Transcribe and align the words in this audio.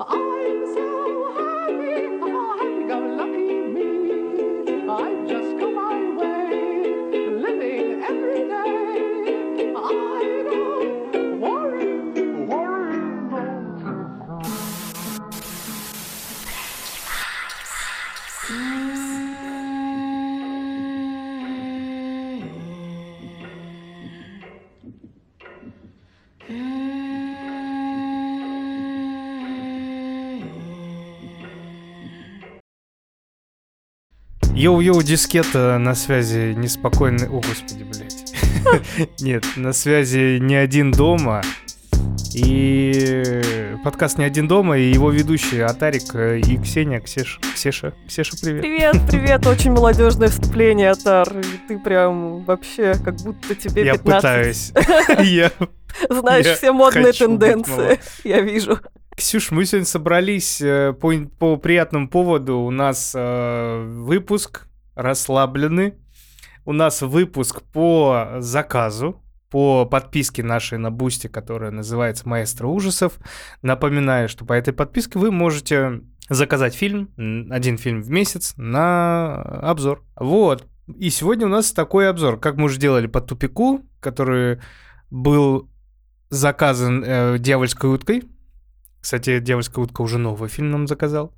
I'm 0.00 0.74
sorry. 0.74 1.03
Йоу-йоу, 34.64 35.02
дискета 35.02 35.76
на 35.78 35.94
связи 35.94 36.54
неспокойный... 36.56 37.28
О, 37.28 37.42
господи, 37.42 37.84
блядь. 37.84 39.10
Нет, 39.20 39.44
на 39.56 39.74
связи 39.74 40.38
не 40.38 40.56
один 40.56 40.90
дома. 40.90 41.42
И 42.34 43.42
подкаст 43.84 44.16
«Не 44.16 44.24
один 44.24 44.48
дома», 44.48 44.78
и 44.78 44.90
его 44.90 45.10
ведущие 45.10 45.66
Атарик 45.66 46.14
э, 46.14 46.38
и 46.38 46.56
Ксения. 46.56 47.00
Ксеша, 47.00 47.40
Ксеша, 47.54 47.92
Ксеша, 48.08 48.38
привет. 48.40 48.62
Привет, 48.62 48.96
привет, 49.06 49.46
очень 49.46 49.72
молодежное 49.72 50.28
вступление, 50.28 50.92
Атар. 50.92 51.28
Ты 51.68 51.78
прям 51.78 52.42
вообще 52.44 52.94
как 53.04 53.16
будто 53.16 53.54
тебе 53.54 53.84
Я 53.84 53.98
15. 53.98 54.02
пытаюсь. 54.02 54.72
Я- 55.28 55.52
Знаешь 56.08 56.46
я 56.46 56.54
все 56.54 56.72
модные 56.72 57.12
тенденции, 57.12 58.00
я 58.24 58.40
вижу. 58.40 58.80
Ксюш, 59.16 59.52
мы 59.52 59.64
сегодня 59.64 59.86
собрались 59.86 60.60
э, 60.60 60.92
по, 60.92 61.12
по 61.38 61.56
приятному 61.56 62.08
поводу. 62.08 62.58
У 62.58 62.70
нас 62.70 63.12
э, 63.14 63.84
выпуск 63.86 64.66
расслабленный. 64.96 65.94
У 66.64 66.72
нас 66.72 67.00
выпуск 67.00 67.62
по 67.62 68.36
заказу, 68.38 69.22
по 69.50 69.86
подписке 69.86 70.42
нашей 70.42 70.78
на 70.78 70.90
Бусти, 70.90 71.28
которая 71.28 71.70
называется 71.70 72.28
«Маэстро 72.28 72.66
ужасов». 72.66 73.18
Напоминаю, 73.62 74.28
что 74.28 74.44
по 74.44 74.52
этой 74.52 74.74
подписке 74.74 75.18
вы 75.18 75.30
можете 75.30 76.00
заказать 76.28 76.74
фильм, 76.74 77.10
один 77.50 77.78
фильм 77.78 78.02
в 78.02 78.10
месяц, 78.10 78.54
на 78.56 79.34
обзор. 79.42 80.02
Вот. 80.16 80.66
И 80.98 81.10
сегодня 81.10 81.46
у 81.46 81.50
нас 81.50 81.70
такой 81.70 82.08
обзор, 82.08 82.40
как 82.40 82.56
мы 82.56 82.64
уже 82.64 82.80
делали 82.80 83.06
по 83.06 83.20
«Тупику», 83.20 83.82
который 84.00 84.60
был 85.10 85.70
заказан 86.30 87.04
э, 87.06 87.38
«Дьявольской 87.38 87.90
уткой». 87.90 88.24
Кстати, 89.04 89.38
«Дьявольская 89.38 89.84
утка» 89.84 90.00
уже 90.00 90.16
новый 90.16 90.48
фильм 90.48 90.70
нам 90.70 90.86
заказал. 90.86 91.34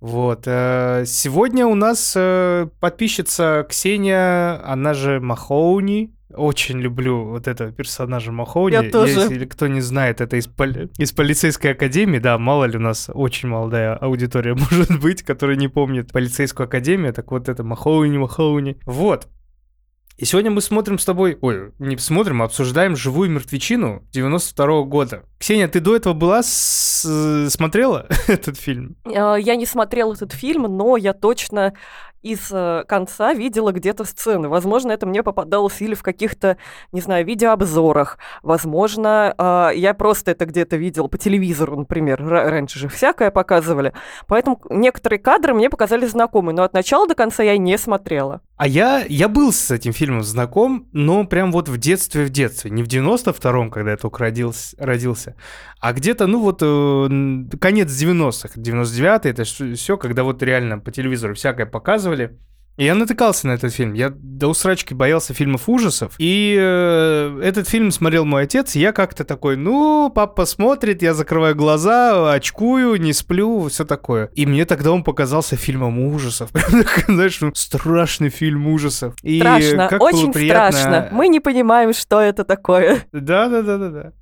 Вот. 0.00 0.42
э, 0.46 1.04
Сегодня 1.06 1.64
у 1.64 1.76
нас 1.76 2.14
э, 2.16 2.66
подписчица 2.80 3.64
Ксения, 3.70 4.60
она 4.64 4.92
же 4.92 5.20
Махоуни. 5.20 6.12
Очень 6.34 6.80
люблю 6.80 7.26
вот 7.26 7.46
этого 7.46 7.70
персонажа 7.70 8.32
Махоуни. 8.32 8.72
Я 8.72 8.90
тоже. 8.90 9.20
Если 9.20 9.44
кто 9.44 9.68
не 9.68 9.80
знает, 9.82 10.20
это 10.20 10.36
из, 10.36 10.48
поли- 10.48 10.90
из 10.98 11.12
полицейской 11.12 11.74
академии. 11.74 12.18
Да, 12.18 12.38
мало 12.38 12.64
ли 12.64 12.76
у 12.76 12.80
нас 12.80 13.08
очень 13.14 13.50
молодая 13.50 13.94
аудитория 13.94 14.54
может 14.70 14.98
быть, 15.00 15.22
которая 15.22 15.56
не 15.56 15.68
помнит 15.68 16.10
полицейскую 16.10 16.64
академию. 16.66 17.14
Так 17.14 17.30
вот 17.30 17.48
это 17.48 17.62
Махоуни, 17.62 18.18
Махоуни. 18.18 18.78
Вот. 18.84 19.28
И 20.18 20.24
сегодня 20.24 20.50
мы 20.50 20.62
смотрим 20.62 20.98
с 20.98 21.04
тобой, 21.04 21.36
ой, 21.42 21.72
не 21.78 21.98
смотрим, 21.98 22.40
а 22.40 22.46
обсуждаем 22.46 22.96
«Живую 22.96 23.30
мертвечину» 23.30 24.02
92 24.12 24.82
года. 24.84 25.24
Ксения, 25.38 25.68
ты 25.68 25.80
до 25.80 25.94
этого 25.96 26.14
была, 26.14 26.42
с- 26.42 27.04
э, 27.06 27.48
смотрела 27.50 28.06
этот 28.26 28.56
фильм? 28.58 28.96
Э, 29.04 29.36
Я 29.38 29.56
не 29.56 29.66
смотрела 29.66 30.14
этот 30.14 30.32
фильм, 30.32 30.62
но 30.62 30.96
я 30.96 31.12
точно 31.12 31.74
из 32.22 32.48
э, 32.50 32.82
конца 32.88 33.34
видела 33.34 33.70
где-то 33.70 34.04
сцены. 34.04 34.48
Возможно, 34.48 34.90
это 34.90 35.06
мне 35.06 35.22
попадалось 35.22 35.80
или 35.80 35.94
в 35.94 36.02
каких-то, 36.02 36.56
не 36.90 37.00
знаю, 37.00 37.24
видеообзорах. 37.24 38.18
Возможно, 38.42 39.32
э, 39.38 39.70
я 39.76 39.94
просто 39.94 40.32
это 40.32 40.46
где-то 40.46 40.76
видела 40.76 41.06
по 41.06 41.18
телевизору, 41.18 41.76
например. 41.76 42.20
Ра- 42.22 42.48
Раньше 42.48 42.78
же 42.80 42.88
всякое 42.88 43.30
показывали. 43.30 43.92
Поэтому 44.26 44.60
некоторые 44.70 45.20
кадры 45.20 45.54
мне 45.54 45.70
показались 45.70 46.10
знакомые, 46.12 46.54
но 46.56 46.62
от 46.64 46.72
начала 46.72 47.06
до 47.06 47.14
конца 47.14 47.42
я 47.44 47.56
не 47.58 47.76
смотрела. 47.78 48.40
А 48.56 48.66
я, 48.66 49.04
я 49.06 49.28
был 49.28 49.52
с 49.52 49.70
этим 49.70 49.92
фильмом 49.92 50.22
знаком, 50.24 50.88
но 50.92 51.24
прям 51.26 51.52
вот 51.52 51.68
в 51.68 51.76
детстве, 51.76 52.24
в 52.24 52.30
детстве. 52.30 52.70
Не 52.70 52.82
в 52.82 52.88
92-м, 52.88 53.70
когда 53.70 53.92
я 53.92 53.96
только 53.98 54.20
родился, 54.20 54.74
родился, 54.80 55.25
а 55.80 55.92
где-то, 55.92 56.26
ну 56.26 56.40
вот, 56.40 56.60
э, 56.62 57.58
конец 57.58 57.90
90-х, 57.90 58.60
99-й, 58.60 59.30
это 59.30 59.44
все, 59.44 59.96
когда 59.96 60.22
вот 60.22 60.42
реально 60.42 60.78
по 60.78 60.90
телевизору 60.90 61.34
всякое 61.34 61.66
показывали. 61.66 62.38
И 62.76 62.84
я 62.84 62.94
натыкался 62.94 63.46
на 63.46 63.52
этот 63.52 63.72
фильм. 63.72 63.94
Я 63.94 64.12
до 64.14 64.48
усрачки 64.48 64.92
боялся 64.92 65.32
фильмов 65.32 65.68
ужасов. 65.68 66.14
И 66.18 66.54
э, 66.58 67.40
этот 67.42 67.68
фильм 67.68 67.90
смотрел 67.90 68.26
мой 68.26 68.42
отец, 68.42 68.76
и 68.76 68.80
я 68.80 68.92
как-то 68.92 69.24
такой, 69.24 69.56
ну, 69.56 70.12
папа 70.14 70.44
смотрит, 70.44 71.00
я 71.00 71.14
закрываю 71.14 71.54
глаза, 71.54 72.32
очкую, 72.34 73.00
не 73.00 73.14
сплю, 73.14 73.68
все 73.68 73.86
такое. 73.86 74.26
И 74.34 74.44
мне 74.44 74.66
тогда 74.66 74.92
он 74.92 75.04
показался 75.04 75.56
фильмом 75.56 75.98
ужасов. 76.00 76.50
Знаешь, 77.08 77.40
ну, 77.40 77.54
страшный 77.54 78.28
фильм 78.28 78.66
ужасов. 78.66 79.14
И 79.22 79.40
страшно, 79.40 79.88
как 79.88 80.02
очень 80.02 80.32
приятно- 80.32 80.78
страшно. 80.78 81.08
Мы 81.12 81.28
не 81.28 81.40
понимаем, 81.40 81.94
что 81.94 82.20
это 82.20 82.44
такое. 82.44 82.98
да, 83.12 83.48
да, 83.48 83.62
да, 83.62 83.78
да, 83.78 83.88
да. 83.88 84.12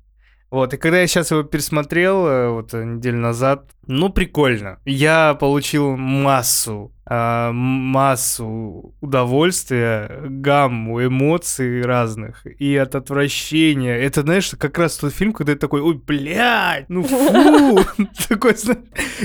Вот, 0.49 0.73
и 0.73 0.77
когда 0.77 0.99
я 0.99 1.07
сейчас 1.07 1.31
его 1.31 1.43
пересмотрел, 1.43 2.27
э, 2.27 2.49
вот 2.49 2.73
э, 2.73 2.83
неделю 2.83 3.17
назад, 3.17 3.69
ну, 3.87 4.09
прикольно. 4.09 4.79
Я 4.85 5.33
получил 5.33 5.97
массу, 5.97 6.94
а, 7.07 7.51
массу 7.51 8.95
удовольствия, 8.99 10.21
гамму 10.23 11.05
эмоций 11.05 11.81
разных 11.83 12.45
и 12.45 12.75
от 12.75 12.95
отвращения. 12.95 13.95
Это, 13.95 14.21
знаешь, 14.21 14.51
как 14.57 14.77
раз 14.77 14.97
тот 14.97 15.13
фильм, 15.13 15.33
когда 15.33 15.53
ты 15.53 15.59
такой, 15.59 15.81
ой, 15.81 16.01
блядь, 16.03 16.89
ну 16.89 17.03
фу! 17.03 17.79
Такой, 18.29 18.55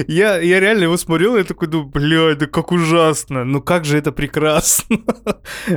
я, 0.09 0.39
я 0.39 0.61
реально 0.61 0.85
его 0.85 0.97
смотрел, 0.97 1.37
я 1.37 1.45
такой 1.45 1.69
думаю, 1.69 1.89
блядь, 1.89 2.39
да 2.39 2.47
как 2.47 2.73
ужасно, 2.73 3.45
ну 3.45 3.63
как 3.63 3.85
же 3.85 3.99
это 3.99 4.13
прекрасно. 4.13 4.99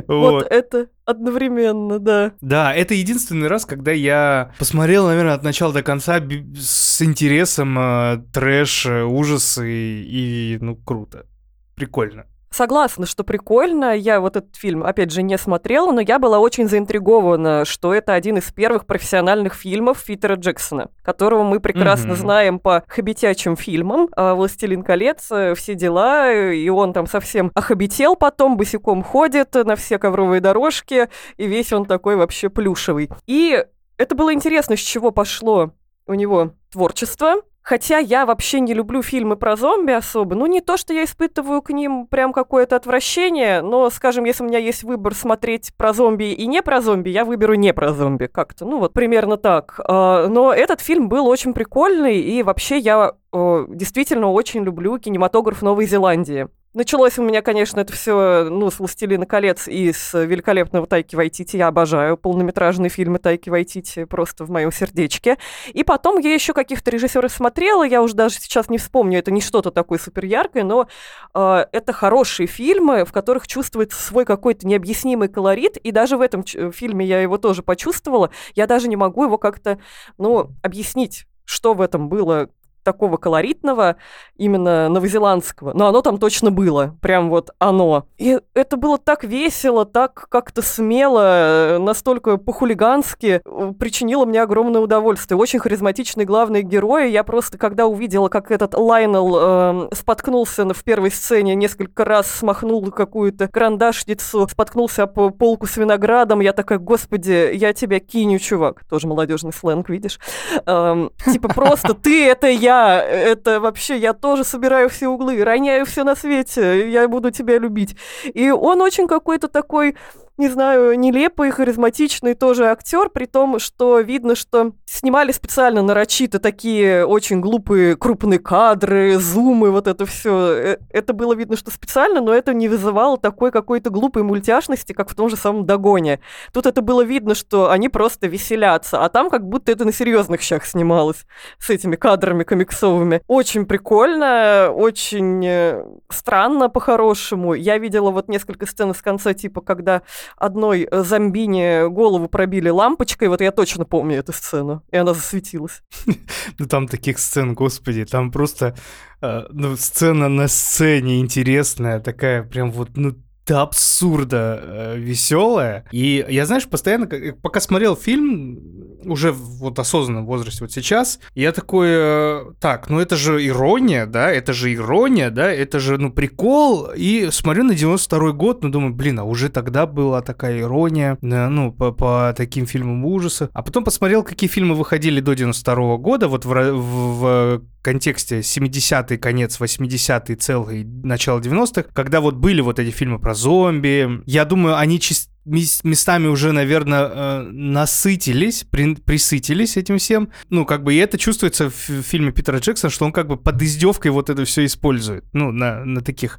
Вот 0.08 0.46
это 0.50 0.88
одновременно, 1.04 1.98
да. 1.98 2.32
Да, 2.40 2.72
это 2.74 2.94
единственный 2.94 3.48
раз, 3.48 3.66
когда 3.66 3.92
я 3.92 4.52
посмотрел, 4.58 5.06
наверное, 5.06 5.34
от 5.34 5.42
начала 5.42 5.72
до 5.72 5.82
конца 5.82 6.20
с 6.56 7.02
интересом 7.02 7.78
э, 7.78 8.22
трэш, 8.32 8.86
э, 8.86 9.02
ужасы 9.04 9.68
и, 9.70 10.58
ну, 10.60 10.76
круто. 10.76 11.26
Прикольно. 11.74 12.26
Согласна, 12.50 13.04
что 13.04 13.24
прикольно. 13.24 13.96
Я 13.96 14.20
вот 14.20 14.36
этот 14.36 14.54
фильм, 14.54 14.84
опять 14.84 15.10
же, 15.10 15.22
не 15.22 15.36
смотрела, 15.36 15.90
но 15.90 16.00
я 16.00 16.20
была 16.20 16.38
очень 16.38 16.68
заинтригована, 16.68 17.64
что 17.64 17.92
это 17.92 18.14
один 18.14 18.36
из 18.38 18.52
первых 18.52 18.86
профессиональных 18.86 19.54
фильмов 19.54 20.04
Питера 20.04 20.36
Джексона, 20.36 20.88
которого 21.02 21.42
мы 21.42 21.58
прекрасно 21.58 22.10
Мгм. 22.12 22.16
знаем 22.16 22.58
по 22.60 22.84
хоббитячим 22.86 23.56
фильмам. 23.56 24.08
а, 24.14 24.34
«Властелин 24.36 24.84
колец», 24.84 25.32
э, 25.32 25.56
все 25.56 25.74
дела, 25.74 26.28
э, 26.30 26.54
и 26.54 26.68
он 26.68 26.92
там 26.92 27.08
совсем 27.08 27.50
охобител 27.56 28.14
потом, 28.14 28.56
босиком 28.56 29.02
ходит 29.02 29.52
на 29.54 29.74
все 29.74 29.98
ковровые 29.98 30.40
дорожки, 30.40 31.08
и 31.36 31.46
весь 31.48 31.72
он 31.72 31.86
такой 31.86 32.14
вообще 32.14 32.50
плюшевый. 32.50 33.10
И 33.26 33.64
это 33.96 34.14
было 34.14 34.32
интересно, 34.32 34.76
с 34.76 34.80
чего 34.80 35.10
пошло 35.10 35.72
у 36.06 36.14
него 36.14 36.52
творчество. 36.70 37.34
Хотя 37.64 37.96
я 37.96 38.26
вообще 38.26 38.60
не 38.60 38.74
люблю 38.74 39.02
фильмы 39.02 39.36
про 39.36 39.56
зомби 39.56 39.92
особо. 39.92 40.34
Ну, 40.34 40.44
не 40.44 40.60
то, 40.60 40.76
что 40.76 40.92
я 40.92 41.04
испытываю 41.04 41.62
к 41.62 41.70
ним 41.70 42.06
прям 42.06 42.34
какое-то 42.34 42.76
отвращение, 42.76 43.62
но, 43.62 43.88
скажем, 43.88 44.26
если 44.26 44.42
у 44.44 44.46
меня 44.46 44.58
есть 44.58 44.82
выбор 44.82 45.14
смотреть 45.14 45.72
про 45.74 45.94
зомби 45.94 46.24
и 46.24 46.46
не 46.46 46.60
про 46.60 46.82
зомби, 46.82 47.08
я 47.08 47.24
выберу 47.24 47.54
не 47.54 47.72
про 47.72 47.94
зомби 47.94 48.26
как-то. 48.26 48.66
Ну, 48.66 48.80
вот 48.80 48.92
примерно 48.92 49.38
так. 49.38 49.80
А, 49.82 50.28
Но 50.28 50.52
этот 50.52 50.82
фильм 50.82 51.08
был 51.08 51.26
очень 51.26 51.54
прикольный, 51.54 52.20
и 52.20 52.42
вообще 52.42 52.76
я 52.76 53.14
э, 53.32 53.64
действительно 53.70 54.30
очень 54.30 54.62
люблю 54.62 54.98
кинематограф 54.98 55.62
Новой 55.62 55.86
Зеландии. 55.86 56.48
Началось 56.74 57.20
у 57.20 57.22
меня, 57.22 57.40
конечно, 57.40 57.78
это 57.78 57.92
все, 57.92 58.48
ну, 58.50 58.68
с 58.68 58.80
«Властелина 58.80 59.26
колец» 59.26 59.68
и 59.68 59.92
с 59.92 60.12
великолепного 60.12 60.88
Тайки 60.88 61.14
Вайтити. 61.14 61.56
Я 61.56 61.68
обожаю 61.68 62.16
полнометражные 62.16 62.90
фильмы 62.90 63.20
Тайки 63.20 63.48
Вайтити 63.48 64.06
просто 64.06 64.44
в 64.44 64.50
моем 64.50 64.72
сердечке. 64.72 65.38
И 65.72 65.84
потом 65.84 66.18
я 66.18 66.34
еще 66.34 66.52
каких-то 66.52 66.90
режиссеров 66.90 67.30
смотрела, 67.30 67.84
я 67.84 68.02
уже 68.02 68.14
даже 68.14 68.40
сейчас 68.40 68.68
не 68.70 68.78
вспомню, 68.78 69.20
это 69.20 69.30
не 69.30 69.40
что-то 69.40 69.70
такое 69.70 70.00
супер 70.00 70.24
яркое, 70.24 70.64
но 70.64 70.88
э, 71.32 71.66
это 71.70 71.92
хорошие 71.92 72.48
фильмы, 72.48 73.04
в 73.04 73.12
которых 73.12 73.46
чувствуется 73.46 74.02
свой 74.02 74.24
какой-то 74.24 74.66
необъяснимый 74.66 75.28
колорит, 75.28 75.76
и 75.76 75.92
даже 75.92 76.16
в 76.16 76.22
этом 76.22 76.42
ч- 76.42 76.72
фильме 76.72 77.06
я 77.06 77.20
его 77.20 77.38
тоже 77.38 77.62
почувствовала. 77.62 78.30
Я 78.56 78.66
даже 78.66 78.88
не 78.88 78.96
могу 78.96 79.22
его 79.22 79.38
как-то, 79.38 79.78
ну, 80.18 80.50
объяснить, 80.60 81.26
что 81.44 81.74
в 81.74 81.80
этом 81.80 82.08
было 82.08 82.48
такого 82.84 83.16
колоритного, 83.16 83.96
именно 84.36 84.88
новозеландского, 84.88 85.72
но 85.74 85.88
оно 85.88 86.02
там 86.02 86.18
точно 86.18 86.50
было, 86.50 86.96
прям 87.00 87.30
вот 87.30 87.50
оно. 87.58 88.06
И 88.18 88.38
это 88.54 88.76
было 88.76 88.98
так 88.98 89.24
весело, 89.24 89.84
так 89.84 90.26
как-то 90.28 90.62
смело, 90.62 91.78
настолько 91.80 92.36
по-хулигански, 92.36 93.40
э, 93.44 93.72
причинило 93.78 94.24
мне 94.24 94.42
огромное 94.42 94.80
удовольствие. 94.80 95.38
Очень 95.38 95.58
харизматичный 95.58 96.24
главный 96.24 96.62
герой. 96.62 97.10
Я 97.10 97.24
просто, 97.24 97.58
когда 97.58 97.86
увидела, 97.86 98.28
как 98.28 98.50
этот 98.50 98.74
Лайнел 98.74 99.88
э, 99.88 99.94
споткнулся 99.94 100.64
в 100.72 100.84
первой 100.84 101.10
сцене, 101.10 101.54
несколько 101.54 102.04
раз 102.04 102.30
смахнул 102.30 102.90
какую-то 102.90 103.48
карандашницу, 103.48 104.46
споткнулся 104.50 105.06
по 105.06 105.30
полку 105.30 105.66
с 105.66 105.76
виноградом, 105.76 106.40
я 106.40 106.52
такая, 106.52 106.78
господи, 106.78 107.50
я 107.54 107.72
тебя 107.72 108.00
киню, 108.00 108.38
чувак. 108.38 108.84
Тоже 108.88 109.06
молодежный 109.06 109.52
сленг, 109.52 109.88
видишь? 109.88 110.18
Эм, 110.66 111.10
типа 111.32 111.48
просто 111.48 111.94
ты 111.94 112.26
это 112.26 112.48
я, 112.48 112.73
это 113.02 113.60
вообще 113.60 113.96
я 113.96 114.12
тоже 114.12 114.44
собираю 114.44 114.88
все 114.88 115.08
углы, 115.08 115.42
роняю 115.42 115.86
все 115.86 116.04
на 116.04 116.14
свете, 116.14 116.90
я 116.90 117.08
буду 117.08 117.30
тебя 117.30 117.58
любить. 117.58 117.96
И 118.24 118.50
он 118.50 118.80
очень 118.80 119.08
какой-то 119.08 119.48
такой 119.48 119.96
не 120.36 120.48
знаю, 120.48 120.98
нелепый, 120.98 121.50
харизматичный 121.50 122.34
тоже 122.34 122.66
актер, 122.66 123.08
при 123.08 123.26
том, 123.26 123.60
что 123.60 124.00
видно, 124.00 124.34
что 124.34 124.72
снимали 124.84 125.30
специально 125.30 125.80
нарочито 125.80 126.40
такие 126.40 127.06
очень 127.06 127.40
глупые 127.40 127.96
крупные 127.96 128.40
кадры, 128.40 129.18
зумы, 129.18 129.70
вот 129.70 129.86
это 129.86 130.06
все. 130.06 130.52
Э, 130.52 130.78
это 130.90 131.12
было 131.12 131.34
видно, 131.34 131.56
что 131.56 131.70
специально, 131.70 132.20
но 132.20 132.34
это 132.34 132.52
не 132.52 132.68
вызывало 132.68 133.16
такой 133.16 133.52
какой-то 133.52 133.90
глупой 133.90 134.24
мультяшности, 134.24 134.92
как 134.92 135.08
в 135.08 135.14
том 135.14 135.28
же 135.28 135.36
самом 135.36 135.66
Догоне. 135.66 136.18
Тут 136.52 136.66
это 136.66 136.82
было 136.82 137.02
видно, 137.02 137.36
что 137.36 137.70
они 137.70 137.88
просто 137.88 138.26
веселятся, 138.26 139.04
а 139.04 139.08
там 139.10 139.30
как 139.30 139.48
будто 139.48 139.70
это 139.70 139.84
на 139.84 139.92
серьезных 139.92 140.40
щах 140.40 140.66
снималось 140.66 141.26
с 141.58 141.70
этими 141.70 141.94
кадрами 141.94 142.42
комиксовыми. 142.42 143.22
Очень 143.28 143.66
прикольно, 143.66 144.70
очень 144.74 145.46
э, 145.46 145.84
странно 146.10 146.68
по-хорошему. 146.68 147.54
Я 147.54 147.78
видела 147.78 148.10
вот 148.10 148.28
несколько 148.28 148.66
сцен 148.66 148.90
из 148.90 149.00
конца, 149.00 149.32
типа, 149.32 149.60
когда 149.60 150.02
одной 150.36 150.88
э, 150.90 151.02
зомбине 151.02 151.88
голову 151.88 152.28
пробили 152.28 152.68
лампочкой, 152.68 153.28
вот 153.28 153.40
я 153.40 153.50
точно 153.52 153.84
помню 153.84 154.18
эту 154.18 154.32
сцену, 154.32 154.82
и 154.90 154.96
она 154.96 155.14
засветилась. 155.14 155.82
Ну 156.58 156.66
там 156.66 156.86
таких 156.86 157.18
сцен, 157.18 157.54
господи, 157.54 158.04
там 158.04 158.30
просто 158.30 158.76
э, 159.20 159.42
ну, 159.50 159.76
сцена 159.76 160.28
на 160.28 160.46
сцене 160.48 161.20
интересная, 161.20 162.00
такая 162.00 162.42
прям 162.42 162.70
вот, 162.70 162.90
ну, 162.96 163.14
до 163.46 163.62
абсурда 163.62 164.60
э, 164.62 164.98
веселая. 164.98 165.84
И 165.92 166.24
я, 166.28 166.46
знаешь, 166.46 166.66
постоянно, 166.66 167.06
пока 167.42 167.60
смотрел 167.60 167.96
фильм, 167.96 168.58
уже 169.06 169.32
вот 169.32 169.78
осознанном 169.78 170.26
возрасте, 170.26 170.58
вот 170.62 170.72
сейчас, 170.72 171.20
я 171.34 171.52
такой, 171.52 171.88
э, 171.90 172.44
так, 172.60 172.88
ну 172.88 173.00
это 173.00 173.16
же 173.16 173.44
ирония, 173.46 174.06
да, 174.06 174.30
это 174.30 174.52
же 174.52 174.72
ирония, 174.74 175.30
да, 175.30 175.50
это 175.50 175.78
же, 175.78 175.98
ну, 175.98 176.12
прикол. 176.12 176.90
И 176.96 177.28
смотрю 177.30 177.64
на 177.64 177.72
92-й 177.72 178.32
год, 178.32 178.62
ну, 178.62 178.70
думаю, 178.70 178.94
блин, 178.94 179.18
а 179.18 179.24
уже 179.24 179.48
тогда 179.48 179.86
была 179.86 180.22
такая 180.22 180.60
ирония, 180.60 181.18
да, 181.22 181.48
ну, 181.48 181.72
по, 181.72 181.92
по 181.92 182.34
таким 182.36 182.66
фильмам 182.66 183.04
ужаса. 183.04 183.50
А 183.52 183.62
потом 183.62 183.84
посмотрел, 183.84 184.22
какие 184.22 184.48
фильмы 184.48 184.74
выходили 184.74 185.20
до 185.20 185.34
92 185.34 185.74
-го 185.74 185.98
года, 185.98 186.28
вот 186.28 186.44
в, 186.44 186.48
в, 186.48 187.20
в 187.20 187.62
контексте 187.82 188.40
70-й, 188.40 189.18
конец 189.18 189.60
80-й, 189.60 190.34
целый 190.36 190.84
начало 190.84 191.40
90-х, 191.40 191.90
когда 191.92 192.20
вот 192.20 192.34
были 192.34 192.62
вот 192.62 192.78
эти 192.78 192.90
фильмы 192.90 193.18
про 193.18 193.34
зомби. 193.34 194.22
Я 194.24 194.44
думаю, 194.46 194.76
они 194.78 194.98
чисто 194.98 195.33
местами 195.44 196.26
уже, 196.26 196.52
наверное, 196.52 197.04
э, 197.04 197.42
насытились, 197.50 198.64
при, 198.70 198.94
присытились 198.94 199.76
этим 199.76 199.98
всем. 199.98 200.30
Ну, 200.50 200.64
как 200.64 200.82
бы, 200.82 200.94
и 200.94 200.98
это 200.98 201.18
чувствуется 201.18 201.70
в 201.70 202.02
фильме 202.02 202.32
Питера 202.32 202.58
Джексона, 202.58 202.90
что 202.90 203.04
он 203.04 203.12
как 203.12 203.26
бы 203.26 203.36
под 203.36 203.60
издевкой 203.62 204.10
вот 204.10 204.30
это 204.30 204.44
все 204.44 204.64
использует, 204.64 205.24
ну, 205.32 205.52
на, 205.52 205.84
на 205.84 206.00
таких 206.00 206.38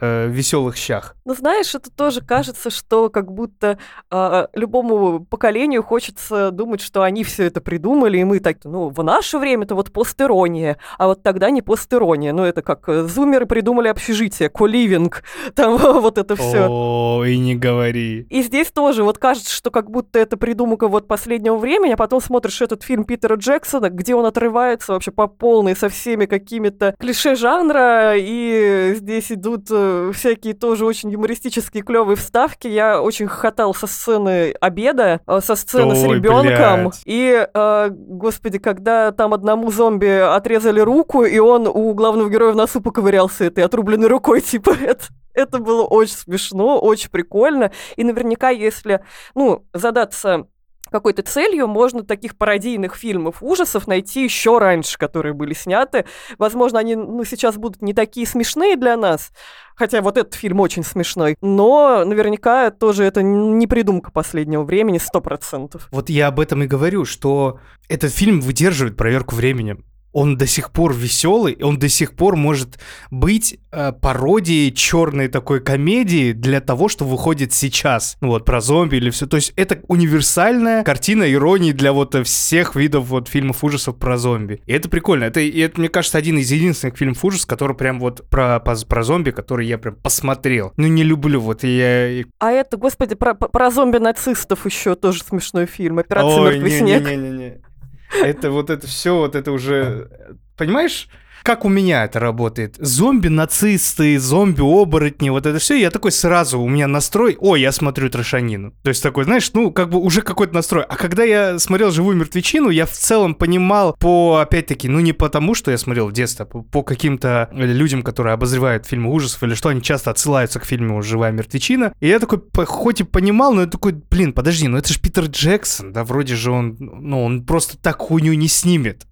э, 0.00 0.28
веселых 0.28 0.76
щах. 0.76 1.16
Ну, 1.24 1.34
знаешь, 1.34 1.74
это 1.74 1.90
тоже 1.90 2.20
кажется, 2.20 2.70
что 2.70 3.08
как 3.08 3.32
будто 3.32 3.78
э, 4.10 4.46
любому 4.54 5.24
поколению 5.24 5.84
хочется 5.84 6.50
думать, 6.50 6.80
что 6.80 7.02
они 7.02 7.22
все 7.22 7.44
это 7.44 7.60
придумали, 7.60 8.18
и 8.18 8.24
мы 8.24 8.40
так, 8.40 8.58
ну, 8.64 8.88
в 8.88 9.04
наше 9.04 9.38
время 9.38 9.64
это 9.64 9.76
вот 9.76 9.92
постерония, 9.92 10.78
а 10.98 11.06
вот 11.06 11.22
тогда 11.22 11.50
не 11.50 11.62
постерония. 11.62 12.32
Ну, 12.32 12.42
это 12.42 12.62
как 12.62 12.88
э, 12.88 13.04
зумеры 13.04 13.46
придумали 13.46 13.86
общежитие, 13.86 14.48
коливинг, 14.48 15.22
там 15.54 15.76
вот 16.00 16.18
это 16.18 16.34
все. 16.34 16.66
О, 16.68 17.22
и 17.24 17.38
не 17.38 17.54
говори. 17.54 18.26
И 18.28 18.42
здесь 18.42 18.72
тоже 18.72 19.04
вот 19.04 19.18
кажется, 19.18 19.54
что 19.54 19.70
как 19.70 19.90
будто 19.90 20.18
это 20.18 20.36
придумка 20.36 20.88
вот 20.88 21.06
последнего 21.06 21.56
времени, 21.56 21.92
а 21.92 21.96
потом 21.96 22.20
смотришь 22.20 22.60
этот 22.62 22.82
фильм 22.82 23.04
Питера 23.04 23.36
Джексона, 23.36 23.90
где 23.90 24.16
он 24.16 24.26
отрывается 24.26 24.92
вообще 24.92 25.12
по 25.12 25.28
полной 25.28 25.76
со 25.76 25.88
всеми 25.88 26.26
какими-то 26.26 26.96
клише 26.98 27.36
жанра, 27.36 28.14
и 28.16 28.94
здесь 28.96 29.30
идут 29.30 29.66
э, 29.70 30.10
всякие 30.14 30.54
тоже 30.54 30.84
очень 30.84 31.11
юмористические 31.12 31.82
клевые 31.82 32.16
вставки. 32.16 32.66
Я 32.66 33.00
очень 33.00 33.26
хохотал 33.26 33.74
со 33.74 33.86
сцены 33.86 34.54
обеда, 34.60 35.20
э, 35.26 35.40
со 35.40 35.54
сцены 35.54 35.92
Ой, 35.92 35.96
с 35.96 36.04
ребенком. 36.04 36.80
блядь. 36.84 37.02
И, 37.04 37.46
э, 37.52 37.88
господи, 37.90 38.58
когда 38.58 39.12
там 39.12 39.34
одному 39.34 39.70
зомби 39.70 40.06
отрезали 40.06 40.80
руку, 40.80 41.24
и 41.24 41.38
он 41.38 41.66
у 41.66 41.94
главного 41.94 42.28
героя 42.28 42.52
в 42.52 42.56
носу 42.56 42.80
поковырялся 42.80 43.44
этой 43.44 43.64
отрубленной 43.64 44.08
рукой, 44.08 44.40
типа, 44.42 44.70
это, 44.70 45.04
это 45.34 45.58
было 45.58 45.82
очень 45.82 46.16
смешно, 46.16 46.80
очень 46.80 47.10
прикольно. 47.10 47.70
И 47.96 48.04
наверняка, 48.04 48.50
если, 48.50 49.04
ну, 49.34 49.64
задаться 49.72 50.46
какой-то 50.92 51.22
целью, 51.22 51.66
можно 51.66 52.04
таких 52.04 52.36
пародийных 52.36 52.94
фильмов 52.94 53.42
ужасов 53.42 53.88
найти 53.88 54.22
еще 54.22 54.58
раньше, 54.58 54.98
которые 54.98 55.32
были 55.32 55.54
сняты. 55.54 56.04
Возможно, 56.38 56.78
они 56.78 56.94
ну, 56.94 57.24
сейчас 57.24 57.56
будут 57.56 57.82
не 57.82 57.94
такие 57.94 58.26
смешные 58.26 58.76
для 58.76 58.96
нас, 58.96 59.32
хотя 59.74 60.00
вот 60.00 60.16
этот 60.16 60.34
фильм 60.34 60.60
очень 60.60 60.84
смешной, 60.84 61.36
но 61.40 62.04
наверняка 62.04 62.70
тоже 62.70 63.04
это 63.04 63.22
не 63.22 63.66
придумка 63.66 64.12
последнего 64.12 64.62
времени, 64.62 64.98
сто 64.98 65.20
процентов. 65.20 65.88
Вот 65.90 66.08
я 66.08 66.28
об 66.28 66.38
этом 66.38 66.62
и 66.62 66.66
говорю, 66.66 67.04
что 67.04 67.58
этот 67.88 68.12
фильм 68.12 68.40
выдерживает 68.40 68.96
проверку 68.96 69.34
временем. 69.34 69.84
Он 70.12 70.36
до 70.36 70.46
сих 70.46 70.70
пор 70.70 70.94
веселый, 70.94 71.56
он 71.62 71.78
до 71.78 71.88
сих 71.88 72.14
пор 72.14 72.36
может 72.36 72.78
быть 73.10 73.58
э, 73.70 73.92
пародией 73.92 74.72
черной 74.72 75.28
такой 75.28 75.60
комедии 75.60 76.32
для 76.32 76.60
того, 76.60 76.88
что 76.88 77.04
выходит 77.04 77.52
сейчас. 77.52 78.16
Ну 78.20 78.28
вот, 78.28 78.44
про 78.44 78.60
зомби 78.60 78.96
или 78.96 79.10
все. 79.10 79.26
То 79.26 79.36
есть 79.36 79.52
это 79.56 79.80
универсальная 79.88 80.84
картина 80.84 81.30
иронии 81.30 81.72
для 81.72 81.92
вот 81.92 82.14
всех 82.26 82.76
видов 82.76 83.06
вот 83.06 83.28
фильмов 83.28 83.64
ужасов 83.64 83.96
про 83.96 84.18
зомби. 84.18 84.60
И 84.66 84.72
это 84.72 84.88
прикольно. 84.88 85.24
Это, 85.24 85.40
и 85.40 85.60
это 85.60 85.80
мне 85.80 85.88
кажется, 85.88 86.18
один 86.18 86.38
из 86.38 86.50
единственных 86.50 86.96
фильмов 86.96 87.24
ужасов, 87.24 87.46
который 87.46 87.76
прям 87.76 87.98
вот 87.98 88.28
про, 88.28 88.60
про, 88.60 88.76
про 88.76 89.02
зомби, 89.02 89.30
который 89.30 89.66
я 89.66 89.78
прям 89.78 89.96
посмотрел. 89.96 90.72
Ну, 90.76 90.88
не 90.88 91.02
люблю, 91.02 91.40
вот 91.40 91.64
я... 91.64 92.24
А 92.38 92.50
это, 92.50 92.76
господи, 92.76 93.14
про, 93.14 93.34
про 93.34 93.70
зомби-нацистов 93.70 94.66
еще 94.66 94.94
тоже 94.94 95.22
смешной 95.22 95.66
фильм. 95.66 95.98
Операция 95.98 96.40
«Мертвый 96.42 96.70
снег». 96.70 97.02
не-не-не-не. 97.02 97.71
Это 98.14 98.50
вот 98.50 98.70
это 98.70 98.86
все, 98.86 99.16
вот 99.16 99.34
это 99.34 99.52
уже... 99.52 100.36
Понимаешь, 100.56 101.08
как 101.42 101.64
у 101.64 101.68
меня 101.68 102.04
это 102.04 102.20
работает? 102.20 102.76
Зомби-нацисты, 102.78 104.18
зомби-оборотни, 104.18 105.30
вот 105.30 105.46
это 105.46 105.58
все, 105.58 105.74
я 105.76 105.90
такой 105.90 106.12
сразу, 106.12 106.60
у 106.60 106.68
меня 106.68 106.86
настрой, 106.86 107.36
ой, 107.40 107.60
я 107.60 107.72
смотрю 107.72 108.10
трошанину. 108.10 108.72
То 108.82 108.88
есть 108.88 109.02
такой, 109.02 109.24
знаешь, 109.24 109.50
ну, 109.52 109.70
как 109.70 109.90
бы 109.90 109.98
уже 109.98 110.22
какой-то 110.22 110.54
настрой. 110.54 110.84
А 110.84 110.96
когда 110.96 111.24
я 111.24 111.58
смотрел 111.58 111.90
«Живую 111.90 112.16
мертвечину», 112.16 112.70
я 112.70 112.86
в 112.86 112.92
целом 112.92 113.34
понимал 113.34 113.94
по, 113.98 114.38
опять-таки, 114.38 114.88
ну, 114.88 115.00
не 115.00 115.12
потому, 115.12 115.54
что 115.54 115.70
я 115.70 115.78
смотрел 115.78 116.08
в 116.08 116.12
детстве, 116.12 116.44
а 116.44 116.46
по, 116.46 116.62
по 116.62 116.82
каким-то 116.82 117.50
людям, 117.52 118.02
которые 118.02 118.34
обозревают 118.34 118.86
фильмы 118.86 119.10
ужасов, 119.12 119.42
или 119.42 119.54
что 119.54 119.68
они 119.68 119.82
часто 119.82 120.10
отсылаются 120.10 120.60
к 120.60 120.64
фильму 120.64 121.02
«Живая 121.02 121.32
мертвечина». 121.32 121.92
И 122.00 122.08
я 122.08 122.18
такой, 122.18 122.40
хоть 122.66 123.00
и 123.00 123.04
понимал, 123.04 123.54
но 123.54 123.62
я 123.62 123.66
такой, 123.66 123.92
блин, 123.92 124.32
подожди, 124.32 124.68
ну 124.68 124.78
это 124.78 124.92
же 124.92 125.00
Питер 125.00 125.24
Джексон, 125.24 125.92
да, 125.92 126.04
вроде 126.04 126.36
же 126.36 126.50
он, 126.50 126.76
ну, 126.78 127.24
он 127.24 127.44
просто 127.44 127.76
так 127.78 127.98
хуйню 127.98 128.34
не 128.34 128.48
снимет. 128.48 129.06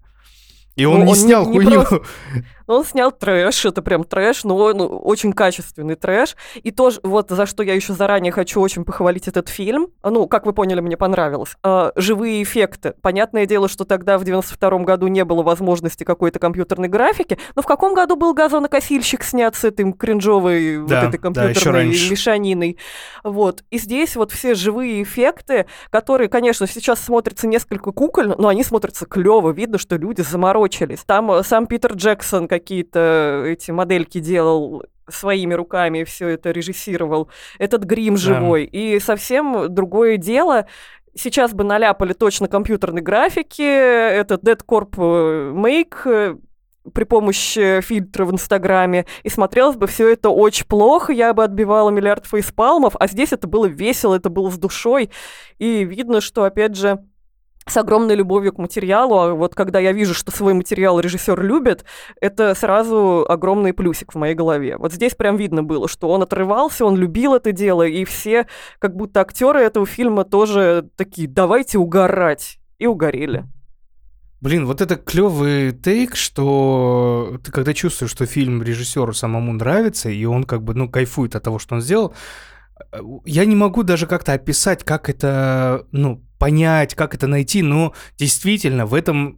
И 0.75 0.85
он 0.85 0.99
Ну, 0.99 1.05
не 1.05 1.11
он 1.11 1.17
не- 1.17 1.21
снял 1.23 1.45
не 1.45 1.51
хуйню. 1.53 1.71
просто- 1.83 2.01
Он 2.71 2.85
снял 2.85 3.11
трэш, 3.11 3.65
это 3.65 3.81
прям 3.81 4.03
трэш, 4.03 4.43
но 4.43 4.55
он 4.55 4.77
очень 4.81 5.33
качественный 5.33 5.95
трэш. 5.95 6.35
И 6.55 6.71
тоже, 6.71 6.99
вот 7.03 7.29
за 7.29 7.45
что 7.45 7.63
я 7.63 7.73
еще 7.73 7.93
заранее 7.93 8.31
хочу 8.31 8.61
очень 8.61 8.83
похвалить 8.85 9.27
этот 9.27 9.49
фильм. 9.49 9.87
Ну, 10.03 10.27
как 10.27 10.45
вы 10.45 10.53
поняли, 10.53 10.79
мне 10.81 10.97
понравилось. 10.97 11.55
А, 11.63 11.91
живые 11.95 12.43
эффекты. 12.43 12.93
Понятное 13.01 13.45
дело, 13.45 13.67
что 13.67 13.85
тогда 13.85 14.17
в 14.17 14.23
92 14.23 14.79
году 14.79 15.07
не 15.07 15.25
было 15.25 15.43
возможности 15.43 16.03
какой-то 16.03 16.39
компьютерной 16.39 16.87
графики. 16.87 17.37
Но 17.55 17.61
в 17.61 17.65
каком 17.65 17.93
году 17.93 18.15
был 18.15 18.33
газонокосильщик 18.33 19.23
снят 19.23 19.55
с 19.55 19.63
этим 19.63 19.93
кринжовой 19.93 20.79
вот 20.79 20.89
Да, 20.89 21.03
этой 21.03 21.11
да, 21.11 21.17
ещё 21.17 21.21
компьютерной 21.21 21.79
раньше. 21.81 22.11
мешаниной? 22.11 22.77
Вот. 23.23 23.63
И 23.69 23.77
здесь 23.77 24.15
вот 24.15 24.31
все 24.31 24.55
живые 24.55 25.03
эффекты, 25.03 25.65
которые, 25.89 26.29
конечно, 26.29 26.67
сейчас 26.67 27.01
смотрятся 27.01 27.47
несколько 27.47 27.91
кукольно, 27.91 28.35
но 28.37 28.47
они 28.47 28.63
смотрятся 28.63 29.05
клево. 29.05 29.51
Видно, 29.51 29.77
что 29.77 29.95
люди 29.95 30.21
заморочились. 30.21 31.03
Там 31.05 31.31
э, 31.31 31.43
сам 31.43 31.67
Питер 31.67 31.93
Джексон 31.93 32.47
какие-то 32.61 33.43
эти 33.45 33.71
модельки 33.71 34.19
делал 34.19 34.83
своими 35.09 35.53
руками, 35.53 36.03
все 36.03 36.29
это 36.29 36.51
режиссировал. 36.51 37.29
Этот 37.59 37.83
грим 37.83 38.17
живой. 38.17 38.63
И 38.65 38.99
совсем 38.99 39.73
другое 39.73 40.17
дело. 40.17 40.67
Сейчас 41.13 41.53
бы 41.53 41.63
наляпали 41.65 42.13
точно 42.13 42.47
компьютерной 42.47 43.01
графики, 43.01 43.61
этот 43.61 44.43
Dead 44.43 44.61
Corp 44.65 44.93
э, 44.97 45.51
Make, 45.53 45.95
э, 46.05 46.35
при 46.93 47.03
помощи 47.03 47.81
фильтра 47.81 48.25
в 48.25 48.31
Инстаграме, 48.31 49.05
и 49.23 49.29
смотрелось 49.29 49.75
бы 49.75 49.87
все 49.87 50.11
это 50.11 50.29
очень 50.29 50.65
плохо, 50.65 51.13
я 51.13 51.33
бы 51.33 51.43
отбивала 51.43 51.89
миллиард 51.89 52.25
фейспалмов, 52.25 52.95
а 52.99 53.07
здесь 53.07 53.33
это 53.33 53.47
было 53.47 53.65
весело, 53.65 54.15
это 54.15 54.29
было 54.29 54.49
с 54.49 54.57
душой, 54.57 55.11
и 55.59 55.83
видно, 55.83 56.21
что, 56.21 56.43
опять 56.43 56.75
же, 56.75 57.03
с 57.67 57.77
огромной 57.77 58.15
любовью 58.15 58.53
к 58.53 58.57
материалу, 58.57 59.17
а 59.19 59.33
вот 59.33 59.55
когда 59.55 59.79
я 59.79 59.91
вижу, 59.91 60.13
что 60.13 60.31
свой 60.31 60.53
материал 60.53 60.99
режиссер 60.99 61.41
любит, 61.41 61.85
это 62.19 62.55
сразу 62.55 63.25
огромный 63.27 63.73
плюсик 63.73 64.13
в 64.13 64.17
моей 64.17 64.33
голове. 64.33 64.77
Вот 64.77 64.93
здесь 64.93 65.13
прям 65.13 65.37
видно 65.37 65.63
было, 65.63 65.87
что 65.87 66.09
он 66.09 66.23
отрывался, 66.23 66.85
он 66.85 66.97
любил 66.97 67.35
это 67.35 67.51
дело, 67.51 67.83
и 67.83 68.03
все, 68.03 68.47
как 68.79 68.95
будто 68.95 69.21
актеры 69.21 69.59
этого 69.59 69.85
фильма 69.85 70.23
тоже 70.25 70.89
такие, 70.95 71.27
давайте 71.27 71.77
угорать, 71.77 72.57
и 72.81 72.87
угорели. 72.87 73.45
Блин, 74.41 74.65
вот 74.65 74.81
это 74.81 74.95
клевый 74.95 75.71
тейк, 75.71 76.15
что 76.15 77.39
ты 77.43 77.51
когда 77.51 77.75
чувствуешь, 77.75 78.09
что 78.09 78.25
фильм 78.25 78.63
режиссеру 78.63 79.13
самому 79.13 79.53
нравится, 79.53 80.09
и 80.09 80.25
он 80.25 80.45
как 80.45 80.63
бы, 80.63 80.73
ну, 80.73 80.89
кайфует 80.89 81.35
от 81.35 81.43
того, 81.43 81.59
что 81.59 81.75
он 81.75 81.81
сделал, 81.81 82.15
э, 82.91 82.99
я 83.25 83.45
не 83.45 83.55
могу 83.55 83.83
даже 83.83 84.07
как-то 84.07 84.33
описать, 84.33 84.83
как 84.83 85.09
это, 85.09 85.85
ну, 85.91 86.23
понять, 86.41 86.95
как 86.95 87.13
это 87.13 87.27
найти, 87.27 87.61
но 87.61 87.93
действительно 88.17 88.87
в 88.87 88.95
этом 88.95 89.37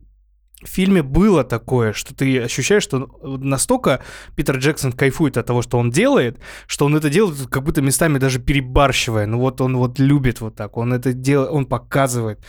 фильме 0.64 1.04
было 1.04 1.44
такое, 1.44 1.92
что 1.92 2.16
ты 2.16 2.40
ощущаешь, 2.40 2.84
что 2.84 3.10
настолько 3.22 4.00
Питер 4.38 4.56
Джексон 4.56 4.94
кайфует 4.94 5.36
от 5.36 5.46
того, 5.46 5.62
что 5.62 5.78
он 5.78 5.92
делает, 5.92 6.40
что 6.66 6.86
он 6.86 6.96
это 6.96 7.10
делает 7.10 7.50
как 7.50 7.64
будто 7.64 7.82
местами 7.82 8.20
даже 8.20 8.40
перебарщивая. 8.40 9.26
Ну 9.26 9.40
вот 9.40 9.60
он 9.60 9.76
вот 9.76 10.00
любит 10.00 10.40
вот 10.40 10.56
так, 10.56 10.78
он 10.78 10.94
это 10.94 11.12
делает, 11.12 11.52
он 11.52 11.66
показывает. 11.66 12.40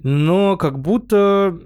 Но 0.00 0.56
как 0.56 0.78
будто 0.78 1.58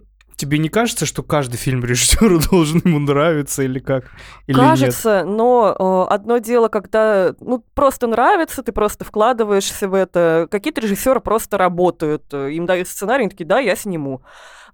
тебе 0.42 0.58
не 0.58 0.68
кажется, 0.68 1.06
что 1.06 1.22
каждый 1.22 1.56
фильм 1.56 1.84
режиссера 1.84 2.38
должен 2.50 2.82
ему 2.84 2.98
нравиться 2.98 3.62
или 3.62 3.78
как? 3.78 4.10
Или 4.48 4.56
Кажется, 4.56 5.22
нет? 5.24 5.36
но 5.36 5.76
э, 6.08 6.12
одно 6.12 6.38
дело, 6.38 6.66
когда 6.66 7.32
ну 7.38 7.64
просто 7.74 8.08
нравится, 8.08 8.64
ты 8.64 8.72
просто 8.72 9.04
вкладываешься 9.04 9.88
в 9.88 9.94
это. 9.94 10.48
Какие-то 10.50 10.80
режиссеры 10.80 11.20
просто 11.20 11.58
работают, 11.58 12.24
э, 12.32 12.50
им 12.52 12.66
дают 12.66 12.88
сценарий, 12.88 13.22
они 13.22 13.30
такие, 13.30 13.46
да, 13.46 13.60
я 13.60 13.76
сниму. 13.76 14.22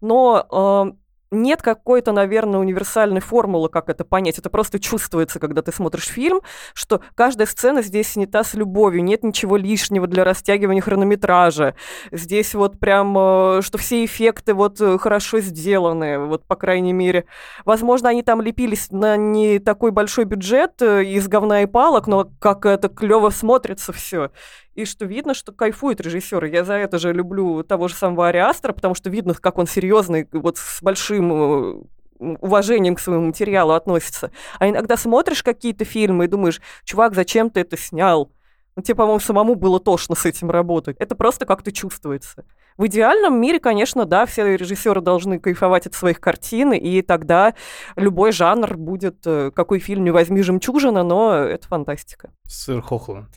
Но 0.01 0.47
э, 0.51 0.97
нет 1.31 1.63
какой-то, 1.63 2.13
наверное, 2.13 2.61
универсальной 2.61 3.21
формулы, 3.21 3.69
как 3.69 3.89
это 3.89 4.05
понять. 4.05 4.39
Это 4.39 4.51
просто 4.51 4.79
чувствуется, 4.79 5.39
когда 5.39 5.63
ты 5.63 5.73
смотришь 5.73 6.07
фильм, 6.07 6.41
что 6.75 7.01
каждая 7.15 7.47
сцена 7.47 7.83
здесь 7.83 8.13
снята 8.13 8.45
с 8.45 8.55
любовью, 8.55 9.05
нет 9.05 9.23
ничего 9.25 9.57
лишнего 9.57 10.07
для 10.07 10.25
растягивания 10.25 10.83
хронометража. 10.83 11.75
Здесь 12.11 12.55
вот 12.55 12.79
прям, 12.79 13.17
э, 13.19 13.63
что 13.63 13.79
все 13.79 14.05
эффекты 14.05 14.55
вот 14.55 14.81
э, 14.81 14.99
хорошо 14.99 15.41
сделаны, 15.41 16.19
вот 16.19 16.45
по 16.47 16.57
крайней 16.57 16.93
мере. 16.93 17.27
Возможно, 17.65 18.09
они 18.09 18.23
там 18.23 18.41
лепились 18.41 18.91
на 18.91 19.17
не 19.17 19.59
такой 19.59 19.91
большой 19.91 20.25
бюджет 20.25 20.81
э, 20.81 21.05
из 21.05 21.29
говна 21.29 21.63
и 21.63 21.67
палок, 21.67 22.07
но 22.07 22.31
как 22.39 22.67
это 22.67 22.89
клево 22.89 23.31
смотрится 23.31 23.93
все 23.93 24.31
и 24.79 24.85
что 24.85 25.07
видно, 25.07 25.35
что 25.35 25.51
кайфует 25.51 26.01
режиссер. 26.01 26.45
Я 26.45 26.63
за 26.63 26.75
это 26.75 26.99
же 26.99 27.13
люблю 27.13 27.65
того 27.65 27.89
же 27.89 27.95
самого 27.95 28.29
Ариастра, 28.29 28.73
потому 28.73 28.95
что 28.95 29.11
видно, 29.11 29.35
как 29.35 29.59
он 29.59 29.67
серьезный, 29.67 30.29
вот 30.31 30.57
с 30.57 30.81
большим 30.81 31.33
э, 31.33 31.83
уважением 32.21 32.95
к 32.95 33.01
своему 33.01 33.27
материалу 33.27 33.73
относится. 33.73 34.31
А 34.61 34.69
иногда 34.69 34.97
смотришь 34.97 35.43
какие-то 35.43 35.85
фильмы 35.85 36.27
и 36.27 36.29
думаешь, 36.29 36.61
чувак, 36.85 37.17
зачем 37.17 37.51
ты 37.51 37.61
это 37.61 37.77
снял? 37.77 38.31
Ну, 38.77 38.83
тебе, 38.83 38.95
по-моему, 38.95 39.19
самому 39.19 39.57
было 39.57 39.81
тошно 39.81 40.15
с 40.15 40.25
этим 40.25 40.49
работать. 40.49 40.97
Это 41.01 41.17
просто 41.17 41.45
как-то 41.45 41.73
чувствуется. 41.73 42.45
В 42.77 42.87
идеальном 42.87 43.41
мире, 43.41 43.59
конечно, 43.59 44.05
да, 44.05 44.27
все 44.27 44.57
режиссеры 44.57 45.01
должны 45.01 45.41
кайфовать 45.41 45.89
от 45.89 45.95
своих 45.95 46.21
картин, 46.21 46.73
и 46.73 47.03
тогда 47.03 47.55
любой 47.97 48.31
жанр 48.31 48.77
будет, 48.77 49.27
э, 49.27 49.51
какой 49.51 49.81
фильм 49.81 50.05
не 50.05 50.13
возьми, 50.13 50.41
жемчужина, 50.43 51.03
но 51.03 51.35
это 51.35 51.67
фантастика. 51.67 52.31
Сыр 52.47 52.81
Хохланд. 52.81 53.31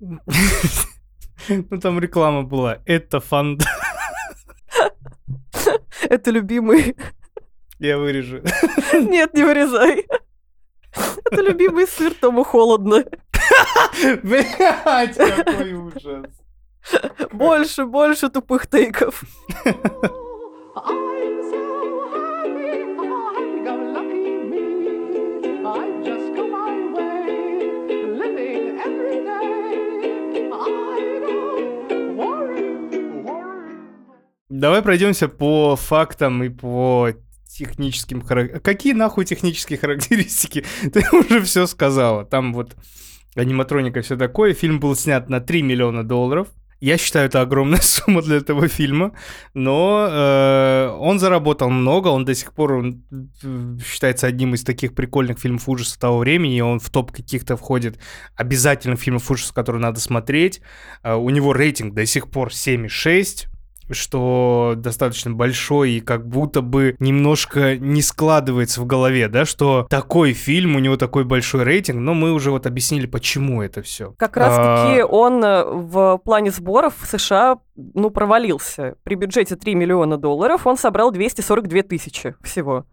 Ну, 1.48 1.80
там 1.80 1.98
реклама 1.98 2.42
была. 2.42 2.78
Это 2.84 3.18
фан... 3.18 3.58
Это 6.02 6.30
любимый... 6.30 6.94
Я 7.78 7.96
вырежу. 7.96 8.42
Нет, 8.92 9.32
не 9.32 9.42
вырезай. 9.42 10.06
Это 11.24 11.40
любимый 11.40 11.86
сыр, 11.86 12.12
тому 12.12 12.44
холодно. 12.44 13.04
Блять, 14.22 15.16
какой 15.16 15.72
ужас. 15.72 16.26
Больше, 17.32 17.86
больше 17.86 18.28
тупых 18.28 18.66
тейков. 18.66 19.22
I'm 20.76 21.09
Давай 34.60 34.82
пройдемся 34.82 35.26
по 35.26 35.74
фактам 35.74 36.44
и 36.44 36.50
по 36.50 37.08
техническим 37.48 38.20
характеристикам. 38.20 38.62
Какие 38.62 38.92
нахуй 38.92 39.24
технические 39.24 39.78
характеристики? 39.78 40.66
Ты 40.92 41.02
уже 41.16 41.40
все 41.40 41.66
сказала. 41.66 42.26
Там 42.26 42.52
вот 42.52 42.76
аниматроника, 43.36 44.02
все 44.02 44.18
такое. 44.18 44.52
Фильм 44.52 44.78
был 44.78 44.94
снят 44.96 45.30
на 45.30 45.40
3 45.40 45.62
миллиона 45.62 46.04
долларов. 46.04 46.48
Я 46.78 46.98
считаю, 46.98 47.28
это 47.28 47.40
огромная 47.40 47.80
сумма 47.82 48.20
для 48.20 48.36
этого 48.36 48.68
фильма, 48.68 49.12
но 49.54 50.06
э, 50.10 50.88
он 50.98 51.18
заработал 51.18 51.70
много, 51.70 52.08
он 52.08 52.26
до 52.26 52.34
сих 52.34 52.52
пор 52.52 52.72
он, 52.72 53.02
э, 53.42 53.78
считается 53.82 54.26
одним 54.26 54.54
из 54.54 54.64
таких 54.64 54.94
прикольных 54.94 55.38
фильмов 55.38 55.68
ужасов 55.70 55.98
того 55.98 56.18
времени, 56.18 56.56
и 56.56 56.62
он 56.62 56.80
в 56.80 56.88
топ 56.90 57.12
каких-то 57.12 57.56
входит 57.56 57.98
обязательно 58.34 58.96
фильмов 58.96 59.30
ужасов, 59.30 59.54
которые 59.54 59.80
надо 59.80 60.00
смотреть. 60.00 60.60
Э, 61.02 61.14
у 61.14 61.30
него 61.30 61.54
рейтинг 61.54 61.94
до 61.94 62.04
сих 62.04 62.30
пор 62.30 62.48
7,6, 62.48 63.49
что 63.92 64.74
достаточно 64.76 65.30
большой 65.32 65.92
и 65.92 66.00
как 66.00 66.26
будто 66.26 66.60
бы 66.62 66.96
немножко 66.98 67.76
не 67.76 68.02
складывается 68.02 68.80
в 68.80 68.86
голове, 68.86 69.28
да, 69.28 69.44
что 69.44 69.86
такой 69.90 70.32
фильм, 70.32 70.76
у 70.76 70.78
него 70.78 70.96
такой 70.96 71.24
большой 71.24 71.64
рейтинг, 71.64 72.00
но 72.00 72.14
мы 72.14 72.32
уже 72.32 72.50
вот 72.50 72.66
объяснили, 72.66 73.06
почему 73.06 73.62
это 73.62 73.82
все. 73.82 74.14
Как 74.18 74.36
раз-таки 74.36 75.02
он 75.02 75.44
э, 75.44 75.64
в 75.64 76.18
плане 76.24 76.50
сборов 76.50 76.94
в 76.98 77.06
США 77.06 77.58
ну, 77.76 78.10
провалился. 78.10 78.96
При 79.02 79.14
бюджете 79.14 79.56
3 79.56 79.74
миллиона 79.74 80.16
долларов 80.16 80.66
он 80.66 80.76
собрал 80.76 81.10
242 81.10 81.82
тысячи 81.82 82.34
всего. 82.42 82.84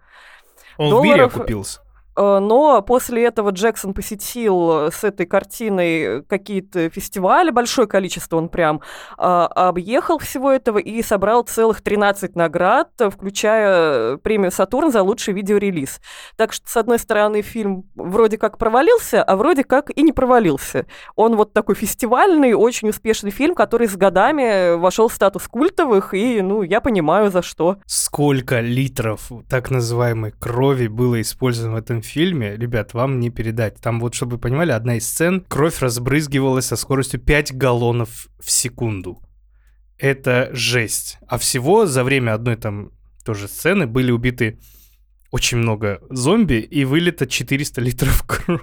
Он 0.77 0.96
в 0.96 1.04
мире 1.04 1.18
долларов- 1.18 1.36
окупился. 1.38 1.82
Э, 2.18 2.40
Но 2.40 2.82
после 2.82 3.26
этого 3.26 3.52
Джексон 3.52 3.94
посетил 3.94 4.92
с 4.92 5.04
этой 5.04 5.26
картиной 5.26 6.24
какие-то 6.24 6.90
фестивали, 6.90 7.52
большое 7.52 7.88
количество 7.88 8.38
он 8.38 8.50
прям 8.50 8.82
а, 9.18 9.48
объехал 9.48 10.18
всего 10.18 10.52
этого 10.52 10.80
и 10.80 11.02
собрал 11.02 11.44
целых 11.44 11.82
13 11.82 12.36
наград, 12.36 12.90
включая 12.98 14.18
премию 14.18 14.52
«Сатурн» 14.52 14.92
за 14.92 15.04
лучший 15.04 15.34
видеорелиз. 15.34 16.00
Так 16.36 16.54
что, 16.54 16.68
с 16.68 16.78
одной 16.78 17.00
стороны, 17.00 17.42
фильм 17.42 17.86
вроде 17.96 18.38
как 18.38 18.58
провалился, 18.58 19.24
а 19.24 19.36
вроде 19.36 19.64
как 19.64 19.92
и 19.96 20.02
не 20.02 20.12
провалился. 20.12 20.86
Он 21.16 21.36
вот 21.36 21.54
такой 21.54 21.76
фестивальный, 21.76 22.54
очень 22.54 22.90
успешный 22.90 23.32
фильм, 23.32 23.54
который 23.56 23.88
с 23.88 23.96
годами 23.96 24.76
вошел 24.76 25.08
в 25.08 25.14
статус 25.14 25.48
культовых, 25.48 26.14
и, 26.14 26.42
ну, 26.42 26.64
я 26.64 26.82
понимаю, 26.82 27.32
за 27.32 27.42
что. 27.42 27.78
Сколько 27.86 28.60
литров 28.60 29.32
так 29.50 29.70
называемой 29.70 30.32
крови 30.32 30.88
было 30.88 31.22
использовано 31.22 31.76
в 31.76 31.78
этом 31.78 32.02
фильме, 32.08 32.56
ребят, 32.58 32.94
вам 32.94 33.20
не 33.20 33.30
передать. 33.30 33.76
Там 33.82 34.00
вот, 34.00 34.14
чтобы 34.16 34.34
вы 34.34 34.38
понимали, 34.40 34.72
одна 34.72 34.96
из 34.98 35.08
сцен, 35.08 35.46
кровь 35.48 35.80
разбрызгивалась 35.82 36.66
со 36.66 36.76
скоростью 36.76 37.20
5 37.20 37.54
галлонов 37.56 38.28
в 38.40 38.50
секунду. 38.50 39.22
Это 39.98 40.50
жесть. 40.54 41.18
А 41.28 41.38
всего 41.38 41.86
за 41.86 42.04
время 42.04 42.34
одной 42.34 42.56
там 42.56 42.92
тоже 43.26 43.48
сцены 43.48 43.88
были 43.88 44.12
убиты 44.12 44.60
очень 45.32 45.58
много 45.58 46.00
зомби 46.10 46.56
и 46.56 46.86
вылито 46.86 47.28
400 47.28 47.82
литров 47.82 48.24
крови. 48.28 48.62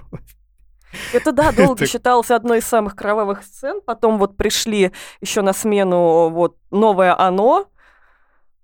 Это, 1.13 1.31
да, 1.31 1.51
долго 1.51 1.83
Это- 1.83 1.91
считалось 1.91 2.31
одной 2.31 2.59
из 2.59 2.65
самых 2.65 2.95
кровавых 2.95 3.43
сцен. 3.43 3.81
Потом 3.85 4.17
вот 4.17 4.37
пришли 4.37 4.91
еще 5.21 5.41
на 5.41 5.53
смену 5.53 6.29
вот 6.29 6.57
новое 6.71 7.17
«Оно», 7.19 7.67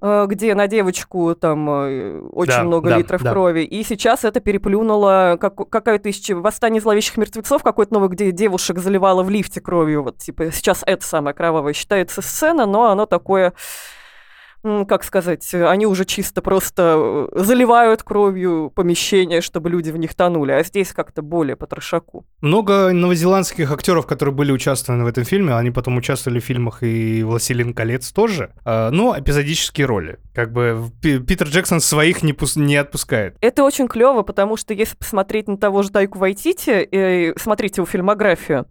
где 0.01 0.55
на 0.55 0.67
девочку 0.67 1.35
там 1.35 1.69
э, 1.69 2.21
очень 2.31 2.53
Да, 2.53 2.63
много 2.63 2.89
да, 2.89 2.97
литров 2.97 3.21
да. 3.21 3.31
крови. 3.31 3.61
И 3.61 3.83
сейчас 3.83 4.23
это 4.23 4.39
переплюнуло 4.39 5.37
как, 5.39 5.69
какая-то 5.69 6.09
из 6.09 6.27
«Восстание 6.29 6.81
зловещих 6.81 7.17
мертвецов», 7.17 7.61
какой-то 7.61 7.93
новый, 7.93 8.09
где 8.09 8.31
девушек 8.31 8.79
заливало 8.79 9.21
в 9.21 9.29
лифте 9.29 9.61
кровью. 9.61 10.03
Вот, 10.03 10.17
типа, 10.17 10.51
сейчас 10.51 10.83
это 10.87 11.05
самая 11.05 11.35
кровавая 11.35 11.73
считается 11.73 12.21
сцена, 12.23 12.65
но 12.65 12.85
оно 12.85 13.05
такое 13.05 13.53
как 14.63 15.03
сказать, 15.03 15.47
э, 15.53 15.67
они 15.67 15.85
уже 15.87 16.05
чисто 16.05 16.41
просто 16.41 17.27
э, 17.33 17.39
заливают 17.39 18.03
кровью 18.03 18.71
помещения, 18.73 19.41
чтобы 19.41 19.69
люди 19.69 19.89
в 19.91 19.97
них 19.97 20.13
тонули, 20.13 20.51
а 20.51 20.63
здесь 20.63 20.93
как-то 20.93 21.21
более 21.21 21.55
по 21.55 21.65
трошаку. 21.67 22.25
Много 22.41 22.91
новозеландских 22.91 23.71
актеров, 23.71 24.05
которые 24.05 24.35
были 24.35 24.51
участвованы 24.51 25.03
в 25.03 25.07
этом 25.07 25.23
фильме, 25.23 25.55
они 25.55 25.71
потом 25.71 25.97
участвовали 25.97 26.39
в 26.39 26.43
фильмах 26.43 26.83
и 26.83 27.23
«Властелин 27.23 27.73
колец» 27.73 28.11
тоже, 28.11 28.53
а, 28.63 28.91
но 28.91 29.17
эпизодические 29.17 29.87
роли. 29.87 30.19
Как 30.35 30.51
бы 30.53 30.89
Пи- 31.01 31.19
Питер 31.19 31.47
Джексон 31.47 31.79
своих 31.79 32.21
не, 32.23 32.33
пус- 32.33 32.59
не 32.59 32.75
отпускает. 32.77 33.35
Это 33.41 33.63
очень 33.63 33.87
клево, 33.87 34.21
потому 34.21 34.57
что 34.57 34.73
если 34.73 34.95
посмотреть 34.95 35.47
на 35.47 35.57
того 35.57 35.81
же 35.83 35.91
Тайку 35.91 36.19
Вайтити, 36.19 36.69
э, 36.91 37.33
смотрите 37.37 37.81
его 37.81 37.85
фильмографию, 37.85 38.65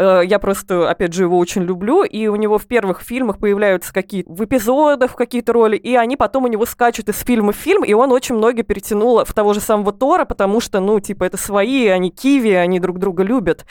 я 0.00 0.38
просто, 0.38 0.88
опять 0.88 1.12
же, 1.12 1.24
его 1.24 1.38
очень 1.38 1.62
люблю, 1.62 2.02
и 2.02 2.26
у 2.26 2.36
него 2.36 2.58
в 2.58 2.66
первых 2.66 3.02
фильмах 3.02 3.38
появляются 3.38 3.92
какие-то 3.92 4.32
в 4.32 4.44
эпизодах 4.44 5.14
какие-то 5.14 5.52
роли, 5.52 5.76
и 5.76 5.94
они 5.94 6.16
потом 6.16 6.44
у 6.44 6.46
него 6.46 6.64
скачут 6.66 7.08
из 7.08 7.18
фильма 7.20 7.52
в 7.52 7.56
фильм, 7.56 7.84
и 7.84 7.92
он 7.92 8.12
очень 8.12 8.34
много 8.34 8.62
перетянул 8.62 9.24
в 9.24 9.32
того 9.34 9.52
же 9.52 9.60
самого 9.60 9.92
Тора, 9.92 10.24
потому 10.24 10.60
что, 10.60 10.80
ну, 10.80 11.00
типа, 11.00 11.24
это 11.24 11.36
свои, 11.36 11.88
они 11.88 12.10
киви, 12.10 12.52
они 12.52 12.80
друг 12.80 12.98
друга 12.98 13.22
любят 13.22 13.66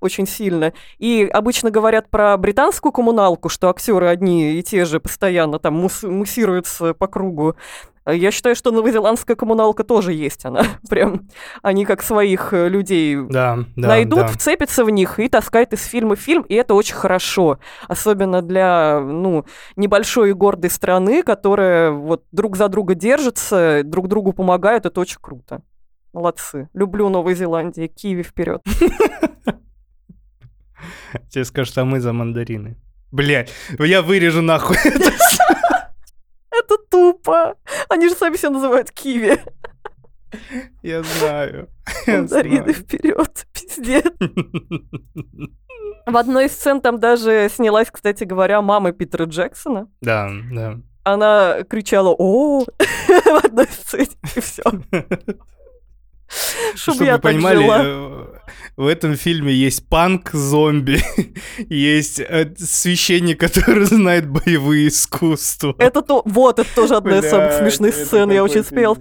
очень 0.00 0.26
сильно. 0.26 0.72
И 0.98 1.28
обычно 1.32 1.70
говорят 1.70 2.08
про 2.10 2.36
британскую 2.36 2.92
коммуналку, 2.92 3.48
что 3.48 3.68
актеры 3.68 4.06
одни 4.06 4.54
и 4.54 4.62
те 4.62 4.84
же 4.84 5.00
постоянно 5.00 5.58
там 5.58 5.84
мус- 5.84 6.08
муссируются 6.08 6.94
по 6.94 7.06
кругу. 7.06 7.56
Я 8.06 8.30
считаю, 8.30 8.54
что 8.54 8.70
новозеландская 8.70 9.34
коммуналка 9.34 9.82
тоже 9.82 10.12
есть 10.12 10.44
она. 10.44 10.62
Прям 10.88 11.28
они 11.62 11.86
как 11.86 12.02
своих 12.02 12.52
э, 12.52 12.68
людей 12.68 13.16
Да, 13.16 13.60
да, 13.76 13.88
найдут, 13.88 14.18
да. 14.20 14.26
вцепятся 14.28 14.84
в 14.84 14.90
них 14.90 15.18
и 15.18 15.28
таскают 15.28 15.72
из 15.72 15.84
фильма 15.84 16.14
в 16.14 16.20
фильм, 16.20 16.42
и 16.42 16.54
это 16.54 16.74
очень 16.74 16.94
хорошо. 16.94 17.58
Особенно 17.88 18.42
для, 18.42 19.00
ну, 19.00 19.46
небольшой 19.76 20.30
и 20.30 20.32
гордой 20.34 20.70
страны, 20.70 21.22
которая 21.22 21.92
вот 21.92 22.24
друг 22.30 22.56
за 22.56 22.68
друга 22.68 22.94
держится, 22.94 23.80
друг 23.84 24.08
другу 24.08 24.32
помогают, 24.34 24.84
это 24.84 25.00
очень 25.00 25.18
круто. 25.20 25.62
Молодцы. 26.12 26.68
Люблю 26.74 27.08
Новую 27.08 27.34
Зеландию. 27.34 27.88
Киви 27.88 28.22
вперед. 28.22 28.62
Тебе 31.30 31.44
скажут, 31.44 31.78
а 31.78 31.84
мы 31.84 32.00
за 32.00 32.12
мандарины. 32.12 32.76
Блять, 33.10 33.50
я 33.78 34.02
вырежу 34.02 34.42
нахуй. 34.42 34.76
Это 36.58 36.76
тупо. 36.90 37.56
Они 37.88 38.08
же 38.08 38.14
сами 38.14 38.36
себя 38.36 38.50
называют 38.50 38.90
киви. 38.90 39.38
Я 40.82 41.02
знаю. 41.02 41.68
Мандарины 42.06 42.72
вперед. 42.72 43.46
Пиздец. 43.52 44.12
В 46.06 46.16
одной 46.16 46.46
из 46.46 46.52
сцен 46.52 46.80
там 46.80 47.00
даже 47.00 47.48
снялась, 47.50 47.90
кстати 47.90 48.24
говоря, 48.24 48.60
мама 48.60 48.92
Питера 48.92 49.24
Джексона. 49.24 49.88
Да, 50.00 50.30
да. 50.52 50.78
Она 51.02 51.62
кричала 51.68 52.14
«О!» 52.18 52.64
в 53.08 53.44
одной 53.44 53.66
сцене, 53.66 54.08
и 54.36 54.40
все. 54.40 54.62
Чтобы 56.74 56.96
Чтобы 56.96 57.04
я 57.04 57.18
понимали, 57.18 57.56
жила. 57.62 57.80
э, 57.84 58.24
в 58.76 58.86
этом 58.86 59.14
фильме 59.14 59.52
есть 59.52 59.88
панк-зомби, 59.88 61.00
есть 61.68 62.18
э, 62.20 62.52
священник, 62.58 63.38
который 63.46 63.84
знает 63.84 64.28
боевые 64.28 64.88
искусства. 64.88 65.74
Это 65.78 66.02
то, 66.02 66.22
вот, 66.24 66.58
это 66.58 66.74
тоже 66.74 66.96
одна 66.96 67.18
из 67.18 67.30
самых 67.30 67.52
смешных 67.52 67.94
сцен, 67.94 68.30
я 68.30 68.42
очень 68.42 68.64
спел. 68.64 68.98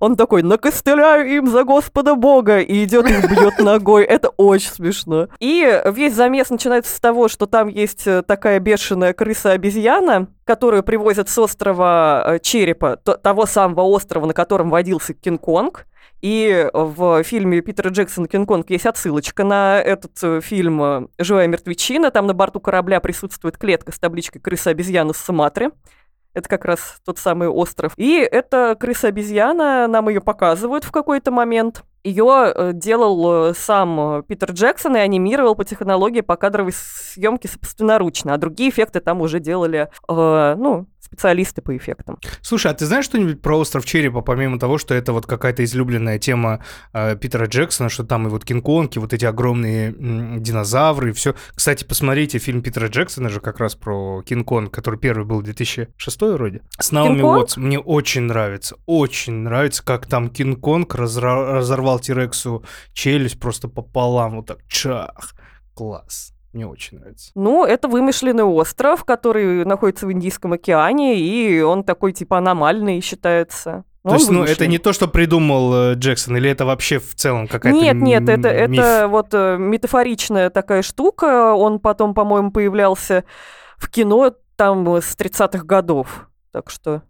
Он 0.00 0.16
такой, 0.16 0.42
накостыляю 0.42 1.26
им 1.34 1.46
за 1.46 1.64
Господа 1.64 2.14
Бога, 2.16 2.58
и 2.60 2.84
идет 2.84 3.06
и 3.08 3.26
бьет 3.26 3.58
ногой. 3.60 4.04
Это 4.04 4.28
очень 4.30 4.70
смешно. 4.70 5.28
И 5.38 5.82
весь 5.92 6.12
замес 6.14 6.50
начинается 6.50 6.94
с 6.94 7.00
того, 7.00 7.28
что 7.28 7.46
там 7.46 7.68
есть 7.68 8.06
э, 8.06 8.22
такая 8.22 8.58
бешеная 8.60 9.14
крыса-обезьяна, 9.14 10.26
которую 10.44 10.82
привозят 10.82 11.30
с 11.30 11.38
острова 11.38 12.38
Черепа, 12.42 12.96
то- 12.96 13.16
того 13.16 13.46
самого 13.46 13.82
острова, 13.82 14.26
на 14.26 14.34
котором 14.34 14.68
водился 14.68 15.14
Кинг-Конг. 15.14 15.86
И 16.24 16.70
в 16.72 17.22
фильме 17.22 17.60
Питера 17.60 17.90
Джексона 17.90 18.26
«Кинг-Конг» 18.26 18.70
есть 18.70 18.86
отсылочка 18.86 19.44
на 19.44 19.78
этот 19.78 20.12
э, 20.22 20.40
фильм 20.40 20.82
э, 20.82 21.06
«Живая 21.18 21.46
мертвечина». 21.48 22.10
Там 22.10 22.26
на 22.26 22.32
борту 22.32 22.60
корабля 22.60 22.98
присутствует 23.00 23.58
клетка 23.58 23.92
с 23.92 23.98
табличкой 23.98 24.40
«Крыса-обезьяна 24.40 25.12
с 25.12 25.18
Суматры». 25.18 25.72
Это 26.32 26.48
как 26.48 26.64
раз 26.64 26.96
тот 27.04 27.18
самый 27.18 27.48
остров. 27.48 27.92
И 27.98 28.16
эта 28.16 28.74
крыса-обезьяна, 28.80 29.86
нам 29.86 30.08
ее 30.08 30.22
показывают 30.22 30.84
в 30.84 30.92
какой-то 30.92 31.30
момент. 31.30 31.84
Ее 32.02 32.52
э, 32.54 32.70
делал 32.72 33.50
э, 33.50 33.54
сам 33.54 34.00
э, 34.00 34.22
Питер 34.22 34.52
Джексон 34.52 34.96
и 34.96 35.00
анимировал 35.00 35.54
по 35.54 35.66
технологии 35.66 36.22
покадровой 36.22 36.72
съемки 36.72 37.48
собственноручно, 37.48 38.32
а 38.32 38.38
другие 38.38 38.70
эффекты 38.70 39.00
там 39.00 39.20
уже 39.20 39.40
делали, 39.40 39.90
э, 40.08 40.54
ну, 40.56 40.86
специалисты 41.04 41.62
по 41.62 41.76
эффектам. 41.76 42.18
Слушай, 42.40 42.72
а 42.72 42.74
ты 42.74 42.86
знаешь 42.86 43.04
что-нибудь 43.04 43.40
про 43.40 43.58
остров 43.58 43.84
Черепа, 43.84 44.20
помимо 44.22 44.58
того, 44.58 44.78
что 44.78 44.94
это 44.94 45.12
вот 45.12 45.26
какая-то 45.26 45.62
излюбленная 45.64 46.18
тема 46.18 46.64
э, 46.92 47.16
Питера 47.16 47.46
Джексона, 47.46 47.88
что 47.88 48.04
там 48.04 48.26
и 48.26 48.30
вот 48.30 48.44
Кинг-Конг, 48.44 48.96
и 48.96 48.98
вот 48.98 49.12
эти 49.12 49.24
огромные 49.24 49.90
м, 49.90 50.42
динозавры, 50.42 51.10
и 51.10 51.12
все. 51.12 51.34
Кстати, 51.54 51.84
посмотрите 51.84 52.38
фильм 52.38 52.62
Питера 52.62 52.88
Джексона 52.88 53.28
же 53.28 53.40
как 53.40 53.60
раз 53.60 53.74
про 53.74 54.22
Кинг-Конг, 54.22 54.72
который 54.72 54.98
первый 54.98 55.24
был 55.24 55.42
2006 55.42 56.20
вроде. 56.20 56.62
С 56.78 56.92
Наоми? 56.92 57.22
Уотс. 57.22 57.56
Мне 57.56 57.78
очень 57.78 58.22
нравится, 58.22 58.76
очень 58.86 59.34
нравится, 59.34 59.84
как 59.84 60.06
там 60.06 60.28
Кинг-Конг 60.30 60.94
разорвал 60.94 62.00
Тирексу 62.00 62.64
челюсть 62.92 63.38
просто 63.38 63.68
пополам, 63.68 64.36
вот 64.36 64.46
так, 64.46 64.58
чах. 64.68 65.34
Класс. 65.74 66.33
Мне 66.54 66.66
очень 66.66 66.98
нравится. 66.98 67.32
Ну, 67.34 67.64
это 67.64 67.88
вымышленный 67.88 68.44
остров, 68.44 69.04
который 69.04 69.64
находится 69.64 70.06
в 70.06 70.12
Индийском 70.12 70.52
океане, 70.52 71.18
и 71.18 71.60
он 71.60 71.82
такой 71.82 72.12
типа 72.12 72.38
аномальный 72.38 73.00
считается. 73.00 73.84
То 74.04 74.10
Он 74.10 74.16
есть, 74.16 74.30
ну, 74.30 74.44
это 74.44 74.66
не 74.66 74.78
то, 74.78 74.92
что 74.92 75.08
придумал 75.08 75.74
э, 75.74 75.94
Джексон, 75.94 76.36
или 76.36 76.48
это 76.48 76.64
вообще 76.64 76.98
в 76.98 77.14
целом 77.14 77.48
какая-то 77.48 77.76
Нет, 77.76 77.96
нет, 77.96 78.28
это, 78.28 78.68
миф? 78.68 78.80
это 78.80 79.08
вот 79.08 79.28
э, 79.32 79.56
метафоричная 79.58 80.50
такая 80.50 80.82
штука. 80.82 81.54
Он 81.54 81.80
потом, 81.80 82.14
по-моему, 82.14 82.52
появлялся 82.52 83.24
в 83.78 83.90
кино 83.90 84.32
там 84.56 84.94
э, 84.94 85.00
с 85.00 85.16
30-х 85.16 85.64
годов. 85.64 86.28
Так 86.52 86.70
что 86.70 87.02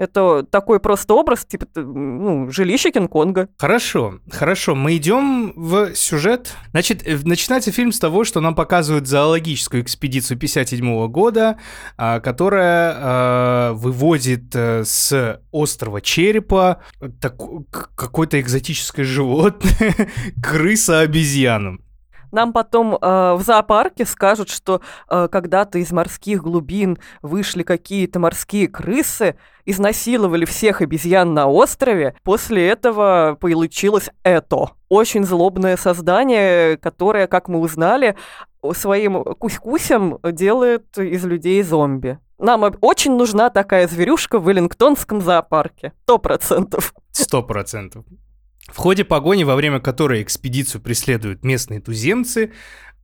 это 0.00 0.44
такой 0.44 0.80
просто 0.80 1.12
образ, 1.12 1.44
типа, 1.44 1.66
ну, 1.74 2.50
жилище 2.50 2.90
Кинг-Конга. 2.90 3.48
Хорошо, 3.58 4.20
хорошо. 4.30 4.74
Мы 4.74 4.96
идем 4.96 5.52
в 5.54 5.94
сюжет. 5.94 6.54
Значит, 6.70 7.06
э, 7.06 7.18
начинается 7.22 7.70
фильм 7.70 7.92
с 7.92 7.98
того, 7.98 8.24
что 8.24 8.40
нам 8.40 8.54
показывают 8.54 9.06
зоологическую 9.06 9.82
экспедицию 9.82 10.38
57 10.38 11.06
года, 11.08 11.58
а, 11.98 12.20
которая 12.20 12.94
а, 12.96 13.72
вывозит 13.74 14.54
э, 14.54 14.84
с 14.86 15.38
острова 15.50 16.00
Черепа 16.00 16.80
к- 16.98 17.94
какое-то 17.94 18.40
экзотическое 18.40 19.04
животное, 19.04 20.08
крыса-обезьяну. 20.42 21.78
Нам 22.32 22.52
потом 22.52 22.94
э, 22.94 23.34
в 23.34 23.42
зоопарке 23.42 24.04
скажут, 24.04 24.48
что 24.48 24.80
э, 25.08 25.28
когда-то 25.30 25.78
из 25.78 25.92
морских 25.92 26.42
глубин 26.42 26.98
вышли 27.22 27.62
какие-то 27.62 28.18
морские 28.18 28.68
крысы, 28.68 29.36
изнасиловали 29.64 30.44
всех 30.44 30.80
обезьян 30.80 31.34
на 31.34 31.46
острове. 31.48 32.14
После 32.22 32.68
этого 32.68 33.36
получилось 33.40 34.10
это. 34.22 34.70
Очень 34.88 35.24
злобное 35.24 35.76
создание, 35.76 36.76
которое, 36.76 37.26
как 37.26 37.48
мы 37.48 37.60
узнали, 37.60 38.16
своим 38.72 39.22
кусь-кусем 39.22 40.18
делает 40.24 40.98
из 40.98 41.24
людей 41.24 41.62
зомби. 41.62 42.18
Нам 42.38 42.64
очень 42.80 43.16
нужна 43.16 43.50
такая 43.50 43.86
зверюшка 43.86 44.38
в 44.38 44.48
Веллингтонском 44.48 45.20
зоопарке. 45.20 45.92
Сто 46.04 46.18
процентов. 46.18 46.94
Сто 47.10 47.42
процентов. 47.42 48.04
В 48.68 48.76
ходе 48.76 49.04
погони, 49.04 49.44
во 49.44 49.56
время 49.56 49.80
которой 49.80 50.22
экспедицию 50.22 50.80
преследуют 50.80 51.44
местные 51.44 51.80
туземцы, 51.80 52.52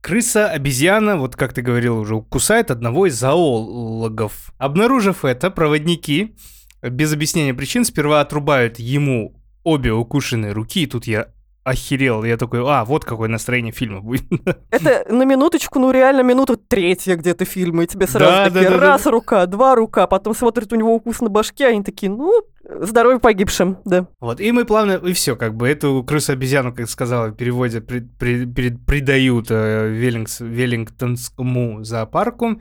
крыса-обезьяна, 0.01 1.17
вот 1.17 1.35
как 1.35 1.53
ты 1.53 1.61
говорил 1.61 1.97
уже, 1.97 2.21
кусает 2.21 2.71
одного 2.71 3.07
из 3.07 3.15
зоологов. 3.15 4.53
Обнаружив 4.57 5.25
это, 5.25 5.49
проводники 5.49 6.35
без 6.81 7.11
объяснения 7.13 7.53
причин 7.53 7.85
сперва 7.85 8.21
отрубают 8.21 8.79
ему 8.79 9.41
обе 9.63 9.91
укушенные 9.91 10.53
руки, 10.53 10.83
и 10.83 10.85
тут 10.85 11.07
я 11.07 11.27
охерел, 11.67 12.23
я 12.23 12.37
такой, 12.37 12.61
а, 12.65 12.85
вот 12.85 13.03
какое 13.05 13.27
настроение 13.29 13.71
фильма 13.73 14.01
будет. 14.01 14.23
Это 14.71 15.05
на 15.13 15.23
минуточку, 15.23 15.79
ну 15.79 15.91
реально 15.91 16.21
минута 16.21 16.55
третья 16.57 17.15
где-то 17.15 17.45
фильма, 17.45 17.83
и 17.83 17.87
тебе 17.87 18.07
сразу 18.07 18.31
Да, 18.31 18.45
такие, 18.45 18.63
да, 18.63 18.69
да, 18.71 18.77
да. 18.77 18.87
раз 18.87 19.05
рука, 19.05 19.45
два 19.45 19.75
рука, 19.75 20.07
потом 20.07 20.33
смотрят 20.33 20.71
у 20.73 20.75
него 20.75 20.93
укус 20.95 21.19
на 21.21 21.29
башке, 21.29 21.67
они 21.67 21.83
такие, 21.83 22.11
ну, 22.11 22.41
здоровье 22.81 23.19
погибшим, 23.19 23.77
да. 23.85 24.07
Вот, 24.19 24.39
и 24.41 24.51
мы 24.51 24.65
плавно, 24.65 24.93
и 24.93 25.13
все, 25.13 25.35
как 25.35 25.55
бы 25.55 25.67
эту 25.69 26.03
крысу-обезьяну, 26.03 26.73
как 26.73 26.89
сказала, 26.89 27.27
в 27.27 27.33
переводе 27.35 27.81
при- 27.81 27.99
при- 28.01 28.45
при- 28.45 28.75
придают 28.75 29.47
э, 29.49 29.89
Веллингс- 29.89 30.43
Веллингтонскому 30.45 31.83
зоопарку. 31.83 32.59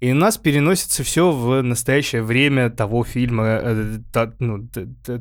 И 0.00 0.12
нас 0.14 0.38
переносится 0.38 1.04
все 1.04 1.30
в 1.30 1.62
настоящее 1.62 2.22
время 2.22 2.70
того 2.70 3.04
фильма, 3.04 3.44
э, 3.62 3.98
та- 4.12 4.32
ну, 4.38 4.66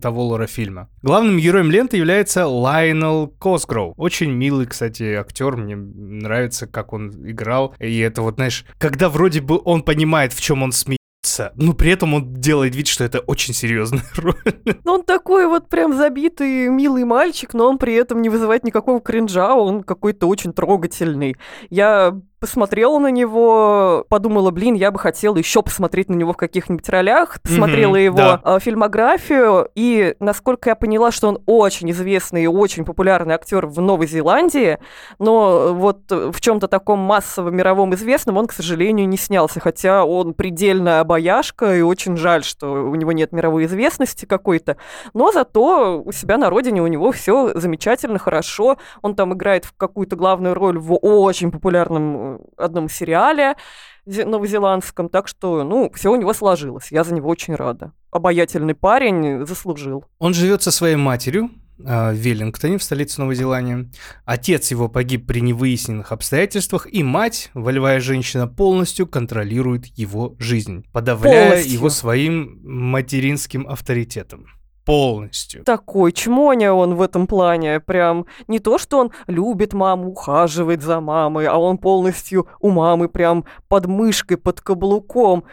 того 0.02 0.24
лора 0.24 0.48
фильма. 0.48 0.88
Главным 1.02 1.38
героем 1.38 1.70
ленты 1.70 1.98
является 1.98 2.48
Лайнел 2.48 3.28
Косгроу. 3.28 3.94
Очень 3.98 4.32
милый, 4.32 4.66
кстати, 4.68 5.04
актер. 5.16 5.58
Мне 5.58 5.76
нравится, 5.76 6.66
как 6.66 6.94
он 6.94 7.10
играл. 7.30 7.76
И 7.80 8.00
это 8.00 8.22
вот, 8.22 8.36
знаешь, 8.36 8.66
когда 8.78 9.10
вроде 9.10 9.42
бы 9.42 9.60
он 9.66 9.84
понимает, 9.84 10.32
в 10.32 10.40
чем 10.42 10.64
он 10.64 10.72
смеется, 10.72 11.52
но 11.56 11.74
при 11.74 11.92
этом 11.92 12.14
он 12.14 12.34
делает 12.36 12.74
вид, 12.74 12.88
что 12.88 13.04
это 13.04 13.20
очень 13.20 13.54
серьезная 13.54 14.04
роль. 14.16 14.36
Ну, 14.86 14.94
он 14.94 15.04
такой 15.04 15.46
вот 15.48 15.68
прям 15.68 15.94
забитый, 15.94 16.70
милый 16.70 17.04
мальчик, 17.04 17.54
но 17.54 17.68
он 17.68 17.78
при 17.78 17.94
этом 17.96 18.22
не 18.22 18.30
вызывает 18.30 18.64
никакого 18.64 19.02
кринжа, 19.02 19.54
он 19.56 19.84
какой-то 19.84 20.28
очень 20.28 20.54
трогательный. 20.54 21.36
Я 21.70 22.18
посмотрела 22.40 22.98
на 23.00 23.12
него, 23.12 24.06
подумала, 24.10 24.52
блин, 24.52 24.74
я 24.76 24.92
бы 24.92 25.00
хотела 25.00 25.36
еще 25.38 25.62
посмотреть 25.62 26.10
на 26.10 26.16
него 26.16 26.34
в 26.34 26.38
каких-нибудь 26.38 26.88
ролях, 26.90 27.42
посмотрела 27.42 27.92
Мгм, 27.92 28.00
его 28.04 28.18
да. 28.18 28.60
фильмографию, 28.60 29.70
и 29.76 30.16
насколько 30.20 30.70
я 30.70 30.76
поняла, 30.76 31.12
что 31.12 31.28
он 31.28 31.40
очень 31.46 31.92
известный 31.92 32.44
и 32.44 32.48
очень 32.48 32.86
популярный 32.86 33.36
актер 33.36 33.66
в 33.66 33.82
Новой 33.82 34.08
Зеландии, 34.08 34.80
но 35.20 35.74
вот 35.74 36.10
в 36.10 36.40
чем-то 36.40 36.68
таком 36.68 37.00
массовом 37.00 37.56
мировом 37.56 37.94
известном 37.96 38.38
он, 38.38 38.48
к 38.48 38.54
сожалению, 38.54 39.08
не 39.08 39.18
снялся, 39.18 39.60
хотя 39.60 40.06
он 40.06 40.34
предельно 40.34 41.02
обаяшка, 41.02 41.76
и 41.76 41.82
очень 41.82 42.16
жаль, 42.16 42.44
что 42.44 42.72
у 42.72 42.96
него 42.96 43.12
нет 43.12 43.32
мировой 43.32 43.66
известности 43.66 44.26
какой-то, 44.26 44.78
но 45.14 45.32
зато 45.32 46.02
у 46.04 46.12
себя 46.12 46.38
на 46.38 46.50
родине 46.50 46.82
у 46.82 46.88
него 46.88 47.12
все 47.12 47.52
замечательно, 47.56 48.18
хорошо, 48.20 48.78
он 49.02 49.16
там 49.16 49.34
играет 49.34 49.66
в 49.66 49.76
какую-то 49.76 50.16
главную 50.16 50.54
роль 50.54 50.80
в 50.80 50.96
очень 50.96 51.52
популярном 51.52 52.29
э, 52.36 52.38
одном 52.58 52.90
сериале 52.90 53.56
зе- 54.08 54.26
новозеландском, 54.26 55.10
так 55.10 55.28
что, 55.28 55.64
ну, 55.64 55.92
все 55.94 56.12
у 56.12 56.16
него 56.16 56.34
сложилось, 56.34 56.92
я 56.92 57.04
за 57.04 57.14
него 57.14 57.30
очень 57.30 57.56
рада. 57.56 57.94
Обаятельный 58.12 58.76
парень 58.76 59.46
заслужил. 59.46 60.06
Он 60.20 60.34
живет 60.34 60.64
со 60.64 60.72
своей 60.72 60.96
матерью 60.96 61.50
а, 61.86 62.12
в 62.12 62.16
Веллингтоне, 62.16 62.78
в 62.78 62.84
столице 62.84 63.22
Новой 63.22 63.36
Зеландии. 63.36 63.90
Отец 64.26 64.72
его 64.72 64.90
погиб 64.90 65.28
при 65.28 65.40
невыясненных 65.42 66.12
обстоятельствах, 66.12 66.88
и 66.92 67.04
мать, 67.04 67.52
волевая 67.54 68.00
женщина, 68.00 68.48
полностью 68.48 69.08
контролирует 69.08 69.86
его 69.98 70.36
жизнь, 70.40 70.86
подавляя 70.92 71.50
Полностью. 71.50 71.74
его 71.74 71.90
своим 71.90 72.60
материнским 72.64 73.68
авторитетом. 73.68 74.48
Полностью. 74.90 75.64
Такой 75.66 76.12
чмоня 76.12 76.74
он 76.74 76.96
в 76.96 77.04
этом 77.04 77.28
плане, 77.28 77.80
прям 77.80 78.26
не 78.48 78.58
то, 78.58 78.80
что 78.80 78.98
он 78.98 79.12
любит 79.28 79.74
маму, 79.74 80.10
ухаживает 80.10 80.82
за 80.82 81.00
мамой, 81.00 81.46
а 81.46 81.58
он 81.58 81.78
полностью 81.78 82.48
у 82.60 82.72
мамы 82.72 83.08
прям 83.08 83.46
под 83.68 83.86
мышкой, 83.86 84.38
под 84.38 84.62
каблуком. 84.62 85.44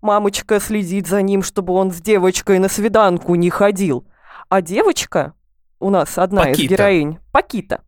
Мамочка 0.00 0.60
следит 0.60 1.08
за 1.08 1.20
ним, 1.20 1.42
чтобы 1.42 1.74
он 1.74 1.92
с 1.92 2.00
девочкой 2.00 2.58
на 2.58 2.70
свиданку 2.70 3.34
не 3.34 3.50
ходил. 3.50 4.06
А 4.48 4.62
девочка 4.62 5.34
у 5.78 5.90
нас 5.90 6.16
одна 6.16 6.50
из 6.50 6.56
Пакита. 6.56 6.74
героинь, 6.74 7.18
Пакита, 7.32 7.82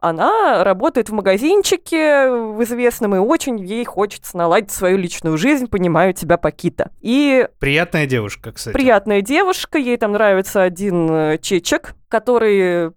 она 0.00 0.64
работает 0.64 1.08
в 1.08 1.12
магазинчике 1.12 2.30
в 2.30 2.62
известном, 2.62 3.14
и 3.14 3.18
очень 3.18 3.58
ей 3.58 3.84
хочется 3.84 4.36
наладить 4.36 4.70
свою 4.70 4.96
личную 4.98 5.36
жизнь, 5.38 5.66
понимаю 5.66 6.12
тебя, 6.14 6.36
Пакита. 6.36 6.90
И 7.00 7.46
Приятная 7.58 8.06
девушка, 8.06 8.52
кстати. 8.52 8.74
приятная 8.74 9.22
девушка, 9.22 9.78
ей 9.78 9.96
там 9.96 10.12
нравится 10.12 10.62
один 10.62 11.10
э, 11.10 11.38
чечек, 11.38 11.94
который 12.08 12.58
э, 12.88 12.90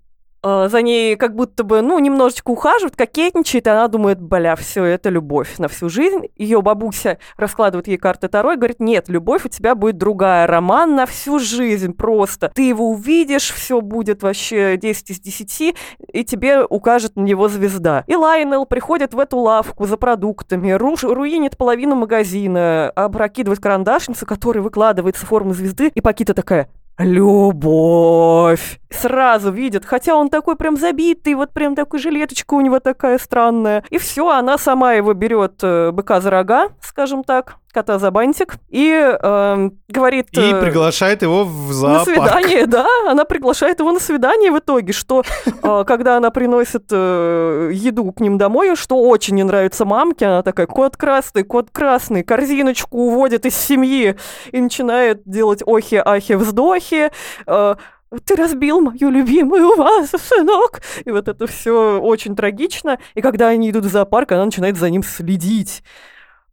за 0.43 0.81
ней 0.81 1.15
как 1.15 1.35
будто 1.35 1.63
бы, 1.63 1.81
ну, 1.81 1.99
немножечко 1.99 2.51
ухаживает, 2.51 2.95
кокетничает, 2.95 3.67
и 3.67 3.69
она 3.69 3.87
думает, 3.87 4.19
бля, 4.19 4.55
все, 4.55 4.83
это 4.83 5.09
любовь 5.09 5.57
на 5.59 5.67
всю 5.67 5.89
жизнь. 5.89 6.27
Ее 6.35 6.61
бабуся 6.61 7.19
раскладывает 7.37 7.87
ей 7.87 7.97
карты 7.97 8.27
Таро 8.27 8.53
и 8.53 8.55
говорит, 8.55 8.79
нет, 8.79 9.07
любовь 9.07 9.45
у 9.45 9.49
тебя 9.49 9.75
будет 9.75 9.97
другая, 9.97 10.47
роман 10.47 10.95
на 10.95 11.05
всю 11.05 11.39
жизнь 11.39 11.93
просто. 11.93 12.51
Ты 12.53 12.67
его 12.67 12.89
увидишь, 12.89 13.51
все 13.51 13.81
будет 13.81 14.23
вообще 14.23 14.77
10 14.77 15.11
из 15.11 15.19
10, 15.19 15.75
и 16.11 16.23
тебе 16.23 16.63
укажет 16.63 17.15
на 17.15 17.21
него 17.21 17.47
звезда. 17.47 18.03
И 18.07 18.15
Лайнел 18.15 18.65
приходит 18.65 19.13
в 19.13 19.19
эту 19.19 19.37
лавку 19.37 19.85
за 19.85 19.97
продуктами, 19.97 20.71
руш- 20.71 21.03
руинит 21.03 21.57
половину 21.57 21.95
магазина, 21.95 22.89
опрокидывает 22.95 23.59
карандашницу, 23.59 24.25
которая 24.25 24.63
выкладывается 24.63 25.25
в 25.25 25.29
форму 25.29 25.53
звезды, 25.53 25.91
и 25.93 26.01
Пакита 26.01 26.33
такая, 26.33 26.67
Любовь. 26.97 28.80
Сразу 28.91 29.51
видит, 29.51 29.85
хотя 29.85 30.15
он 30.15 30.29
такой 30.29 30.55
прям 30.55 30.77
забитый, 30.77 31.33
вот 31.35 31.51
прям 31.51 31.75
такой 31.75 31.99
жилеточка 31.99 32.53
у 32.55 32.61
него 32.61 32.79
такая 32.79 33.17
странная. 33.17 33.83
И 33.89 33.97
все, 33.97 34.29
она 34.29 34.57
сама 34.57 34.93
его 34.93 35.13
берет 35.13 35.59
э, 35.63 35.91
быка 35.91 36.19
за 36.19 36.29
рога, 36.29 36.69
скажем 36.81 37.23
так, 37.23 37.57
кота 37.71 37.99
за 37.99 38.11
бантик, 38.11 38.55
и 38.69 38.89
эм, 38.91 39.79
говорит... 39.87 40.27
И 40.33 40.41
э, 40.41 40.61
приглашает 40.61 41.21
его 41.21 41.45
в 41.45 41.69
на 41.69 42.03
зоопарк. 42.03 42.05
свидание, 42.05 42.65
да, 42.67 42.85
она 43.07 43.25
приглашает 43.25 43.79
его 43.79 43.91
на 43.91 43.99
свидание 43.99 44.51
в 44.51 44.59
итоге, 44.59 44.93
что 44.93 45.23
э, 45.45 45.83
когда 45.87 46.17
она 46.17 46.29
приносит 46.29 46.85
э, 46.91 47.71
еду 47.73 48.11
к 48.11 48.19
ним 48.19 48.37
домой, 48.37 48.75
что 48.75 48.99
очень 49.01 49.35
не 49.35 49.43
нравится 49.43 49.85
мамке, 49.85 50.25
она 50.25 50.43
такая, 50.43 50.67
кот 50.67 50.97
красный, 50.97 51.43
кот 51.43 51.69
красный, 51.71 52.23
корзиночку 52.23 52.97
уводит 52.97 53.45
из 53.45 53.55
семьи 53.55 54.17
и 54.51 54.61
начинает 54.61 55.21
делать 55.25 55.63
охи-ахи, 55.65 56.33
вздохи, 56.33 57.11
э, 57.47 57.75
ты 58.19 58.35
разбил 58.35 58.81
мою 58.81 59.09
любимую 59.09 59.75
вазу, 59.75 60.17
сынок. 60.17 60.81
И 61.05 61.11
вот 61.11 61.27
это 61.27 61.47
все 61.47 61.99
очень 61.99 62.35
трагично. 62.35 62.99
И 63.15 63.21
когда 63.21 63.47
они 63.47 63.69
идут 63.69 63.85
в 63.85 63.89
зоопарк, 63.89 64.33
она 64.33 64.45
начинает 64.45 64.77
за 64.77 64.89
ним 64.89 65.03
следить. 65.03 65.83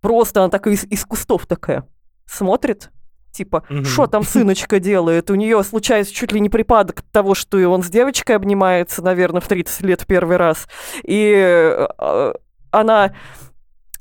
Просто 0.01 0.41
она 0.41 0.51
такая 0.51 0.75
из, 0.75 0.85
из 0.85 1.05
кустов 1.05 1.47
такая 1.47 1.85
смотрит, 2.27 2.91
типа, 3.33 3.65
что 3.85 4.07
там 4.07 4.23
сыночка 4.23 4.79
делает? 4.79 5.31
У 5.31 5.35
нее 5.35 5.63
случается 5.65 6.15
чуть 6.15 6.33
ли 6.33 6.41
не 6.41 6.49
припадок 6.49 7.03
того, 7.11 7.35
что 7.35 7.59
и 7.59 7.65
он 7.65 7.83
с 7.83 7.89
девочкой 7.89 8.37
обнимается, 8.37 9.03
наверное, 9.03 9.41
в 9.41 9.49
30 9.49 9.81
лет 9.83 10.07
первый 10.07 10.37
раз. 10.37 10.69
И 11.03 11.33
э, 11.35 12.33
она 12.71 13.15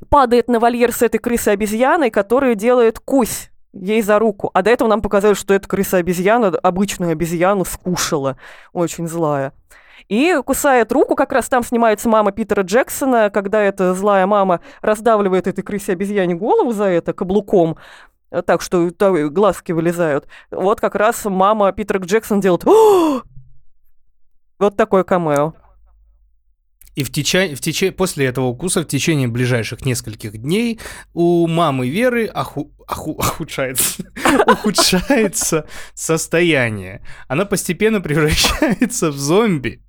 падает 0.09 0.47
на 0.47 0.59
вольер 0.59 0.91
с 0.91 1.01
этой 1.01 1.17
крысой-обезьяной, 1.17 2.11
которая 2.11 2.55
делает 2.55 2.99
кусь 2.99 3.49
ей 3.81 4.01
за 4.01 4.19
руку. 4.19 4.49
А 4.53 4.61
до 4.61 4.69
этого 4.69 4.87
нам 4.87 5.01
показали, 5.01 5.33
что 5.33 5.53
эта 5.53 5.67
крыса-обезьяна 5.67 6.47
обычную 6.61 7.11
обезьяну 7.11 7.65
скушала. 7.65 8.37
Очень 8.73 9.07
злая. 9.07 9.53
И 10.07 10.39
кусает 10.45 10.91
руку, 10.91 11.15
как 11.15 11.33
раз 11.33 11.49
там 11.49 11.63
снимается 11.63 12.07
мама 12.07 12.31
Питера 12.31 12.63
Джексона, 12.63 13.29
когда 13.29 13.61
эта 13.61 13.93
злая 13.93 14.25
мама 14.25 14.61
раздавливает 14.81 15.47
этой 15.47 15.63
крысе-обезьяне 15.63 16.35
голову 16.35 16.71
за 16.71 16.85
это 16.85 17.13
каблуком, 17.13 17.77
э, 18.31 18.41
так 18.41 18.61
что 18.61 18.89
глазки 18.99 19.71
вылезают. 19.73 20.27
Вот 20.51 20.79
как 20.79 20.95
раз 20.95 21.25
мама 21.25 21.71
Питера 21.71 21.99
Джексона 21.99 22.41
делает! 22.41 22.63
Вот 24.59 24.75
такое 24.75 25.03
камео. 25.03 25.53
И 26.97 27.03
в 27.03 27.11
течение, 27.11 27.55
в 27.55 27.59
тече- 27.59 27.91
после 27.91 28.25
этого 28.25 28.45
укуса 28.47 28.81
в 28.81 28.85
течение 28.85 29.27
ближайших 29.27 29.85
нескольких 29.85 30.35
дней 30.39 30.79
у 31.13 31.45
мамы 31.45 31.87
Веры 31.87 32.25
оху- 32.25 32.71
оху- 32.87 33.11
ухудшается, 33.19 34.03
ухудшается 34.47 35.67
состояние. 35.93 37.03
Она 37.27 37.45
постепенно 37.45 38.01
превращается 38.01 39.11
в 39.11 39.15
зомби. 39.17 39.83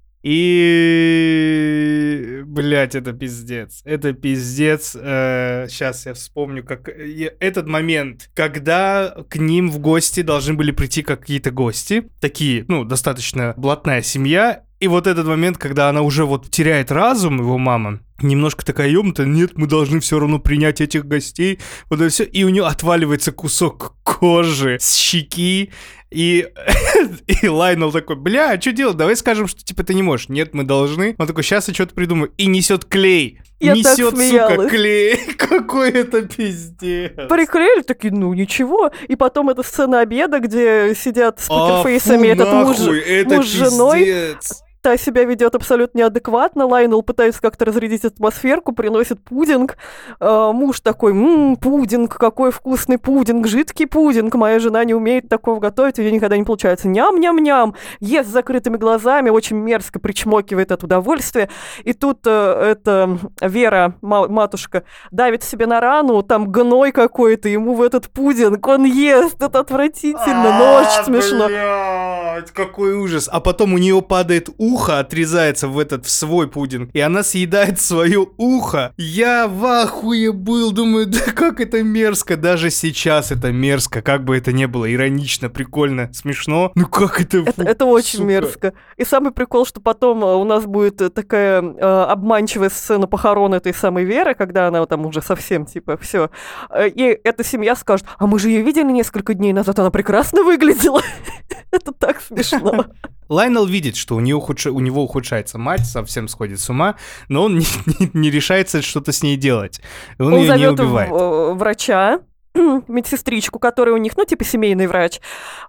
И, 1.08 2.42
блядь, 2.44 2.94
это 2.94 3.14
пиздец. 3.14 3.80
Это 3.86 4.12
пиздец. 4.12 4.90
сейчас 4.92 6.04
я 6.04 6.12
вспомню, 6.12 6.62
как 6.62 6.90
этот 6.90 7.66
момент, 7.68 8.28
когда 8.34 9.14
к 9.30 9.36
ним 9.36 9.70
в 9.70 9.78
гости 9.78 10.20
должны 10.20 10.52
были 10.52 10.72
прийти 10.72 11.02
какие-то 11.02 11.52
гости, 11.52 12.10
такие, 12.20 12.66
ну, 12.68 12.84
достаточно 12.84 13.54
блатная 13.56 14.02
семья, 14.02 14.64
и 14.80 14.88
вот 14.88 15.06
этот 15.06 15.26
момент, 15.26 15.58
когда 15.58 15.88
она 15.88 16.02
уже 16.02 16.24
вот 16.24 16.50
теряет 16.50 16.92
разум, 16.92 17.38
его 17.38 17.58
мама, 17.58 18.00
немножко 18.20 18.64
такая 18.64 18.88
ёбнутая, 18.88 19.26
нет, 19.26 19.52
мы 19.56 19.66
должны 19.66 20.00
все 20.00 20.18
равно 20.18 20.38
принять 20.38 20.80
этих 20.80 21.04
гостей, 21.06 21.58
вот 21.90 22.00
это 22.00 22.10
все, 22.10 22.24
и 22.24 22.44
у 22.44 22.48
нее 22.48 22.66
отваливается 22.66 23.32
кусок 23.32 23.94
кожи 24.02 24.78
с 24.80 24.94
щеки, 24.94 25.70
и, 26.10 26.48
и 27.42 27.48
Лайнел 27.48 27.92
такой, 27.92 28.16
бля, 28.16 28.52
а 28.52 28.60
что 28.60 28.72
делать? 28.72 28.96
Давай 28.96 29.14
скажем, 29.16 29.46
что 29.46 29.62
типа 29.62 29.84
ты 29.84 29.92
не 29.94 30.02
можешь. 30.02 30.28
Нет, 30.28 30.54
мы 30.54 30.64
должны. 30.64 31.14
Он 31.18 31.26
такой, 31.26 31.42
сейчас 31.42 31.68
я 31.68 31.74
что-то 31.74 31.94
придумаю. 31.94 32.32
И 32.38 32.46
несет 32.46 32.86
клей. 32.86 33.40
Я 33.60 33.74
несет, 33.74 34.16
сука, 34.16 34.68
клей. 34.68 35.18
Какой 35.38 35.90
это 35.90 36.22
пиздец. 36.22 37.12
Приклеили, 37.28 37.82
такие, 37.82 38.12
ну 38.12 38.32
ничего. 38.32 38.90
И 39.06 39.16
потом 39.16 39.50
эта 39.50 39.62
сцена 39.62 40.00
обеда, 40.00 40.38
где 40.38 40.94
сидят 40.94 41.40
с 41.40 41.46
А, 41.50 41.82
покерфейсами 41.82 42.28
фу, 42.28 42.32
этот 42.32 42.52
муж, 42.52 42.78
нахуй, 42.78 43.00
это 43.00 43.34
муж 43.36 43.46
с 43.46 43.52
женой. 43.52 43.98
пиздец. 43.98 44.62
Та 44.88 44.96
себя 44.96 45.24
ведет 45.24 45.54
абсолютно 45.54 45.98
неадекватно. 45.98 46.64
Лайнел 46.64 47.02
пытается 47.02 47.42
как-то 47.42 47.66
разрядить 47.66 48.06
атмосферку, 48.06 48.72
приносит 48.72 49.22
пудинг. 49.22 49.76
Э, 50.18 50.50
муж 50.54 50.80
такой, 50.80 51.12
ммм, 51.12 51.56
пудинг, 51.56 52.16
какой 52.16 52.50
вкусный 52.50 52.96
пудинг, 52.96 53.46
жидкий 53.46 53.86
пудинг. 53.86 54.34
Моя 54.34 54.58
жена 54.60 54.82
не 54.84 54.94
умеет 54.94 55.28
такого 55.28 55.60
готовить, 55.60 55.98
у 55.98 56.02
нее 56.02 56.12
никогда 56.12 56.38
не 56.38 56.44
получается. 56.44 56.88
Ням-ням-ням. 56.88 57.74
Ест 58.00 58.30
с 58.30 58.32
закрытыми 58.32 58.78
глазами, 58.78 59.28
очень 59.28 59.56
мерзко 59.56 59.98
причмокивает 59.98 60.72
от 60.72 60.82
удовольствия. 60.84 61.50
И 61.84 61.92
тут 61.92 62.20
э, 62.24 62.30
эта 62.72 63.18
Вера, 63.42 63.92
ма- 64.00 64.28
матушка, 64.28 64.84
давит 65.10 65.42
себе 65.42 65.66
на 65.66 65.80
рану, 65.80 66.22
там 66.22 66.50
гной 66.50 66.92
какой-то, 66.92 67.50
ему 67.50 67.74
в 67.74 67.82
этот 67.82 68.08
пудинг, 68.08 68.66
он 68.66 68.84
ест, 68.84 69.42
это 69.42 69.60
отвратительно, 69.60 70.58
но 70.58 70.80
очень 70.80 71.04
смешно. 71.04 71.46
Блядь, 71.48 72.52
какой 72.52 72.94
ужас. 72.94 73.28
А 73.30 73.40
потом 73.40 73.74
у 73.74 73.78
нее 73.78 74.00
падает 74.00 74.48
ухо, 74.56 74.77
отрезается 74.86 75.68
в 75.68 75.78
этот, 75.78 76.06
в 76.06 76.10
свой 76.10 76.48
пудинг, 76.48 76.90
и 76.92 77.00
она 77.00 77.22
съедает 77.22 77.80
свое 77.80 78.26
ухо. 78.36 78.92
Я 78.96 79.48
в 79.48 79.64
ахуе 79.64 80.32
был, 80.32 80.72
думаю, 80.72 81.06
да 81.06 81.32
как 81.32 81.60
это 81.60 81.82
мерзко. 81.82 82.36
Даже 82.36 82.70
сейчас 82.70 83.32
это 83.32 83.52
мерзко, 83.52 84.02
как 84.02 84.24
бы 84.24 84.36
это 84.36 84.52
ни 84.52 84.66
было 84.66 84.92
иронично, 84.92 85.48
прикольно, 85.48 86.10
смешно. 86.12 86.72
Ну 86.74 86.86
как 86.86 87.20
это... 87.20 87.38
Это, 87.38 87.52
фу, 87.52 87.62
это 87.62 87.84
очень 87.84 88.18
сука. 88.18 88.28
мерзко. 88.28 88.72
И 88.96 89.04
самый 89.04 89.32
прикол, 89.32 89.66
что 89.66 89.80
потом 89.80 90.24
э, 90.24 90.34
у 90.34 90.44
нас 90.44 90.64
будет 90.66 91.00
э, 91.00 91.10
такая 91.10 91.62
э, 91.62 92.04
обманчивая 92.08 92.70
сцена 92.70 93.06
похорон 93.06 93.54
этой 93.54 93.74
самой 93.74 94.04
Веры, 94.04 94.34
когда 94.34 94.68
она 94.68 94.84
там 94.86 95.06
уже 95.06 95.22
совсем 95.22 95.66
типа 95.66 95.96
все. 95.96 96.30
И 96.76 97.18
эта 97.24 97.44
семья 97.44 97.74
скажет, 97.76 98.06
а 98.18 98.26
мы 98.26 98.38
же 98.38 98.48
ее 98.48 98.62
видели 98.62 98.90
несколько 98.90 99.34
дней 99.34 99.52
назад, 99.52 99.78
она 99.78 99.90
прекрасно 99.90 100.42
выглядела. 100.42 101.02
Это 101.70 101.92
так 101.92 102.20
смешно. 102.20 102.86
Лайнел 103.28 103.66
видит, 103.66 103.96
что 103.96 104.16
у, 104.16 104.20
нее 104.20 104.36
ухудш- 104.36 104.70
у 104.70 104.80
него 104.80 105.02
ухудшается 105.02 105.58
мать, 105.58 105.86
совсем 105.86 106.28
сходит 106.28 106.60
с 106.60 106.68
ума, 106.70 106.96
но 107.28 107.44
он 107.44 107.58
не, 107.58 107.66
не- 107.98 108.10
не 108.14 108.30
решается 108.30 108.82
что-то 108.82 109.12
с 109.12 109.22
ней 109.22 109.36
делать. 109.36 109.80
Он, 110.18 110.34
Он 110.34 110.40
ее 110.40 110.56
не 110.56 110.68
убивает. 110.68 111.10
врача, 111.10 112.20
медсестричку, 112.88 113.58
которая 113.58 113.94
у 113.94 113.98
них, 113.98 114.16
ну, 114.16 114.24
типа 114.24 114.44
семейный 114.44 114.86
врач. 114.86 115.20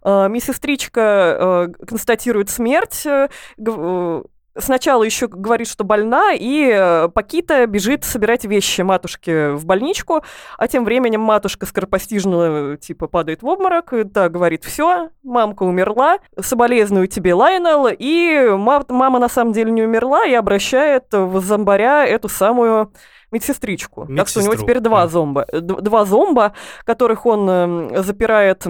Э, 0.04 0.28
Медсестричка 0.30 1.68
э, 1.80 1.86
констатирует 1.86 2.50
смерть, 2.50 3.06
э, 3.06 3.28
э, 3.58 4.24
Сначала 4.58 5.04
еще 5.04 5.28
говорит, 5.28 5.68
что 5.68 5.84
больна, 5.84 6.34
и 6.34 6.70
э, 6.74 7.08
Пакита 7.10 7.66
бежит 7.68 8.04
собирать 8.04 8.46
вещи 8.46 8.82
матушки 8.82 9.54
в 9.54 9.66
больничку, 9.66 10.24
а 10.58 10.68
тем 10.68 10.84
временем 10.86 11.22
матушка 11.22 11.66
скоропостижно, 11.66 12.76
типа, 12.78 13.08
падает 13.08 13.42
в 13.42 13.48
обморок, 13.48 13.94
и 13.94 14.04
та 14.04 14.28
говорит, 14.28 14.66
все, 14.66 15.10
мамка 15.24 15.64
умерла, 15.64 16.18
соболезную 16.40 17.08
тебе, 17.08 17.34
Лайнел, 17.36 17.88
и 17.88 18.50
ма- 18.58 18.84
мама 18.90 19.20
на 19.20 19.30
самом 19.30 19.54
деле 19.54 19.72
не 19.72 19.84
умерла, 19.84 20.26
и 20.26 20.34
обращает 20.34 21.06
в 21.12 21.40
зомбаря 21.42 22.06
эту 22.06 22.28
самую 22.28 22.92
медсестричку. 23.32 24.08
Так 24.18 24.28
что 24.28 24.40
у 24.40 24.44
него 24.44 24.54
Медсестру, 24.54 24.68
теперь 24.74 24.80
два 24.82 25.08
зомба. 25.08 25.46
э, 25.52 25.60
Два 25.62 26.04
зомба, 26.06 26.54
которых 26.86 27.26
он 27.26 27.48
эм, 27.50 28.04
запирает 28.04 28.66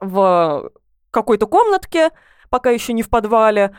в 0.00 0.70
какой-то 1.10 1.46
комнатке, 1.46 2.10
пока 2.48 2.70
еще 2.70 2.92
не 2.94 3.02
в 3.02 3.10
подвале, 3.10 3.76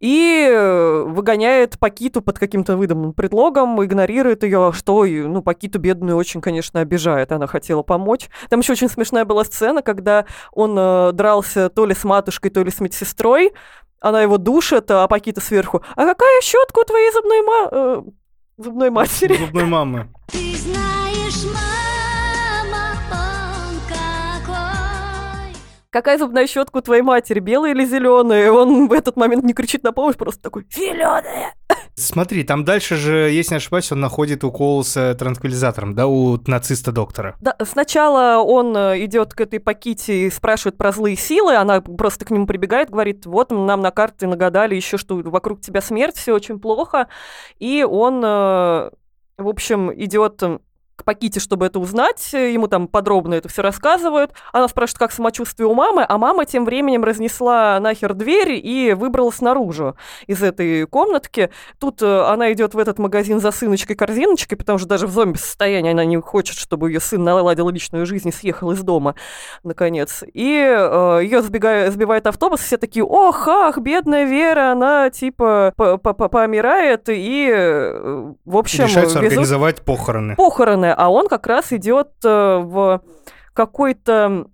и 0.00 0.48
э, 0.50 1.02
выгоняет 1.06 1.78
Пакиту 1.78 2.22
под 2.22 2.38
каким-то 2.38 2.76
выдуманным 2.76 3.12
предлогом, 3.12 3.82
игнорирует 3.84 4.42
ее, 4.42 4.72
что, 4.74 5.04
ну, 5.04 5.42
Пакиту 5.42 5.78
бедную 5.78 6.16
очень, 6.16 6.40
конечно, 6.40 6.80
обижает, 6.80 7.32
она 7.32 7.46
хотела 7.46 7.82
помочь. 7.82 8.28
Там 8.48 8.60
еще 8.60 8.72
очень 8.72 8.88
смешная 8.88 9.24
была 9.24 9.44
сцена, 9.44 9.82
когда 9.82 10.24
он 10.52 10.74
э, 10.78 11.12
дрался 11.12 11.68
то 11.68 11.84
ли 11.84 11.94
с 11.94 12.04
матушкой, 12.04 12.50
то 12.50 12.62
ли 12.64 12.70
с 12.70 12.80
медсестрой, 12.80 13.52
она 14.00 14.22
его 14.22 14.38
душит, 14.38 14.90
а 14.90 15.06
Пакита 15.06 15.42
сверху, 15.42 15.82
а 15.94 16.06
какая 16.06 16.40
щетка 16.40 16.80
у 16.80 16.84
твоей 16.84 17.12
зубной, 17.12 17.42
ма- 17.42 17.68
э, 17.70 18.02
зубной 18.56 18.90
матери? 18.90 19.36
Зубной 19.36 19.66
мамы. 19.66 20.08
Ты 20.32 20.56
знаешь, 20.56 20.99
Какая 25.90 26.18
зубная 26.18 26.46
щетка 26.46 26.76
у 26.76 26.80
твоей 26.82 27.02
матери, 27.02 27.40
белая 27.40 27.72
или 27.72 27.84
зеленая? 27.84 28.52
Он 28.52 28.86
в 28.86 28.92
этот 28.92 29.16
момент 29.16 29.42
не 29.42 29.52
кричит 29.52 29.82
на 29.82 29.92
помощь, 29.92 30.14
просто 30.14 30.40
такой, 30.40 30.64
зеленая. 30.70 31.52
Смотри, 31.96 32.44
там 32.44 32.64
дальше 32.64 32.94
же, 32.94 33.12
если 33.30 33.54
не 33.54 33.56
ошибаюсь, 33.56 33.90
он 33.90 34.00
находит 34.00 34.44
укол 34.44 34.84
с 34.84 34.96
э, 34.96 35.14
транквилизатором, 35.14 35.96
да, 35.96 36.06
у 36.06 36.38
нациста-доктора. 36.46 37.36
Да, 37.40 37.56
сначала 37.64 38.40
он 38.40 38.76
э, 38.76 39.04
идет 39.04 39.34
к 39.34 39.40
этой 39.40 39.58
Паките 39.58 40.26
и 40.26 40.30
спрашивает 40.30 40.78
про 40.78 40.92
злые 40.92 41.16
силы, 41.16 41.56
она 41.56 41.80
просто 41.80 42.24
к 42.24 42.30
нему 42.30 42.46
прибегает, 42.46 42.90
говорит, 42.90 43.26
вот 43.26 43.50
нам 43.50 43.80
на 43.80 43.90
карте 43.90 44.28
нагадали 44.28 44.76
еще, 44.76 44.96
что 44.96 45.16
вокруг 45.16 45.60
тебя 45.60 45.80
смерть, 45.80 46.16
все 46.16 46.32
очень 46.32 46.60
плохо, 46.60 47.08
и 47.58 47.82
он, 47.82 48.22
э, 48.24 48.90
в 49.38 49.48
общем, 49.48 49.92
идет 49.92 50.40
к 51.00 51.04
Паките, 51.04 51.40
чтобы 51.40 51.66
это 51.66 51.78
узнать, 51.80 52.30
э, 52.32 52.52
ему 52.52 52.68
там 52.68 52.86
подробно 52.88 53.34
это 53.34 53.48
все 53.48 53.62
рассказывают. 53.62 54.32
Она 54.52 54.68
спрашивает, 54.68 54.98
как 54.98 55.12
самочувствие 55.12 55.66
у 55.66 55.74
мамы, 55.74 56.04
а 56.08 56.18
мама 56.18 56.44
тем 56.44 56.64
временем 56.64 57.04
разнесла 57.04 57.78
нахер 57.80 58.14
дверь 58.14 58.60
и 58.62 58.92
выбралась 58.94 59.40
наружу 59.40 59.96
из 60.26 60.42
этой 60.42 60.86
комнатки. 60.86 61.50
Тут 61.78 62.02
э, 62.02 62.20
она 62.22 62.52
идет 62.52 62.74
в 62.74 62.78
этот 62.78 62.98
магазин 62.98 63.40
за 63.40 63.50
сыночкой-корзиночкой, 63.50 64.56
потому 64.58 64.78
что 64.78 64.88
даже 64.88 65.06
в 65.06 65.10
зомби-состоянии 65.10 65.92
она 65.92 66.04
не 66.04 66.16
хочет, 66.20 66.56
чтобы 66.56 66.90
ее 66.90 67.00
сын 67.00 67.22
наладил 67.24 67.68
личную 67.70 68.06
жизнь 68.06 68.28
и 68.28 68.32
съехал 68.32 68.70
из 68.72 68.80
дома, 68.82 69.14
наконец. 69.64 70.22
И 70.32 70.54
э, 70.56 71.20
ее 71.22 71.42
сбегает, 71.42 71.92
сбивает 71.92 72.26
автобус, 72.26 72.60
все 72.60 72.76
такие, 72.76 73.04
ох, 73.04 73.48
ах, 73.48 73.78
бедная 73.78 74.24
Вера, 74.24 74.72
она 74.72 75.10
типа 75.10 75.72
по- 75.76 75.96
по- 75.98 76.12
по- 76.12 76.28
помирает, 76.28 77.08
и, 77.08 77.48
э, 77.52 78.32
в 78.44 78.56
общем, 78.56 78.84
Решаются 78.84 79.18
везут 79.18 79.30
организовать 79.32 79.82
похороны. 79.82 80.36
похороны, 80.36 80.89
а 80.96 81.08
он 81.10 81.28
как 81.28 81.46
раз 81.46 81.72
идет 81.72 82.08
э, 82.24 82.58
в 82.58 83.02
какой-то 83.54 84.46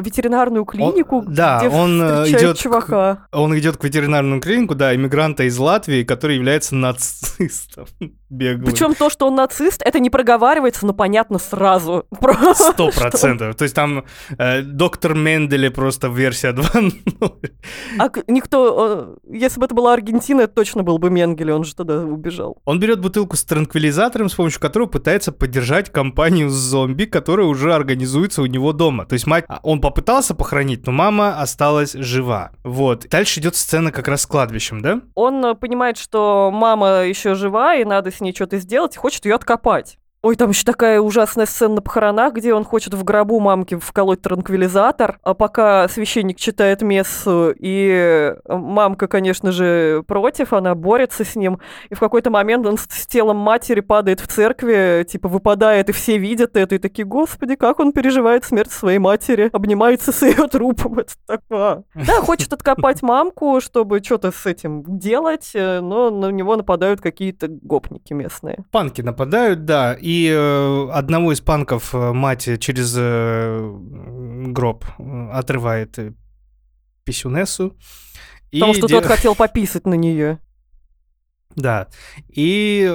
ветеринарную 0.00 0.64
клинику, 0.64 1.24
да, 1.26 1.58
где 1.60 1.68
он, 1.68 2.00
э, 2.02 2.28
идет 2.28 2.56
к- 2.56 2.60
чувака. 2.60 3.26
Он 3.32 3.56
идет 3.58 3.76
к 3.76 3.84
ветеринарному 3.84 4.40
клинику, 4.40 4.74
да, 4.74 4.94
иммигранта 4.94 5.44
из 5.44 5.56
Латвии, 5.58 6.02
который 6.04 6.36
является 6.36 6.74
нацистом. 6.74 7.86
Беглым. 8.30 8.66
Причем 8.70 8.94
то, 8.94 9.10
что 9.10 9.26
он 9.26 9.34
нацист, 9.34 9.82
это 9.84 9.98
не 9.98 10.08
проговаривается, 10.08 10.86
но 10.86 10.92
понятно 10.92 11.38
сразу. 11.40 12.06
Сто 12.54 12.90
процентов. 12.90 13.56
То 13.56 13.64
есть 13.64 13.74
там 13.74 14.04
э, 14.38 14.62
доктор 14.62 15.14
Менделе 15.14 15.70
просто 15.70 16.06
версия 16.08 16.52
2.0. 16.52 16.92
А 17.98 18.08
к- 18.08 18.22
никто, 18.28 19.16
э, 19.28 19.36
если 19.36 19.58
бы 19.58 19.66
это 19.66 19.74
была 19.74 19.92
Аргентина, 19.94 20.42
это 20.42 20.54
точно 20.54 20.82
был 20.84 20.98
бы 20.98 21.10
Менгеле, 21.10 21.52
он 21.54 21.64
же 21.64 21.74
тогда 21.74 22.04
убежал. 22.04 22.58
Он 22.64 22.78
берет 22.78 23.00
бутылку 23.00 23.36
с 23.36 23.44
транквилизатором, 23.44 24.28
с 24.28 24.34
помощью 24.34 24.60
которого 24.60 24.86
пытается 24.88 25.32
поддержать 25.32 25.90
компанию 25.90 26.50
зомби, 26.50 27.04
которая 27.04 27.46
уже 27.46 27.74
организуется 27.74 28.42
у 28.42 28.46
него 28.46 28.72
дома. 28.72 29.06
То 29.06 29.14
есть 29.14 29.26
мать, 29.26 29.44
а, 29.48 29.58
он 29.64 29.80
попытался 29.90 30.34
похоронить, 30.34 30.86
но 30.86 30.92
мама 30.92 31.40
осталась 31.40 31.92
жива. 31.92 32.52
Вот. 32.62 33.08
Дальше 33.08 33.40
идет 33.40 33.56
сцена 33.56 33.90
как 33.90 34.06
раз 34.06 34.22
с 34.22 34.26
кладбищем, 34.26 34.80
да? 34.80 35.00
Он 35.16 35.44
э, 35.44 35.54
понимает, 35.54 35.98
что 35.98 36.50
мама 36.52 37.02
еще 37.02 37.34
жива, 37.34 37.74
и 37.74 37.84
надо 37.84 38.12
с 38.12 38.20
ней 38.20 38.32
что-то 38.32 38.58
сделать, 38.58 38.94
и 38.94 38.98
хочет 38.98 39.24
ее 39.24 39.34
откопать. 39.34 39.98
Ой, 40.22 40.36
там 40.36 40.50
еще 40.50 40.64
такая 40.64 41.00
ужасная 41.00 41.46
сцена 41.46 41.76
на 41.76 41.80
похоронах, 41.80 42.34
где 42.34 42.52
он 42.52 42.62
хочет 42.64 42.92
в 42.92 43.02
гробу 43.04 43.40
мамки 43.40 43.78
вколоть 43.78 44.20
транквилизатор, 44.20 45.18
а 45.22 45.32
пока 45.32 45.88
священник 45.88 46.36
читает 46.36 46.82
мессу, 46.82 47.54
и 47.58 48.34
мамка, 48.46 49.08
конечно 49.08 49.50
же, 49.50 50.04
против, 50.06 50.52
она 50.52 50.74
борется 50.74 51.24
с 51.24 51.36
ним, 51.36 51.58
и 51.88 51.94
в 51.94 52.00
какой-то 52.00 52.28
момент 52.30 52.66
он 52.66 52.76
с 52.76 53.06
телом 53.06 53.38
матери 53.38 53.80
падает 53.80 54.20
в 54.20 54.26
церкви, 54.26 55.06
типа 55.08 55.26
выпадает, 55.28 55.88
и 55.88 55.92
все 55.92 56.18
видят 56.18 56.54
это, 56.54 56.74
и 56.74 56.78
такие, 56.78 57.06
господи, 57.06 57.54
как 57.56 57.80
он 57.80 57.94
переживает 57.94 58.44
смерть 58.44 58.72
своей 58.72 58.98
матери, 58.98 59.48
обнимается 59.54 60.12
с 60.12 60.20
ее 60.20 60.48
трупом, 60.48 60.98
это 60.98 61.14
такое. 61.26 61.84
Да, 61.94 62.20
хочет 62.20 62.52
откопать 62.52 63.00
мамку, 63.00 63.58
чтобы 63.62 64.02
что-то 64.04 64.32
с 64.32 64.44
этим 64.44 64.82
делать, 64.98 65.52
э, 65.54 65.80
но 65.80 66.10
на 66.10 66.30
него 66.30 66.56
нападают 66.56 67.00
какие-то 67.00 67.48
гопники 67.48 68.12
местные. 68.12 68.66
Панки 68.70 69.00
нападают, 69.00 69.64
да, 69.64 69.94
и 69.94 70.09
э, 70.30 70.90
одного 70.92 71.32
из 71.32 71.40
панков 71.40 71.94
э, 71.94 72.12
мать 72.12 72.48
через 72.60 72.94
э, 72.96 73.78
гроб 74.48 74.84
отрывает 75.32 75.98
писюнессу. 77.04 77.76
И 78.50 78.60
Потому 78.60 78.74
что 78.74 78.86
де- 78.88 78.94
тот 78.94 79.06
хотел 79.06 79.34
пописать 79.34 79.86
на 79.86 79.94
нее. 79.94 80.38
Да. 81.56 81.88
И 82.28 82.90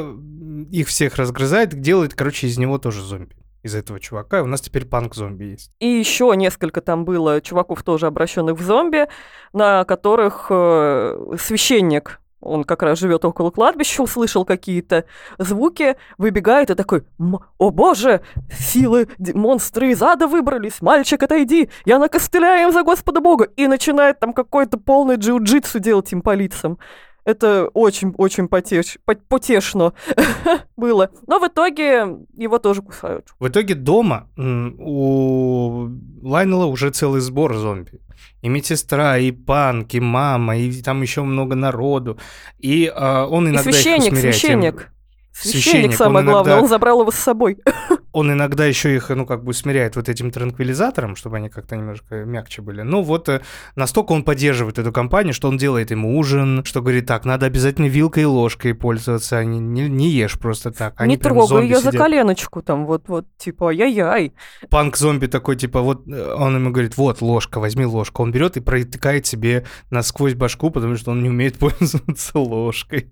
их 0.72 0.88
всех 0.88 1.16
разгрызает, 1.16 1.80
делает, 1.80 2.14
короче, 2.14 2.48
из 2.48 2.58
него 2.58 2.78
тоже 2.78 3.02
зомби. 3.02 3.36
Из 3.64 3.74
этого 3.74 4.00
чувака. 4.00 4.40
И 4.40 4.42
у 4.42 4.46
нас 4.46 4.62
теперь 4.62 4.86
панк-зомби 4.86 5.46
есть. 5.46 5.72
И 5.80 5.88
еще 5.88 6.32
несколько 6.36 6.82
там 6.82 7.04
было 7.04 7.42
чуваков, 7.42 7.82
тоже 7.82 8.06
обращенных 8.06 8.60
в 8.60 8.64
зомби, 8.64 9.08
на 9.54 9.86
которых 9.86 10.48
э, 10.52 11.36
священник, 11.40 12.22
он 12.46 12.64
как 12.64 12.84
раз 12.84 13.00
живет 13.00 13.26
около 13.26 13.52
кладбища, 13.52 14.02
услышал 14.02 14.46
какие-то 14.46 15.06
звуки, 15.38 15.98
выбегает 16.18 16.70
и 16.70 16.76
такой, 16.76 17.04
«М- 17.20 17.40
о 17.58 17.70
боже, 17.72 18.22
силы, 18.52 19.08
монстры 19.18 19.92
из 19.92 20.02
ада 20.02 20.28
выбрались, 20.28 20.82
мальчик, 20.82 21.22
отойди, 21.24 21.70
я 21.86 22.00
накостыляю 22.00 22.68
им 22.68 22.74
за 22.74 22.84
Господа 22.84 23.20
Бога, 23.20 23.46
и 23.56 23.68
начинает 23.68 24.20
там 24.20 24.34
какой-то 24.34 24.78
полный 24.78 25.16
джиу-джитсу 25.16 25.80
делать 25.80 26.12
им 26.12 26.22
по 26.22 26.34
лицам. 26.34 26.78
Это 27.26 27.68
очень-очень 27.74 28.48
потеш... 28.48 28.98
по- 29.04 29.16
потешно 29.16 29.94
было. 30.78 31.10
Но 31.28 31.40
в 31.40 31.48
итоге 31.48 32.18
его 32.38 32.60
тоже 32.60 32.82
кусают. 32.84 33.30
В 33.40 33.48
итоге 33.48 33.74
дома 33.74 34.30
у 34.38 35.90
Лайнела 36.22 36.66
уже 36.66 36.92
целый 36.92 37.22
сбор 37.22 37.56
зомби. 37.56 38.00
И 38.42 38.48
медсестра, 38.50 39.18
и 39.18 39.32
панк, 39.32 39.94
и 39.96 40.00
мама, 40.00 40.56
и 40.58 40.82
там 40.82 41.02
еще 41.02 41.24
много 41.24 41.56
народу. 41.56 42.20
И 42.60 42.92
а, 42.96 43.26
он 43.26 43.48
И 43.48 43.52
иногда 43.52 43.70
их 43.70 43.76
священник, 43.76 44.14
усмиряет 44.14 44.36
тем- 44.36 44.62
священник. 44.62 44.92
Священник, 45.32 45.64
Священник, 45.64 45.92
он 45.92 45.98
самое 45.98 46.26
главное, 46.26 46.54
иногда- 46.54 46.64
он 46.64 46.70
забрал 46.70 47.02
его 47.02 47.12
с 47.12 47.16
собой. 47.16 47.58
Он 48.16 48.32
иногда 48.32 48.66
еще 48.66 48.96
их, 48.96 49.10
ну, 49.10 49.26
как 49.26 49.44
бы 49.44 49.50
усмиряет 49.50 49.98
вот 49.98 50.08
этим 50.08 50.32
транквилизатором, 50.32 51.18
чтобы 51.18 51.36
они 51.36 51.50
как-то 51.50 51.76
немножко 51.76 52.24
мягче 52.24 52.62
были. 52.62 52.82
Ну, 52.82 53.02
вот 53.02 53.28
э, 53.28 53.42
настолько 53.76 54.14
он 54.14 54.24
поддерживает 54.24 54.80
эту 54.80 54.94
компанию, 54.94 55.34
что 55.34 55.50
он 55.50 55.58
делает 55.58 55.92
им 55.92 56.06
ужин, 56.06 56.64
что 56.64 56.82
говорит, 56.82 57.08
так, 57.08 57.26
надо 57.26 57.46
обязательно 57.46 57.88
вилкой 57.88 58.24
и 58.24 58.26
ложкой 58.26 58.74
пользоваться, 58.74 59.40
а 59.40 59.44
не, 59.44 59.60
не, 59.60 59.90
не 59.90 60.10
ешь 60.12 60.40
просто 60.40 60.72
так. 60.72 60.94
Они 60.96 61.16
Не 61.16 61.18
трогай 61.18 61.64
ее 61.64 61.76
за 61.76 61.90
сидят. 61.90 62.02
коленочку, 62.02 62.62
там, 62.62 62.86
вот-вот, 62.86 63.26
типа, 63.38 63.68
ай-яй-яй. 63.72 64.32
Панк-зомби 64.70 65.28
такой, 65.28 65.58
типа, 65.58 65.82
вот 65.82 66.08
э, 66.08 66.34
он 66.36 66.56
ему 66.56 66.72
говорит, 66.72 66.96
вот 66.96 67.22
ложка, 67.22 67.60
возьми 67.60 67.86
ложку. 67.86 68.24
Он 68.24 68.32
берет 68.32 68.56
и 68.56 68.62
протыкает 68.62 69.26
себе 69.26 69.66
насквозь 69.90 70.36
башку, 70.36 70.72
потому 70.72 70.96
что 70.96 71.12
он 71.12 71.22
не 71.22 71.30
умеет 71.30 71.58
пользоваться 71.60 72.40
ложкой. 72.40 73.12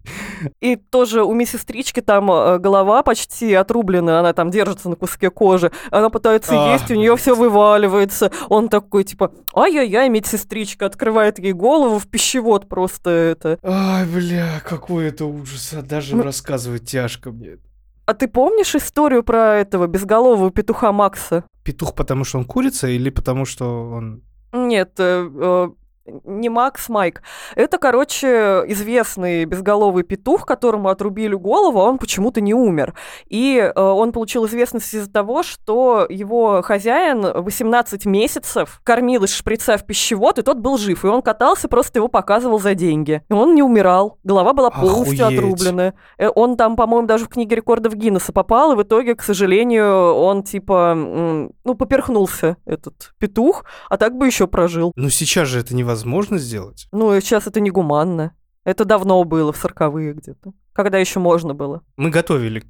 И 0.61 0.77
тоже 0.77 1.23
у 1.23 1.33
медсестрички 1.33 1.99
там 1.99 2.31
э, 2.31 2.57
голова 2.59 3.03
почти 3.03 3.53
отрублена, 3.53 4.21
она 4.21 4.31
там 4.31 4.49
держится 4.49 4.92
на 4.93 4.95
куске 4.95 5.29
кожи, 5.29 5.71
она 5.91 6.09
пытается 6.09 6.53
А, 6.53 6.73
есть, 6.73 6.89
у 6.91 6.95
нее 6.95 7.15
все 7.17 7.35
вываливается. 7.35 8.31
Он 8.49 8.69
такой, 8.69 9.03
типа, 9.03 9.31
ай-яй-яй, 9.55 10.09
медсестричка, 10.09 10.85
открывает 10.85 11.39
ей 11.39 11.53
голову 11.53 11.97
в 11.99 12.07
пищевод 12.07 12.69
просто 12.69 13.09
это. 13.09 13.57
Ай, 13.63 14.05
бля, 14.05 14.61
какой 14.63 15.07
это 15.07 15.25
ужас, 15.25 15.73
а 15.73 15.81
даже 15.81 16.15
Ну- 16.15 16.23
рассказывать 16.23 16.85
тяжко 16.85 17.31
мне. 17.31 17.57
А 18.05 18.13
ты 18.13 18.27
помнишь 18.27 18.75
историю 18.75 19.23
про 19.23 19.55
этого 19.55 19.87
безголового 19.87 20.51
петуха 20.51 20.91
Макса? 20.91 21.45
Петух, 21.63 21.95
потому 21.95 22.25
что 22.25 22.37
он 22.37 22.45
курица 22.45 22.87
или 22.87 23.09
потому 23.09 23.45
что 23.45 23.89
он... 23.89 24.21
Нет, 24.51 24.91
э, 24.99 25.29
э, 25.33 25.69
не 26.05 26.49
Макс, 26.49 26.89
Майк. 26.89 27.21
Это, 27.55 27.77
короче, 27.77 28.63
известный 28.67 29.45
безголовый 29.45 30.03
петух, 30.03 30.45
которому 30.45 30.89
отрубили 30.89 31.35
голову, 31.35 31.79
а 31.79 31.85
он 31.85 31.97
почему-то 31.97 32.41
не 32.41 32.53
умер. 32.53 32.93
И 33.27 33.57
э, 33.57 33.79
он 33.79 34.11
получил 34.11 34.45
известность 34.45 34.93
из-за 34.93 35.11
того, 35.11 35.43
что 35.43 36.05
его 36.09 36.61
хозяин 36.61 37.21
18 37.21 38.05
месяцев 38.05 38.81
кормил 38.83 39.23
из 39.23 39.33
шприца 39.33 39.77
в 39.77 39.85
пищевод, 39.85 40.39
и 40.39 40.41
тот 40.41 40.57
был 40.57 40.77
жив. 40.77 41.05
И 41.05 41.07
он 41.07 41.21
катался, 41.21 41.69
просто 41.69 41.99
его 41.99 42.09
показывал 42.09 42.59
за 42.59 42.75
деньги. 42.75 43.21
И 43.29 43.33
он 43.33 43.55
не 43.55 43.63
умирал. 43.63 44.19
Голова 44.23 44.53
была 44.53 44.71
полностью 44.71 45.25
Охуеть. 45.25 45.39
отрубленная. 45.39 45.93
Э, 46.17 46.27
Он 46.35 46.57
там, 46.57 46.75
по-моему, 46.75 47.07
даже 47.07 47.25
в 47.25 47.29
книге 47.29 47.55
рекордов 47.55 47.95
Гиннесса 47.95 48.33
попал, 48.33 48.73
и 48.73 48.75
в 48.75 48.83
итоге, 48.83 49.15
к 49.15 49.23
сожалению, 49.23 50.13
он 50.15 50.43
типа, 50.43 50.93
ну, 50.95 51.75
поперхнулся, 51.75 52.57
этот 52.65 53.13
петух, 53.19 53.63
а 53.89 53.97
так 53.97 54.17
бы 54.17 54.25
еще 54.25 54.47
прожил. 54.47 54.91
Ну, 54.95 55.09
сейчас 55.09 55.47
же 55.47 55.59
это 55.59 55.73
невозможно 55.73 55.92
сделать. 56.37 56.87
Ну, 56.91 57.13
и 57.13 57.21
сейчас 57.21 57.47
это 57.47 57.59
негуманно. 57.59 58.35
Это 58.63 58.85
давно 58.85 59.23
было, 59.23 59.51
в 59.51 59.57
сороковые 59.57 60.13
где-то. 60.13 60.53
Когда 60.73 60.97
еще 60.97 61.19
можно 61.19 61.53
было. 61.53 61.81
Мы 61.97 62.09
готовили 62.09 62.63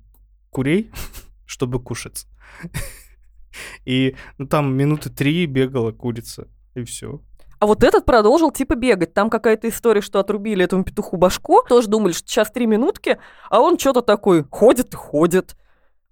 курей, 0.49 0.91
чтобы 1.45 1.79
кушать. 1.79 2.25
И 3.86 4.15
ну, 4.38 4.47
там 4.47 4.75
минуты 4.75 5.09
три 5.09 5.45
бегала 5.45 5.91
курица, 5.91 6.47
и 6.73 6.83
все. 6.83 7.21
А 7.59 7.65
вот 7.65 7.83
этот 7.83 8.03
продолжил 8.03 8.51
типа 8.51 8.75
бегать. 8.75 9.13
Там 9.13 9.29
какая-то 9.29 9.69
история, 9.69 10.01
что 10.01 10.19
отрубили 10.19 10.65
этому 10.65 10.83
петуху 10.83 11.15
башку. 11.17 11.62
Тоже 11.69 11.88
думали, 11.88 12.12
что 12.12 12.27
сейчас 12.27 12.51
три 12.51 12.65
минутки, 12.65 13.19
а 13.49 13.62
он 13.62 13.77
что-то 13.79 14.01
такой 14.01 14.43
ходит 14.49 14.93
и 14.93 14.97
ходит. 14.97 15.55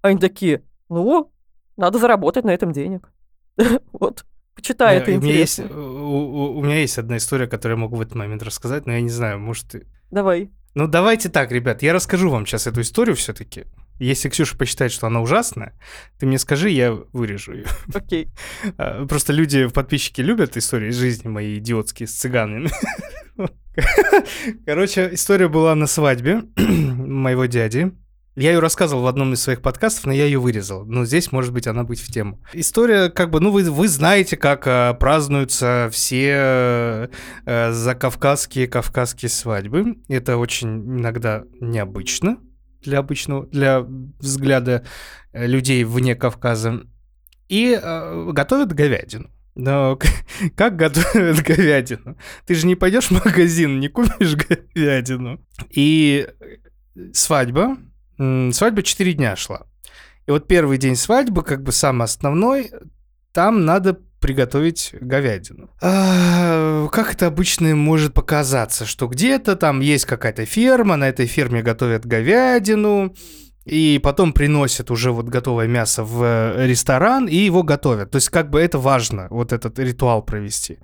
Они 0.02 0.18
такие, 0.18 0.64
ну, 0.88 1.32
надо 1.78 2.00
заработать 2.00 2.46
на 2.46 2.52
этом 2.52 2.72
денег. 2.72 3.12
Вот. 3.92 4.26
Почитай, 4.56 4.98
это 4.98 5.12
меня 5.12 5.34
есть, 5.34 5.60
интересно. 5.60 5.80
у, 5.82 6.18
у- 6.20 6.58
у 6.60 6.64
меня 6.64 6.80
есть 6.80 6.98
одна 6.98 7.18
история, 7.18 7.48
которую 7.48 7.78
я 7.78 7.82
могу 7.82 7.96
в 7.96 8.02
этот 8.02 8.16
момент 8.16 8.44
рассказать, 8.44 8.86
но 8.86 8.94
я 8.94 9.02
не 9.02 9.10
знаю, 9.10 9.40
может... 9.40 9.68
ты- 9.70 9.88
Давай. 10.12 10.52
Ну, 10.76 10.88
давайте 10.88 11.30
так, 11.30 11.52
ребят, 11.52 11.82
я 11.82 11.94
расскажу 11.94 12.30
вам 12.30 12.46
сейчас 12.46 12.68
эту 12.68 12.82
историю 12.82 13.16
все-таки. 13.16 13.66
Если 14.00 14.30
Ксюша 14.30 14.58
посчитает, 14.58 14.92
что 14.92 15.08
она 15.08 15.22
ужасная, 15.22 15.74
ты 16.18 16.26
мне 16.26 16.40
скажи, 16.40 16.70
я 16.70 16.92
вырежу 17.14 17.54
ее. 17.54 17.66
Окей. 17.94 18.30
А, 18.78 19.06
Просто 19.06 19.32
люди, 19.34 19.68
подписчики 19.68 20.22
любят 20.22 20.58
истории 20.58 20.90
из 20.90 20.98
жизни 20.98 21.28
мои 21.28 21.58
идиотские 21.58 22.08
с 22.08 22.14
цыганами. 22.14 22.70
Короче, 24.66 25.10
история 25.14 25.48
была 25.48 25.76
на 25.76 25.88
свадьбе 25.88 26.44
моего 26.58 27.46
дяди. 27.46 27.92
Я 28.36 28.54
ее 28.54 28.60
рассказывал 28.60 29.04
в 29.04 29.08
одном 29.08 29.34
из 29.34 29.42
своих 29.42 29.62
подкастов, 29.62 30.06
но 30.06 30.14
я 30.14 30.26
ее 30.26 30.40
вырезал. 30.40 30.86
Но 30.86 31.04
здесь, 31.04 31.32
может 31.32 31.52
быть, 31.52 31.68
она 31.68 31.84
быть 31.84 32.00
в 32.00 32.12
тему. 32.12 32.42
История, 32.54 33.10
как 33.10 33.30
бы, 33.30 33.42
ну, 33.42 33.52
вы, 33.52 33.70
вы 33.70 33.88
знаете, 33.90 34.38
как 34.38 34.64
а, 34.68 34.94
празднуются 34.94 35.90
все 35.92 37.10
э, 37.46 37.72
закавказские 37.72 38.68
кавказские 38.68 39.30
свадьбы. 39.30 39.98
Это 40.08 40.38
очень 40.38 41.00
иногда 41.00 41.44
необычно 41.60 42.38
для 42.82 43.00
обычного, 43.00 43.48
для 43.48 43.82
взгляда 43.82 44.86
э, 45.34 45.46
людей 45.46 45.84
вне 45.84 46.16
Кавказа. 46.16 46.84
И 47.50 47.78
э, 47.82 48.30
готовят 48.32 48.74
говядину. 48.74 49.30
Но 49.56 50.00
как 50.56 50.78
готовят 50.78 51.42
говядину? 51.46 52.18
Ты 52.46 52.56
же 52.56 52.66
не 52.66 52.76
пойдешь 52.76 53.08
в 53.08 53.26
магазин, 53.26 53.80
не 53.80 53.90
купишь 53.90 54.36
говядину. 54.76 55.46
И 55.70 56.28
свадьба. 57.14 57.78
Свадьба 58.18 58.84
4 58.84 59.14
дня 59.14 59.36
шла. 59.36 59.68
И 60.28 60.32
вот 60.32 60.48
первый 60.48 60.78
день 60.78 60.96
свадьбы, 60.96 61.44
как 61.44 61.64
бы 61.64 61.72
самый 61.72 62.04
основной, 62.04 62.72
там 63.34 63.66
надо 63.66 63.98
приготовить 64.20 64.94
говядину. 65.02 65.70
А, 65.82 66.88
как 66.90 67.14
это 67.14 67.28
обычно 67.28 67.76
может 67.76 68.14
показаться, 68.14 68.86
что 68.86 69.08
где-то 69.08 69.56
там 69.56 69.80
есть 69.80 70.06
какая-то 70.06 70.46
ферма, 70.46 70.96
на 70.96 71.10
этой 71.10 71.26
ферме 71.26 71.64
готовят 71.64 72.06
говядину, 72.06 73.16
и 73.66 74.00
потом 74.02 74.34
приносят 74.34 74.92
уже 74.92 75.12
вот 75.12 75.26
готовое 75.26 75.68
мясо 75.68 76.04
в 76.04 76.24
э, 76.24 76.68
ресторан 76.68 77.28
и 77.28 77.36
его 77.36 77.64
готовят. 77.64 78.12
То 78.12 78.18
есть 78.18 78.30
как 78.30 78.50
бы 78.50 78.60
это 78.60 78.78
важно, 78.78 79.28
вот 79.30 79.54
этот 79.54 79.78
ритуал 79.80 80.24
провести. 80.24 80.80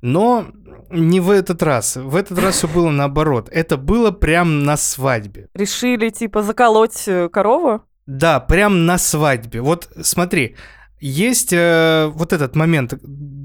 Но 0.00 0.46
не 0.90 1.20
в 1.20 1.30
этот 1.30 1.62
раз. 1.62 1.96
В 1.96 2.16
этот 2.16 2.38
раз 2.38 2.56
все 2.56 2.68
было 2.68 2.90
наоборот. 2.90 3.48
Это 3.50 3.76
было 3.76 4.10
прям 4.10 4.64
на 4.64 4.76
свадьбе. 4.76 5.48
Решили, 5.54 6.10
типа, 6.10 6.42
заколоть 6.42 7.06
э, 7.06 7.28
корову? 7.28 7.82
Да, 8.06 8.40
прям 8.40 8.86
на 8.86 8.96
свадьбе. 8.96 9.60
Вот 9.60 9.90
смотри, 10.00 10.56
есть 11.00 11.52
э, 11.52 12.10
вот 12.14 12.32
этот 12.32 12.56
момент, 12.56 12.94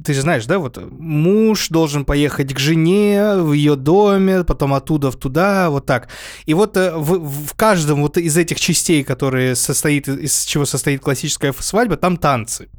ты 0.04 0.14
же 0.14 0.22
знаешь, 0.22 0.46
да, 0.46 0.58
вот 0.58 0.80
муж 0.92 1.70
должен 1.70 2.06
поехать 2.06 2.54
к 2.54 2.60
жене 2.60 3.36
в 3.36 3.54
ее 3.54 3.76
доме, 3.76 4.44
потом 4.44 4.74
оттуда 4.74 5.12
в 5.12 5.16
туда, 5.18 5.70
вот 5.70 5.86
так. 5.86 6.08
И 6.46 6.54
вот 6.54 6.78
э, 6.78 6.96
в, 6.96 7.46
в 7.48 7.54
каждом 7.56 8.02
вот 8.02 8.18
из 8.18 8.38
этих 8.38 8.60
частей, 8.60 9.04
которые 9.04 9.56
состоит, 9.56 10.08
из 10.08 10.46
чего 10.46 10.66
состоит 10.66 11.02
классическая 11.02 11.54
свадьба, 11.54 11.98
там 11.98 12.18
танцы. 12.18 12.70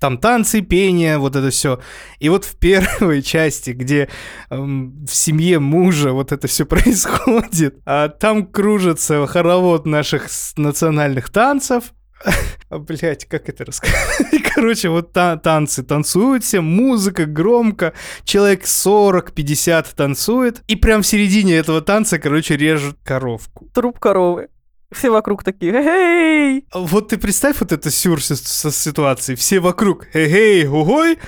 Там 0.00 0.16
танцы, 0.16 0.62
пение, 0.62 1.18
вот 1.18 1.36
это 1.36 1.50
все. 1.50 1.78
И 2.18 2.30
вот 2.30 2.44
в 2.46 2.56
первой 2.56 3.22
части, 3.22 3.70
где 3.70 4.08
эм, 4.48 5.04
в 5.06 5.14
семье 5.14 5.58
мужа 5.58 6.12
вот 6.12 6.32
это 6.32 6.48
все 6.48 6.64
происходит, 6.66 7.76
а 7.84 8.08
там 8.08 8.46
кружится 8.46 9.26
хоровод 9.26 9.86
наших 9.86 10.28
национальных 10.56 11.30
танцев. 11.30 11.92
Блять, 12.70 13.26
как 13.26 13.48
это 13.48 13.64
рассказать? 13.64 14.42
Короче, 14.54 14.88
вот 14.88 15.12
та- 15.12 15.36
танцы 15.36 15.82
танцуют 15.82 16.44
все, 16.44 16.60
музыка 16.60 17.26
громко, 17.26 17.92
человек 18.24 18.64
40-50 18.64 19.86
танцует, 19.96 20.62
и 20.66 20.76
прям 20.76 21.02
в 21.02 21.06
середине 21.06 21.56
этого 21.56 21.80
танца, 21.80 22.18
короче, 22.18 22.56
режут 22.56 22.98
коровку. 23.04 23.68
Труп 23.74 23.98
коровы. 23.98 24.48
Все 24.92 25.10
вокруг 25.10 25.44
такие, 25.44 25.72
эй! 25.72 26.64
Вот 26.74 27.08
ты 27.08 27.18
представь 27.18 27.60
вот 27.60 27.72
эту 27.72 27.90
сюр 27.90 28.22
со 28.22 28.70
ситуацией. 28.72 29.36
Все 29.36 29.60
вокруг, 29.60 30.06
эй, 30.14 30.66
угой, 30.66 31.18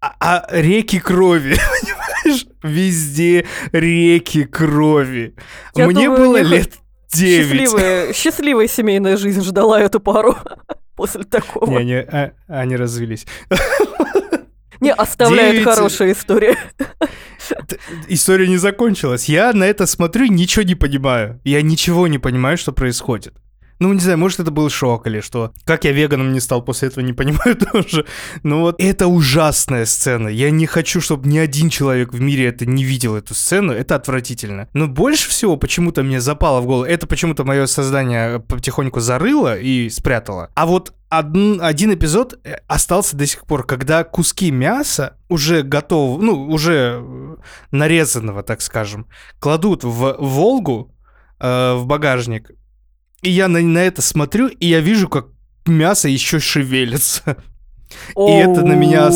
а, 0.00 0.14
а 0.20 0.46
реки 0.50 0.98
крови, 0.98 1.54
понимаешь? 2.24 2.46
Везде 2.62 3.46
реки 3.70 4.44
крови. 4.44 5.34
Я 5.76 5.86
Мне 5.86 6.06
думаю, 6.06 6.16
было 6.18 6.36
лет 6.38 6.72
9. 7.12 7.46
Счастливая, 7.60 8.12
счастливая 8.12 8.66
семейная 8.66 9.16
жизнь 9.16 9.42
ждала 9.42 9.80
эту 9.80 10.00
пару 10.00 10.36
после 10.96 11.22
такого. 11.22 11.70
Не, 11.70 11.76
они, 11.76 11.94
а- 11.94 12.32
они 12.48 12.76
развелись. 12.76 13.26
Не, 14.82 14.92
оставляет 14.92 15.52
Девять. 15.52 15.64
хорошая 15.64 16.12
история. 16.12 16.56
История 18.08 18.48
не 18.48 18.56
закончилась. 18.56 19.28
Я 19.28 19.52
на 19.52 19.62
это 19.62 19.86
смотрю, 19.86 20.26
ничего 20.26 20.64
не 20.64 20.74
понимаю. 20.74 21.40
Я 21.44 21.62
ничего 21.62 22.08
не 22.08 22.18
понимаю, 22.18 22.58
что 22.58 22.72
происходит. 22.72 23.34
Ну, 23.78 23.92
не 23.92 24.00
знаю, 24.00 24.18
может, 24.18 24.38
это 24.38 24.50
был 24.52 24.70
шок 24.70 25.08
или 25.08 25.20
что. 25.20 25.52
Как 25.64 25.84
я 25.84 25.92
веганом 25.92 26.32
не 26.32 26.38
стал 26.40 26.62
после 26.62 26.88
этого, 26.88 27.04
не 27.04 27.12
понимаю 27.12 27.56
тоже. 27.72 28.06
Но 28.42 28.60
вот 28.60 28.76
это 28.78 29.08
ужасная 29.08 29.86
сцена. 29.86 30.28
Я 30.28 30.50
не 30.50 30.66
хочу, 30.66 31.00
чтобы 31.00 31.28
ни 31.28 31.38
один 31.38 31.68
человек 31.68 32.12
в 32.12 32.20
мире 32.20 32.46
это 32.46 32.64
не 32.64 32.84
видел, 32.84 33.16
эту 33.16 33.34
сцену. 33.34 33.72
Это 33.72 33.96
отвратительно. 33.96 34.68
Но 34.72 34.86
больше 34.86 35.28
всего 35.28 35.56
почему-то 35.56 36.02
мне 36.02 36.20
запало 36.20 36.60
в 36.60 36.66
голову, 36.66 36.84
это 36.84 37.06
почему-то 37.06 37.44
мое 37.44 37.66
создание 37.66 38.38
потихоньку 38.40 39.00
зарыло 39.00 39.58
и 39.58 39.88
спрятало. 39.90 40.50
А 40.54 40.66
вот 40.66 40.92
один, 41.18 41.60
один 41.60 41.92
эпизод 41.92 42.40
э, 42.42 42.56
остался 42.66 43.16
до 43.16 43.26
сих 43.26 43.46
пор, 43.46 43.66
когда 43.66 44.02
куски 44.02 44.50
мяса 44.50 45.18
уже 45.28 45.62
готовы, 45.62 46.22
ну, 46.24 46.48
уже 46.48 47.02
э, 47.02 47.36
нарезанного, 47.70 48.42
так 48.42 48.62
скажем, 48.62 49.06
кладут 49.38 49.84
в 49.84 50.16
Волгу, 50.18 50.94
э, 51.38 51.74
в 51.74 51.84
багажник, 51.84 52.50
и 53.20 53.28
я 53.28 53.48
на, 53.48 53.60
на 53.60 53.78
это 53.78 54.00
смотрю, 54.00 54.48
и 54.48 54.66
я 54.66 54.80
вижу, 54.80 55.08
как 55.08 55.26
мясо 55.66 56.08
еще 56.08 56.38
шевелится. 56.38 57.36
И 58.16 58.30
это 58.30 58.62
на 58.64 58.72
меня... 58.72 59.08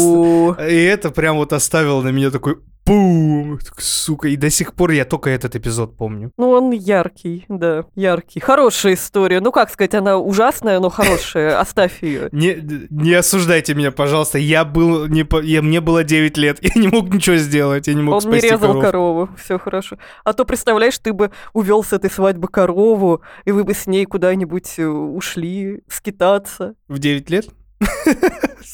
И 0.68 0.74
это 0.74 1.10
прям 1.10 1.36
вот 1.36 1.54
оставило 1.54 2.02
на 2.02 2.10
меня 2.10 2.30
такой 2.30 2.58
бум, 2.86 3.58
сука, 3.78 4.28
и 4.28 4.36
до 4.36 4.48
сих 4.48 4.72
пор 4.72 4.92
я 4.92 5.04
только 5.04 5.30
этот 5.30 5.56
эпизод 5.56 5.96
помню. 5.96 6.30
Ну, 6.38 6.50
он 6.50 6.70
яркий, 6.70 7.44
да, 7.48 7.84
яркий. 7.94 8.40
Хорошая 8.40 8.94
история. 8.94 9.40
Ну, 9.40 9.50
как 9.50 9.70
сказать, 9.70 9.94
она 9.94 10.16
ужасная, 10.16 10.78
но 10.78 10.88
хорошая. 10.88 11.60
Оставь 11.60 12.02
ее. 12.02 12.28
Не, 12.32 12.56
не 12.90 13.12
осуждайте 13.12 13.74
меня, 13.74 13.90
пожалуйста. 13.90 14.38
Я 14.38 14.64
был 14.64 15.06
не 15.06 15.26
я, 15.42 15.62
мне 15.62 15.80
было 15.80 16.04
9 16.04 16.36
лет. 16.36 16.58
Я 16.62 16.80
не 16.80 16.88
мог 16.88 17.12
ничего 17.12 17.36
сделать. 17.36 17.88
Я 17.88 17.94
не 17.94 18.02
мог 18.02 18.14
Он 18.14 18.30
не 18.30 18.38
спасти 18.38 18.48
резал 18.48 18.68
коров. 18.68 18.82
корову, 18.82 19.28
все 19.36 19.58
хорошо. 19.58 19.98
А 20.24 20.32
то, 20.32 20.44
представляешь, 20.44 20.98
ты 20.98 21.12
бы 21.12 21.30
увел 21.52 21.82
с 21.82 21.92
этой 21.92 22.10
свадьбы 22.10 22.48
корову, 22.48 23.22
и 23.44 23.52
вы 23.52 23.64
бы 23.64 23.74
с 23.74 23.86
ней 23.86 24.04
куда-нибудь 24.04 24.78
э, 24.78 24.86
ушли 24.86 25.82
скитаться. 25.88 26.74
В 26.88 26.98
9 26.98 27.30
лет? 27.30 27.48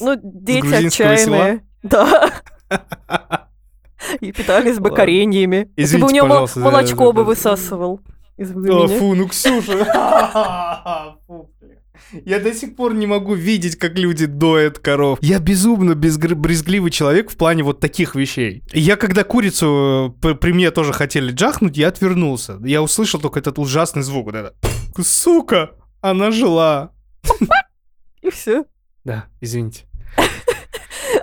Ну, 0.01 0.17
дети 0.23 0.87
отчаянные. 0.87 1.65
Да. 1.83 2.31
И 4.21 4.33
питались 4.33 4.79
бы 4.79 4.91
кореньями. 4.91 5.71
Ты 5.77 5.99
бы 5.99 6.07
у 6.07 6.11
него 6.11 6.49
молочко 6.57 7.13
бы 7.13 7.25
высасывал. 7.25 8.01
О, 8.39 8.45
вымени. 8.45 8.99
фу, 8.99 9.15
ну 9.15 9.29
Ксюша. 9.29 9.73
Я 12.25 12.41
до 12.41 12.53
сих 12.53 12.77
пор 12.77 12.95
не 12.95 13.07
могу 13.07 13.35
видеть, 13.35 13.77
как 13.77 13.99
люди 13.99 14.27
доят 14.27 14.79
коров. 14.79 15.19
Я 15.23 15.39
безумно 15.39 15.93
безгр- 15.93 16.35
брезгливый 16.35 16.91
человек 16.91 17.31
в 17.31 17.37
плане 17.37 17.63
вот 17.63 17.81
таких 17.81 18.15
вещей. 18.15 18.63
Я 18.73 18.97
когда 18.97 19.25
курицу 19.25 20.17
э, 20.23 20.35
при 20.35 20.53
мне 20.53 20.71
тоже 20.71 20.93
хотели 20.93 21.33
джахнуть, 21.33 21.77
я 21.77 21.89
отвернулся. 21.89 22.59
Я 22.65 22.83
услышал 22.83 23.21
только 23.21 23.39
этот 23.39 23.59
ужасный 23.59 24.03
звук. 24.03 24.27
Вот 24.27 24.35
это. 24.35 24.55
Сука, 25.03 25.71
она 26.01 26.31
жила. 26.31 26.93
И 28.23 28.31
все. 28.31 28.65
Да, 29.05 29.27
извините. 29.41 29.85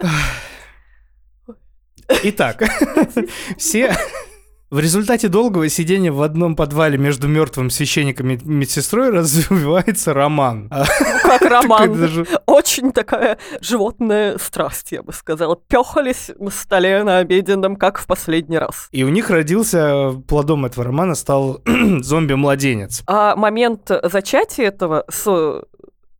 Итак, 2.24 2.64
все... 3.57 3.95
В 4.72 4.80
результате 4.80 5.30
долгого 5.30 5.68
сидения 5.68 6.12
в 6.12 6.22
одном 6.22 6.55
подвале 6.55 6.95
между 6.99 7.28
мертвым 7.28 7.72
священником 7.72 8.30
и 8.30 8.38
медсестрой 8.43 9.10
развивается 9.10 10.14
роман. 10.14 10.68
А, 10.70 10.86
Как 11.24 11.41
роман. 11.49 11.99
даже- 11.99 12.28
Очень 12.45 12.91
такая 12.91 13.39
животная 13.62 14.38
страсть, 14.38 14.91
я 14.91 15.01
бы 15.01 15.12
сказала. 15.12 15.55
Пёхались 15.68 16.30
на 16.38 16.51
столе 16.51 17.03
на 17.03 17.18
обеденном, 17.18 17.78
как 17.78 17.97
в 17.97 18.05
последний 18.05 18.60
раз. 18.60 18.89
И 18.91 19.03
у 19.03 19.10
них 19.10 19.32
родился, 19.32 20.12
плодом 20.28 20.66
этого 20.68 20.86
романа 20.86 21.16
стал 21.16 21.64
зомби-младенец. 21.66 23.01
А 23.07 23.36
момент 23.36 23.89
зачатия 24.03 24.66
этого, 24.68 25.03
со- 25.10 25.64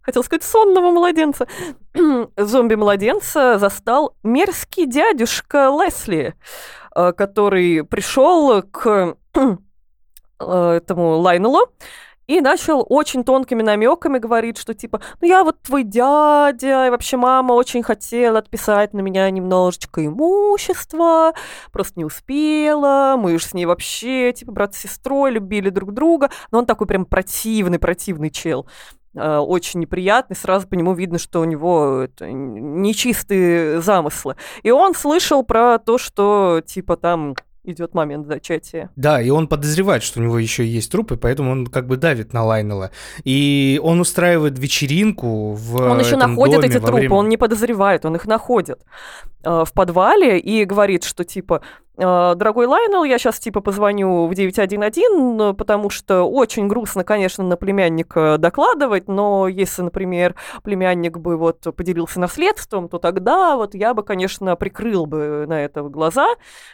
хотел 0.10 0.24
сказать, 0.24 0.44
сонного 0.44 0.92
младенца, 0.92 1.48
зомби-младенца 2.38 3.60
застал 3.60 4.16
мерзкий 4.24 4.88
дядюшка 4.88 5.70
Лесли, 5.70 6.34
э, 6.96 7.14
который 7.14 7.84
пришел 7.84 8.64
к 8.64 9.16
э, 10.40 10.72
этому 10.72 11.18
Лайнелу 11.18 11.68
и 12.30 12.42
начал 12.42 12.86
очень 12.88 13.24
тонкими 13.24 13.64
намеками 13.64 14.20
говорить, 14.20 14.60
что 14.60 14.76
типа, 14.76 15.02
ну 15.20 15.28
я 15.28 15.44
вот 15.44 15.64
твой 15.64 15.84
дядя, 15.84 16.86
и 16.86 16.90
вообще 16.92 17.18
мама 17.18 17.54
очень 17.54 17.82
хотела 17.82 18.38
отписать 18.38 18.94
на 18.94 19.00
меня 19.00 19.28
немножечко 19.32 20.06
имущества, 20.06 21.34
просто 21.72 21.94
не 21.98 22.06
успела, 22.06 23.16
мы 23.18 23.40
же 23.40 23.46
с 23.46 23.56
ней 23.56 23.66
вообще, 23.66 24.32
типа, 24.32 24.52
брат 24.52 24.76
с 24.76 24.78
сестрой 24.78 25.32
любили 25.32 25.72
друг 25.72 25.92
друга, 25.92 26.30
но 26.52 26.60
он 26.60 26.68
такой 26.68 26.86
прям 26.86 27.06
противный, 27.06 27.80
противный 27.80 28.30
чел. 28.30 28.68
Э, 29.20 29.38
Очень 29.38 29.82
неприятный, 29.82 30.36
сразу 30.36 30.68
по 30.68 30.76
нему 30.76 30.94
видно, 30.94 31.20
что 31.20 31.42
у 31.42 31.46
него 31.46 32.02
это, 32.04 32.30
нечистые 32.32 33.82
замыслы. 33.82 34.36
И 34.64 34.72
он 34.72 34.96
слышал 34.96 35.44
про 35.44 35.78
то, 35.80 35.98
что 35.98 36.62
типа 36.66 36.98
там 36.98 37.36
идет 37.64 37.94
момент 37.94 38.28
зачатия. 38.28 38.90
Да, 38.96 39.22
и 39.22 39.30
он 39.30 39.48
подозревает, 39.48 40.04
что 40.04 40.20
у 40.20 40.24
него 40.24 40.40
еще 40.40 40.66
есть 40.66 40.92
трупы, 40.92 41.18
поэтому 41.18 41.52
он 41.52 41.68
как 41.68 41.88
бы 41.88 41.98
давит 41.98 42.34
на 42.34 42.44
Лайнела. 42.44 42.92
И 43.24 43.80
он 43.84 44.00
устраивает 44.00 44.58
вечеринку 44.58 45.54
в 45.54 45.76
Он 45.76 46.00
еще 46.00 46.16
находит 46.16 46.64
эти 46.64 46.80
трупы, 46.80 46.94
время- 46.94 47.16
он 47.16 47.30
не 47.30 47.38
подозревает, 47.38 48.06
он 48.06 48.16
их 48.16 48.26
находит 48.26 48.82
э, 49.44 49.64
в 49.66 49.74
подвале 49.74 50.40
и 50.40 50.66
говорит, 50.66 51.04
что 51.04 51.24
типа, 51.24 51.62
дорогой 52.00 52.66
Лайнел, 52.66 53.04
я 53.04 53.18
сейчас 53.18 53.40
типа 53.40 53.62
позвоню 53.62 54.28
в 54.28 54.34
911, 54.34 55.04
э, 55.04 55.54
потому 55.54 55.90
что 55.90 56.24
очень 56.24 56.68
грустно, 56.68 57.04
конечно, 57.04 57.44
на 57.44 57.58
племянника 57.58 58.38
докладывать, 58.38 59.08
но 59.08 59.48
если, 59.48 59.82
например, 59.82 60.36
племянник 60.64 61.18
бы 61.18 61.38
вот 61.38 61.66
поделился 61.76 62.20
наследством, 62.20 62.88
то 62.90 63.00
тогда 63.00 63.56
вот 63.56 63.76
я 63.76 63.94
бы, 63.94 64.04
конечно, 64.04 64.56
прикрыл 64.56 65.06
бы 65.06 65.46
на 65.48 65.64
это 65.64 65.84
глаза 65.84 66.28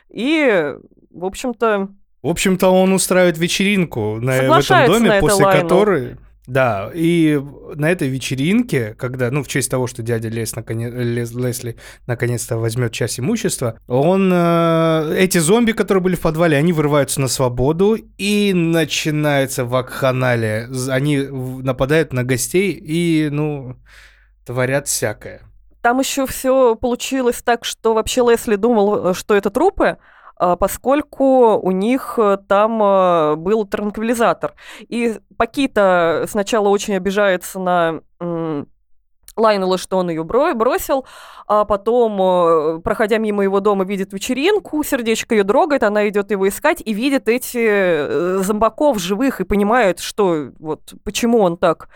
и, 0.09 0.75
в 1.11 1.25
общем-то, 1.25 1.89
В 2.21 2.27
общем-то, 2.27 2.69
он 2.69 2.93
устраивает 2.93 3.37
вечеринку 3.37 4.17
на, 4.19 4.33
в 4.33 4.59
этом 4.59 4.85
доме, 4.87 5.09
на 5.09 5.13
это 5.13 5.21
после 5.21 5.45
Лайнел. 5.45 5.61
которой... 5.63 6.17
Да, 6.47 6.91
и 6.93 7.41
на 7.73 7.89
этой 7.89 8.07
вечеринке, 8.07 8.93
когда, 8.93 9.31
ну, 9.31 9.43
в 9.43 9.47
честь 9.47 9.71
того, 9.71 9.87
что 9.87 10.03
дядя 10.03 10.29
Лес, 10.29 10.55
наконец, 10.55 10.93
Лес- 10.93 11.33
Лесли 11.33 11.77
наконец-то 12.05 12.57
возьмет 12.57 12.91
часть 12.91 13.19
имущества, 13.19 13.79
он... 13.87 14.31
э, 14.31 15.15
эти 15.17 15.39
зомби, 15.39 15.71
которые 15.71 16.03
были 16.03 16.15
в 16.15 16.21
подвале, 16.21 16.57
они 16.57 16.71
вырываются 16.71 17.19
на 17.19 17.27
свободу, 17.27 17.97
и 18.17 18.53
начинается 18.53 19.65
вакханалия. 19.65 20.69
Они 20.89 21.17
нападают 21.17 22.13
на 22.13 22.23
гостей 22.23 22.71
и, 22.71 23.29
ну, 23.31 23.77
творят 24.45 24.87
всякое. 24.87 25.41
Там 25.81 25.99
еще 25.99 26.25
все 26.25 26.75
получилось 26.75 27.41
так, 27.43 27.65
что 27.65 27.93
вообще 27.93 28.21
Лесли 28.21 28.55
думал, 28.55 29.07
э, 29.09 29.13
что 29.13 29.35
это 29.35 29.49
трупы, 29.49 29.97
поскольку 30.37 31.57
у 31.57 31.71
них 31.71 32.15
э, 32.17 32.37
там 32.47 32.81
э, 32.81 33.35
был 33.35 33.65
транквилизатор. 33.65 34.53
И 34.81 35.17
Пакита 35.37 36.25
сначала 36.27 36.69
очень 36.69 36.95
обижается 36.95 37.59
на 37.59 38.01
Лайнела, 39.37 39.77
что 39.77 39.97
он 39.97 40.09
ее 40.09 40.23
бросил, 40.23 41.05
а 41.45 41.65
потом, 41.65 42.21
э, 42.21 42.79
проходя 42.79 43.17
мимо 43.17 43.43
его 43.43 43.59
дома, 43.59 43.83
видит 43.83 44.13
вечеринку, 44.13 44.83
сердечко 44.83 45.35
ее 45.35 45.43
дрогает, 45.43 45.83
она 45.83 46.07
идет 46.07 46.31
его 46.31 46.47
искать 46.47 46.81
и 46.83 46.93
видит 46.93 47.27
эти 47.27 48.41
зомбаков 48.41 48.99
живых 48.99 49.41
и 49.41 49.45
понимает, 49.45 49.99
что 49.99 50.51
вот 50.59 50.93
почему 51.03 51.39
он 51.39 51.57
так 51.57 51.89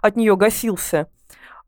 от 0.00 0.16
нее 0.16 0.36
гасился. 0.36 1.08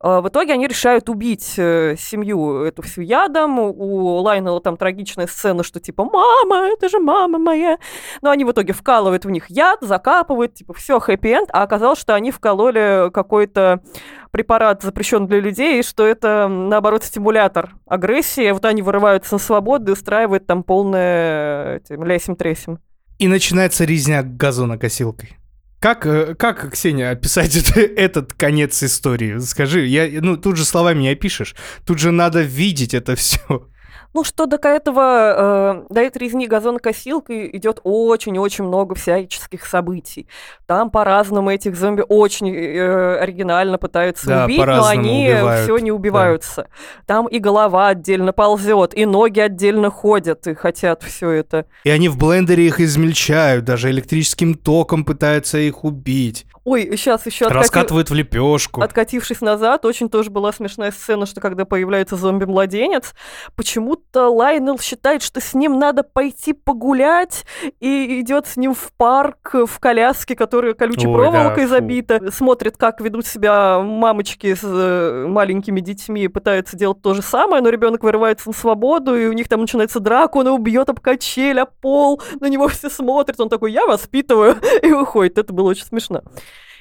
А, 0.05 0.21
В 0.21 0.27
итоге 0.29 0.53
они 0.53 0.67
решают 0.67 1.09
убить 1.09 1.55
э, 1.57 1.95
семью 1.97 2.61
эту 2.61 2.83
всю 2.83 3.01
ядом. 3.01 3.57
У 3.57 4.17
Лайнела 4.17 4.61
там 4.61 4.77
трагичная 4.77 5.25
сцена, 5.25 5.63
что 5.63 5.79
типа 5.79 6.05
«Мама, 6.05 6.67
это 6.67 6.89
же 6.89 6.99
мама 6.99 7.39
моя!» 7.39 7.79
Но 8.21 8.29
они 8.29 8.45
в 8.45 8.51
итоге 8.51 8.73
вкалывают 8.73 9.25
в 9.25 9.31
них 9.31 9.49
яд, 9.49 9.79
закапывают, 9.81 10.53
типа 10.53 10.73
все 10.73 10.99
хэппи-энд, 10.99 11.49
а 11.51 11.63
оказалось, 11.63 11.99
что 11.99 12.13
они 12.13 12.29
вкололи 12.29 13.09
какой-то 13.11 13.81
препарат, 14.29 14.83
запрещен 14.83 15.25
для 15.25 15.39
людей, 15.39 15.79
и 15.79 15.83
что 15.83 16.05
это, 16.05 16.47
наоборот, 16.47 17.03
стимулятор 17.03 17.73
агрессии. 17.87 18.51
Вот 18.51 18.63
они 18.65 18.83
вырываются 18.83 19.33
на 19.33 19.39
свободу 19.39 19.89
и 19.89 19.93
устраивают 19.93 20.45
там 20.45 20.61
полное 20.61 21.77
этим, 21.77 22.03
лясим-тресим. 22.03 22.77
И 23.17 23.27
начинается 23.27 23.85
резня 23.85 24.21
газонокосилкой. 24.21 25.39
Как, 25.79 26.05
э, 26.05 26.35
как, 26.35 26.71
Ксения, 26.71 27.11
описать 27.11 27.55
это- 27.55 27.79
этот 27.81 28.33
конец 28.33 28.81
истории? 28.81 29.37
Скажи, 29.39 29.85
я, 29.85 30.07
ну, 30.21 30.37
тут 30.37 30.57
же 30.57 30.65
словами 30.65 31.01
не 31.03 31.09
опишешь. 31.09 31.55
Тут 31.85 31.99
же 31.99 32.11
надо 32.11 32.41
видеть 32.41 32.93
это 32.93 33.15
все. 33.15 33.67
Ну, 34.15 34.23
что 34.23 34.45
до 34.45 34.55
этого, 34.65 35.83
э, 35.89 35.93
до 35.93 35.99
этой 35.99 36.19
резни 36.19 36.47
газонокосилкой 36.47 37.49
идет 37.57 37.81
очень-очень 37.83 38.63
много 38.63 38.95
всяческих 38.95 39.65
событий. 39.65 40.29
Там 40.65 40.89
по-разному 40.89 41.51
этих 41.51 41.75
зомби 41.75 42.01
очень 42.07 42.47
э, 42.47 43.17
оригинально 43.17 43.77
пытаются 43.77 44.25
Да, 44.25 44.45
убить, 44.45 44.65
но 44.65 44.85
они 44.85 45.33
убивают, 45.33 45.63
все 45.65 45.77
не 45.79 45.91
убиваются. 45.91 46.69
Там 47.05 47.27
и 47.27 47.39
голова 47.39 47.89
отдельно 47.89 48.31
ползет, 48.31 48.97
и 48.97 49.05
ноги 49.05 49.41
отдельно 49.41 49.91
ходят, 49.91 50.47
и 50.47 50.53
хотят 50.53 51.03
все 51.03 51.31
это. 51.31 51.65
И 51.83 51.89
они 51.89 52.07
в 52.07 52.17
блендере 52.17 52.67
их 52.67 52.79
измельчают, 52.79 53.65
даже 53.65 53.91
электрическим 53.91 54.53
током 54.55 55.03
пытаются 55.03 55.57
их 55.57 55.83
убить. 55.83 56.45
Ой, 56.65 56.89
сейчас 56.97 57.23
еще 57.27 57.47
Раскатывают 57.47 58.09
в 58.09 58.13
лепешку. 58.15 58.81
Откатившись 58.81 59.39
назад, 59.41 59.85
очень 59.85 60.09
тоже 60.09 60.31
была 60.31 60.51
смешная 60.51 60.89
сцена, 60.89 61.27
что 61.27 61.39
когда 61.39 61.63
появляется 61.63 62.15
зомби-младенец, 62.15 63.13
почему-то 63.55 64.29
Лайнел 64.29 64.79
считает, 64.79 65.21
что 65.21 65.39
с 65.39 65.53
ним 65.53 65.77
надо 65.77 66.01
пойти 66.01 66.53
погулять, 66.53 67.45
и 67.79 68.19
идет 68.19 68.47
с 68.47 68.57
ним 68.57 68.73
в 68.73 68.91
парк 68.97 69.53
в 69.53 69.79
коляске, 69.79 70.35
которая 70.35 70.73
колючей 70.73 71.07
Ой, 71.07 71.13
проволокой 71.13 71.65
да, 71.65 71.69
фу. 71.69 71.75
забита, 71.75 72.31
смотрит, 72.31 72.77
как 72.77 72.99
ведут 72.99 73.27
себя 73.27 73.79
мамочки 73.79 74.55
с 74.55 74.63
э, 74.63 75.27
маленькими 75.27 75.81
детьми, 75.81 76.27
пытаются 76.27 76.75
делать 76.75 76.99
то 76.99 77.13
же 77.13 77.21
самое, 77.21 77.61
но 77.61 77.69
ребенок 77.69 78.01
вырывается 78.01 78.49
на 78.49 78.55
свободу, 78.55 79.15
и 79.15 79.27
у 79.27 79.33
них 79.33 79.47
там 79.47 79.61
начинается 79.61 79.99
драка, 79.99 80.37
он 80.37 80.47
его 80.47 80.57
бьет 80.57 80.89
об 80.89 80.99
качель, 80.99 81.59
об 81.59 81.69
пол, 81.79 82.23
на 82.39 82.47
него 82.47 82.67
все 82.69 82.89
смотрят, 82.89 83.39
он 83.39 83.49
такой, 83.49 83.71
я 83.71 83.85
воспитываю, 83.85 84.55
и 84.81 84.91
уходит. 84.91 85.37
Это 85.37 85.53
было 85.53 85.69
очень 85.69 85.85
смешно. 85.85 86.23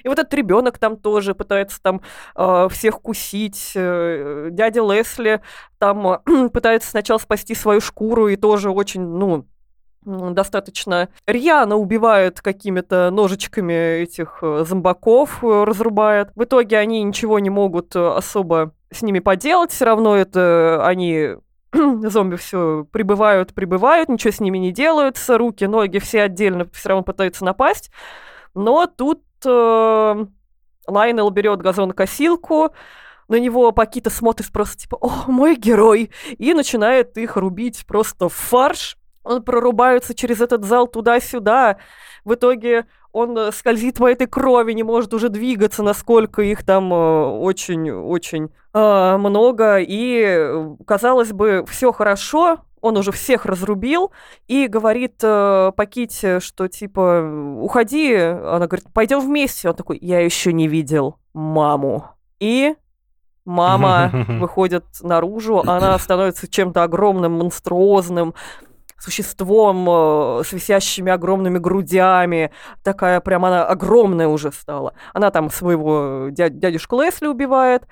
И 0.05 0.09
вот 0.09 0.19
этот 0.19 0.33
ребенок 0.35 0.79
там 0.79 0.97
тоже 0.97 1.35
пытается 1.35 1.83
там 1.83 2.03
э, 2.37 2.69
всех 2.71 3.01
кусить. 3.01 3.73
Э, 3.75 4.49
Дядя 4.53 4.83
Лесли 4.83 5.41
там 5.79 6.07
э, 6.07 6.49
пытается 6.53 6.91
сначала 6.91 7.19
спасти 7.19 7.55
свою 7.55 7.81
шкуру 7.81 8.29
и 8.29 8.37
тоже 8.37 8.71
очень, 8.71 9.03
ну, 9.03 9.47
достаточно 10.05 11.09
рьяно 11.27 11.77
убивает 11.77 12.43
какими-то 12.43 13.11
ножичками 13.11 14.03
этих 14.03 14.39
э, 14.43 14.65
зомбаков, 14.67 15.43
э, 15.43 15.65
разрубает. 15.65 16.31
В 16.37 16.45
итоге 16.45 16.79
они 16.79 17.03
ничего 17.03 17.39
не 17.39 17.49
могут 17.49 17.97
особо 17.97 18.75
с 18.93 19.01
ними 19.01 19.21
поделать, 19.21 19.73
все 19.73 19.87
равно 19.87 20.17
это 20.17 20.87
они 20.87 21.37
зомби 21.73 22.37
все 22.37 22.87
прибывают, 22.93 23.55
прибывают, 23.55 24.11
ничего 24.11 24.33
с 24.33 24.41
ними 24.41 24.59
не 24.59 24.71
делаются, 24.71 25.39
руки, 25.39 25.65
ноги 25.65 25.99
все 25.99 26.23
отдельно 26.23 26.69
все 26.73 26.91
равно 26.91 27.03
пытаются 27.03 27.45
напасть. 27.45 27.91
Но 28.55 28.87
тут 28.87 29.23
э, 29.47 30.27
Лайнел 30.87 31.31
берет 31.31 31.61
газонокосилку, 31.61 32.73
на 33.29 33.37
него 33.37 33.73
Пакита 33.73 34.11
смотрит 34.11 34.53
просто 34.53 34.79
типа, 34.79 34.99
о, 35.01 35.31
мой 35.31 35.57
герой, 35.57 36.11
и 36.39 36.55
начинает 36.55 37.17
их 37.17 37.37
рубить 37.37 37.87
просто 37.87 38.29
в 38.29 38.35
фарш. 38.35 38.97
Он 39.23 39.43
прорубается 39.43 40.15
через 40.15 40.41
этот 40.41 40.65
зал 40.65 40.87
туда-сюда. 40.87 41.79
В 42.25 42.35
итоге 42.35 42.87
он 43.13 43.39
э, 43.39 43.53
скользит 43.53 43.99
по 43.99 44.11
этой 44.11 44.27
крови, 44.27 44.73
не 44.73 44.83
может 44.83 45.15
уже 45.15 45.29
двигаться, 45.31 45.83
насколько 45.83 46.43
их 46.43 46.65
там 46.65 46.93
очень-очень 46.93 48.51
э, 48.75 49.17
много. 49.17 49.79
И, 49.79 50.23
э, 50.27 50.77
казалось 50.87 51.33
бы, 51.33 51.65
все 51.69 51.93
хорошо, 51.93 52.59
он 52.85 52.99
уже 52.99 53.13
всех 53.13 53.47
разрубил 53.47 54.13
и 54.47 54.67
говорит 54.67 55.15
э, 55.23 55.73
Паките, 55.75 56.39
что 56.41 56.69
типа 56.69 57.57
уходи. 57.59 58.15
Она 58.15 58.67
говорит, 58.67 58.87
пойдем 58.93 59.21
вместе. 59.21 59.71
Он 59.71 59.75
такой, 59.75 59.99
я 60.03 60.21
еще 60.21 60.53
не 60.53 60.69
видел 60.69 61.17
маму. 61.33 62.11
И 62.41 62.75
мама 63.47 64.11
выходит 64.29 64.85
наружу, 65.01 65.61
она 65.61 65.99
становится 65.99 66.47
чем-то 66.47 66.83
огромным, 66.83 67.33
монструозным 67.33 68.35
существом 68.99 69.89
э, 69.89 70.43
с 70.45 70.53
висящими 70.53 71.11
огромными 71.11 71.59
грудями. 71.59 72.51
Такая 72.83 73.21
прям 73.21 73.47
она 73.47 73.65
огромная 73.65 74.29
уже 74.29 74.53
стала. 74.53 74.93
Она 75.15 75.31
там 75.31 75.51
своего 75.51 76.29
дядюшку 76.31 77.01
Лесли 77.01 77.29
убивает. 77.29 77.85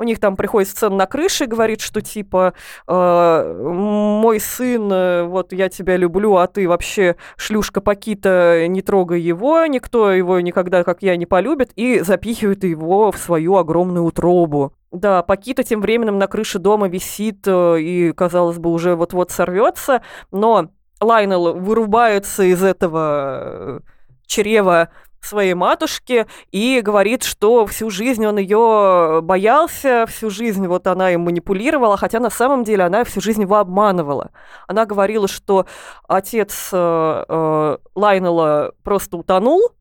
У 0.00 0.02
них 0.02 0.18
там 0.18 0.34
приходит 0.34 0.70
сцена 0.70 0.96
на 0.96 1.06
крыше, 1.06 1.44
говорит, 1.44 1.82
что 1.82 2.00
типа 2.00 2.54
э, 2.88 3.54
мой 3.62 4.40
сын, 4.40 4.90
э, 4.90 5.24
вот 5.24 5.52
я 5.52 5.68
тебя 5.68 5.98
люблю, 5.98 6.36
а 6.36 6.46
ты 6.46 6.66
вообще 6.66 7.16
шлюшка 7.36 7.82
Пакита, 7.82 8.66
не 8.66 8.80
трогай 8.80 9.20
его, 9.20 9.66
никто 9.66 10.10
его 10.10 10.40
никогда, 10.40 10.84
как 10.84 11.02
я, 11.02 11.16
не 11.16 11.26
полюбит, 11.26 11.72
и 11.76 12.00
запихивает 12.00 12.64
его 12.64 13.12
в 13.12 13.18
свою 13.18 13.56
огромную 13.56 14.06
утробу. 14.06 14.72
Да, 14.90 15.22
Пакита 15.22 15.64
тем 15.64 15.82
временем 15.82 16.16
на 16.16 16.28
крыше 16.28 16.58
дома 16.58 16.88
висит 16.88 17.46
э, 17.46 17.80
и, 17.80 18.12
казалось 18.12 18.56
бы, 18.56 18.72
уже 18.72 18.96
вот-вот 18.96 19.30
сорвется, 19.30 20.00
но 20.32 20.70
Лайнел 21.02 21.52
вырубается 21.52 22.44
из 22.44 22.64
этого 22.64 23.42
э, 23.42 23.80
чрева 24.26 24.88
своей 25.20 25.54
матушки 25.54 26.26
и 26.50 26.80
говорит, 26.82 27.22
что 27.22 27.66
всю 27.66 27.90
жизнь 27.90 28.24
он 28.26 28.38
ее 28.38 29.20
боялся, 29.22 30.06
всю 30.08 30.30
жизнь 30.30 30.66
вот 30.66 30.86
она 30.86 31.12
им 31.12 31.22
манипулировала, 31.22 31.96
хотя 31.96 32.20
на 32.20 32.30
самом 32.30 32.64
деле 32.64 32.84
она 32.84 33.04
всю 33.04 33.20
жизнь 33.20 33.42
его 33.42 33.56
обманывала. 33.56 34.30
Она 34.66 34.86
говорила, 34.86 35.28
что 35.28 35.66
отец 36.08 36.70
э, 36.72 37.24
э, 37.28 37.76
Лайнела 37.94 38.72
просто 38.82 39.16
утонул, 39.16 39.72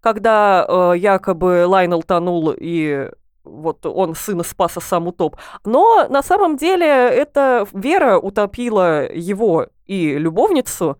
когда 0.00 0.64
э, 0.66 0.92
якобы 0.98 1.66
Лайнел 1.66 2.02
тонул 2.02 2.54
и 2.56 3.10
вот 3.44 3.86
он 3.86 4.14
сына 4.14 4.42
спас, 4.42 4.76
а 4.76 4.80
сам 4.80 5.08
утоп. 5.08 5.36
Но 5.64 6.06
на 6.08 6.22
самом 6.22 6.56
деле 6.56 6.86
эта 6.86 7.66
Вера 7.72 8.18
утопила 8.18 9.10
его 9.10 9.68
и 9.86 10.18
любовницу 10.18 10.98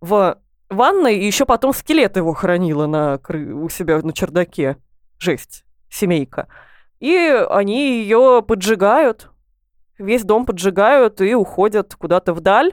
в 0.00 0.38
ванной, 0.70 1.18
и 1.18 1.26
еще 1.26 1.44
потом 1.44 1.72
скелет 1.72 2.16
его 2.16 2.32
хранила 2.32 2.86
на, 2.86 3.20
у 3.28 3.68
себя 3.68 3.98
на 3.98 4.12
чердаке. 4.12 4.76
Жесть, 5.18 5.64
семейка. 5.90 6.48
И 7.00 7.16
они 7.50 8.00
ее 8.00 8.42
поджигают, 8.46 9.30
весь 9.98 10.24
дом 10.24 10.46
поджигают 10.46 11.20
и 11.20 11.34
уходят 11.34 11.94
куда-то 11.94 12.32
вдаль. 12.32 12.72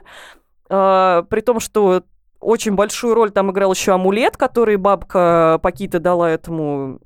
А, 0.70 1.22
при 1.24 1.40
том, 1.40 1.60
что 1.60 2.04
очень 2.40 2.74
большую 2.74 3.14
роль 3.14 3.30
там 3.30 3.50
играл 3.50 3.72
еще 3.72 3.92
амулет, 3.92 4.36
который 4.36 4.76
бабка 4.76 5.58
Пакита 5.62 5.98
дала 5.98 6.30
этому 6.30 7.00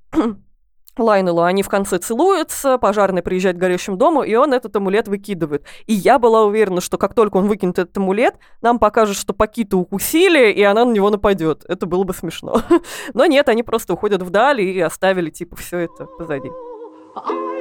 Лайнелу. 0.98 1.42
Они 1.42 1.62
в 1.62 1.68
конце 1.68 1.98
целуются, 1.98 2.78
пожарный 2.78 3.22
приезжает 3.22 3.56
к 3.56 3.60
горящему 3.60 3.96
дому, 3.96 4.22
и 4.22 4.34
он 4.34 4.52
этот 4.52 4.74
амулет 4.76 5.08
выкидывает. 5.08 5.64
И 5.86 5.94
я 5.94 6.18
была 6.18 6.44
уверена, 6.44 6.80
что 6.80 6.98
как 6.98 7.14
только 7.14 7.36
он 7.38 7.46
выкинет 7.46 7.78
этот 7.78 7.96
амулет, 7.96 8.34
нам 8.60 8.78
покажут, 8.78 9.16
что 9.16 9.32
Пакиту 9.32 9.78
укусили, 9.78 10.50
и 10.50 10.62
она 10.62 10.84
на 10.84 10.92
него 10.92 11.10
нападет. 11.10 11.64
Это 11.68 11.86
было 11.86 12.04
бы 12.04 12.14
смешно. 12.14 12.62
Но 13.14 13.26
нет, 13.26 13.48
они 13.48 13.62
просто 13.62 13.94
уходят 13.94 14.22
вдаль 14.22 14.60
и 14.60 14.80
оставили, 14.80 15.30
типа, 15.30 15.56
все 15.56 15.78
это 15.78 16.04
позади. 16.04 16.50
I'm 17.14 17.51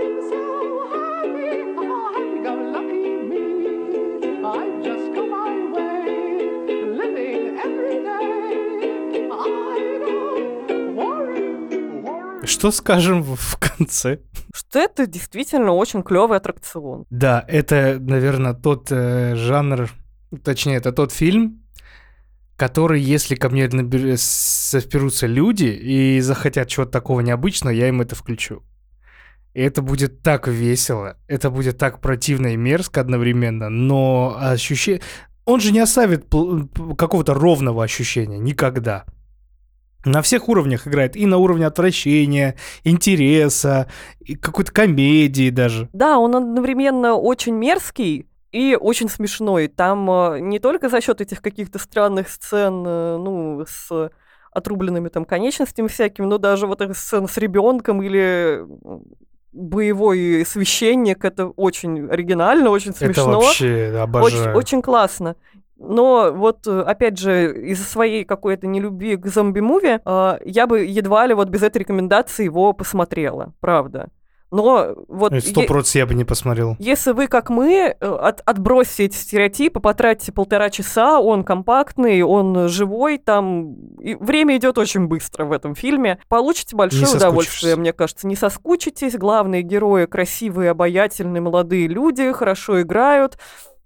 Что 12.62 12.70
скажем 12.70 13.24
в 13.24 13.58
конце? 13.58 14.20
Что 14.54 14.78
это 14.78 15.08
действительно 15.08 15.72
очень 15.72 16.04
клевый 16.04 16.38
аттракцион. 16.38 17.06
Да, 17.10 17.44
это, 17.48 17.98
наверное, 18.00 18.54
тот 18.54 18.92
э, 18.92 19.36
жанр, 19.36 19.90
точнее, 20.44 20.76
это 20.76 20.92
тот 20.92 21.12
фильм, 21.12 21.64
который, 22.58 23.02
если 23.02 23.34
ко 23.34 23.50
мне 23.50 23.66
набер- 23.66 24.16
соберутся 24.16 25.26
люди 25.26 25.64
и 25.64 26.20
захотят 26.22 26.68
чего-то 26.68 26.92
такого 26.92 27.22
необычного, 27.22 27.74
я 27.74 27.88
им 27.88 28.00
это 28.00 28.14
включу. 28.14 28.62
И 29.56 29.62
это 29.62 29.82
будет 29.82 30.22
так 30.22 30.48
весело, 30.48 31.18
это 31.28 31.50
будет 31.50 31.80
так 31.80 32.00
противно 32.00 32.54
и 32.54 32.58
мерзко 32.58 33.02
одновременно, 33.02 33.70
но 33.70 34.38
ощущение... 34.40 35.02
Он 35.46 35.62
же 35.62 35.72
не 35.72 35.80
оставит 35.80 36.26
какого-то 36.96 37.34
ровного 37.34 37.84
ощущения 37.84 38.38
никогда. 38.38 39.06
На 40.06 40.22
всех 40.22 40.50
уровнях 40.50 40.88
играет. 40.88 41.16
И 41.16 41.26
на 41.26 41.38
уровне 41.38 41.66
отвращения, 41.68 42.56
интереса, 42.84 43.88
и 44.20 44.36
какой-то 44.36 44.72
комедии 44.72 45.50
даже. 45.50 45.90
Да, 45.94 46.18
он 46.18 46.36
одновременно 46.36 47.14
очень 47.16 47.54
мерзкий 47.56 48.28
и 48.52 48.76
очень 48.80 49.10
смешной. 49.10 49.68
Там 49.68 50.10
э, 50.10 50.40
не 50.40 50.60
только 50.60 50.90
за 50.90 51.02
счет 51.02 51.22
этих 51.22 51.42
каких-то 51.42 51.80
странных 51.80 52.30
сцен, 52.30 52.84
э, 52.86 53.18
ну, 53.18 53.64
с 53.68 54.10
отрубленными 54.52 55.08
там 55.08 55.24
конечностями 55.24 55.88
всякими, 55.88 56.26
но 56.26 56.38
даже 56.38 56.68
вот 56.68 56.82
эта 56.82 56.94
сцена 56.94 57.28
с 57.28 57.38
ребенком 57.38 58.02
или 58.02 58.66
боевой 59.54 60.46
священник, 60.46 61.26
это 61.26 61.48
очень 61.48 62.08
оригинально, 62.10 62.70
очень 62.70 62.92
Это 62.92 63.06
смешно. 63.06 63.40
вообще 63.42 63.88
Очень, 63.88 63.98
обожаю. 63.98 64.56
очень 64.58 64.82
классно. 64.82 65.36
Но 65.84 66.32
вот, 66.32 66.68
э, 66.68 66.82
опять 66.82 67.18
же, 67.18 67.70
из-за 67.70 67.84
своей 67.84 68.24
какой-то 68.24 68.68
нелюбви 68.68 69.18
к 69.18 69.26
зомби-муви, 69.26 70.00
э, 70.06 70.40
я 70.46 70.68
бы 70.68 70.82
едва 70.82 71.26
ли 71.26 71.34
вот 71.34 71.50
без 71.50 71.64
этой 71.64 71.80
рекомендации 71.80 72.46
его 72.46 72.74
посмотрела, 72.74 73.54
правда. 73.60 74.10
Но 74.52 74.94
вот... 75.08 75.34
Сто 75.42 75.64
процентов 75.64 75.96
я 75.96 76.06
бы 76.06 76.14
не 76.14 76.26
посмотрел. 76.26 76.76
если 76.78 77.12
вы, 77.14 77.28
как 77.28 77.50
мы, 77.50 77.96
э, 77.98 78.06
от, 78.06 78.42
отбросите 78.46 79.06
эти 79.06 79.16
стереотипы, 79.16 79.80
потратите 79.80 80.34
полтора 80.34 80.70
часа, 80.70 81.20
он 81.20 81.46
компактный, 81.46 82.22
он 82.22 82.68
живой, 82.68 83.18
там 83.18 83.74
и 84.00 84.14
время 84.16 84.58
идет 84.58 84.78
очень 84.78 85.08
быстро 85.08 85.46
в 85.46 85.54
этом 85.54 85.74
фильме, 85.74 86.20
получите 86.28 86.76
большое 86.76 87.06
Не 87.06 87.16
удовольствие, 87.16 87.78
мне 87.78 87.94
кажется. 87.94 88.28
Не 88.28 88.36
соскучитесь, 88.36 89.16
главные 89.16 89.62
герои 89.62 90.06
красивые, 90.06 90.72
обаятельные, 90.72 91.42
молодые 91.42 91.88
люди, 91.88 92.32
хорошо 92.34 92.82
играют. 92.82 93.38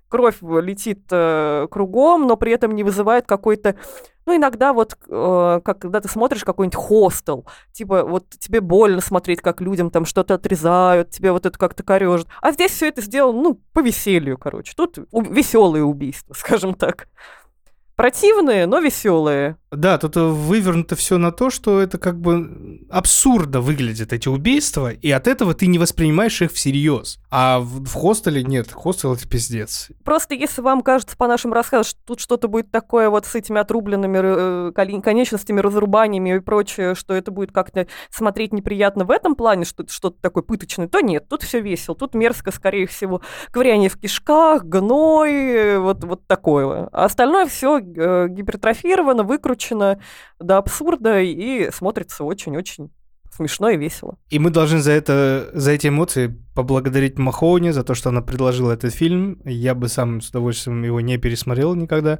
Кровь 0.10 0.38
летит 0.41 1.03
э, 1.12 1.68
кругом, 1.70 2.28
но 2.28 2.38
при 2.38 2.51
этом 2.51 2.76
не 2.76 2.84
вызывает 2.84 3.26
какой-то... 3.26 3.76
Ну, 4.26 4.36
иногда 4.36 4.74
вот, 4.74 4.97
э, 5.08 5.62
как, 5.64 5.80
когда 5.80 6.01
ты 6.01 6.08
смотришь 6.08 6.43
какой-нибудь 6.43 6.76
хостел, 6.76 7.45
типа 7.74 8.03
вот 8.03 8.30
тебе 8.39 8.60
больно 8.60 9.01
смотреть, 9.01 9.41
как 9.41 9.62
людям 9.62 9.91
там 9.91 10.06
что-то 10.06 10.36
отрезают, 10.36 11.12
тебе 11.12 11.32
вот 11.32 11.45
это 11.45 11.58
как-то 11.58 11.84
корежит. 11.84 12.28
А 12.41 12.51
здесь 12.51 12.72
все 12.72 12.88
это 12.88 13.01
сделано, 13.01 13.41
ну, 13.41 13.62
по 13.74 13.82
веселью, 13.82 14.38
короче. 14.38 14.74
Тут 14.76 14.97
веселые 15.12 15.84
убийства, 15.84 16.34
скажем 16.38 16.74
так. 16.74 17.08
Противные, 17.95 18.66
но 18.66 18.80
веселые. 18.80 19.56
Да, 19.72 19.97
тут 19.97 20.18
э, 20.18 20.22
вывернуто 20.22 20.97
все 20.97 21.18
на 21.18 21.32
то, 21.32 21.49
что 21.49 21.80
это 21.80 21.97
как 21.97 22.20
бы 22.20 22.82
абсурдно 22.89 23.62
выглядят 23.62 24.12
эти 24.12 24.28
убийства, 24.28 24.91
и 24.91 25.10
от 25.12 25.28
этого 25.28 25.53
ты 25.53 25.68
не 25.68 25.80
воспринимаешь 25.80 26.41
их 26.41 26.51
всерьез. 26.51 27.20
А 27.38 27.60
в, 27.60 27.84
в 27.84 27.94
хостеле 27.94 28.44
нет, 28.44 28.72
хостел 28.72 29.14
это 29.14 29.28
пиздец. 29.28 29.90
Просто 30.06 30.36
если 30.36 30.62
вам 30.62 30.82
кажется 30.82 31.18
по 31.18 31.28
нашим 31.28 31.52
рассказам, 31.52 31.84
что 31.84 32.00
тут 32.06 32.22
что-то 32.22 32.48
будет 32.48 32.72
такое 32.72 33.10
вот 33.10 33.26
с 33.26 33.36
этими 33.36 33.60
отрубленными 33.60 34.70
э, 34.70 35.02
конечностями, 35.02 35.60
разрубаниями 35.60 36.38
и 36.38 36.40
прочее, 36.40 36.96
что 36.96 37.14
это 37.14 37.32
будет 37.32 37.52
как-то 37.52 37.88
смотреть 38.10 38.54
неприятно 38.54 39.04
в 39.04 39.12
этом 39.12 39.36
плане, 39.36 39.66
что 39.66 39.86
что-то 39.86 40.16
такое 40.22 40.44
пыточное, 40.44 40.88
то 40.88 41.02
нет, 41.02 41.28
тут 41.28 41.44
все 41.44 41.60
весело. 41.60 41.94
Тут 41.94 42.14
мерзко, 42.14 42.52
скорее 42.52 42.88
всего, 42.88 43.20
ковыряние 43.52 43.90
в 43.90 44.00
кишках, 44.00 44.64
гной, 44.64 45.34
э, 45.34 45.80
вот, 45.80 46.06
вот 46.06 46.26
такое. 46.28 46.88
А 46.94 47.04
остальное 47.04 47.48
все 47.48 47.82
гипертрофировано, 47.82 49.24
выкручено 49.24 50.00
до 50.40 50.58
абсурда 50.58 51.20
и 51.20 51.70
смотрится 51.70 52.24
очень-очень 52.24 52.92
смешно 53.36 53.70
и 53.70 53.78
весело. 53.78 54.18
И 54.30 54.40
мы 54.40 54.50
должны 54.50 54.80
за 54.80 54.92
это, 54.92 55.50
за 55.54 55.72
эти 55.72 55.88
эмоции 55.88 56.36
поблагодарить 56.54 57.20
Махоуни 57.20 57.72
за 57.72 57.84
то, 57.84 57.96
что 57.96 58.10
она 58.10 58.22
предложила 58.22 58.72
этот 58.72 58.94
фильм. 58.94 59.42
Я 59.46 59.76
бы 59.76 59.90
сам 59.90 60.22
с 60.22 60.30
удовольствием 60.30 60.84
его 60.84 61.02
не 61.02 61.18
пересмотрел 61.18 61.76
никогда, 61.76 62.20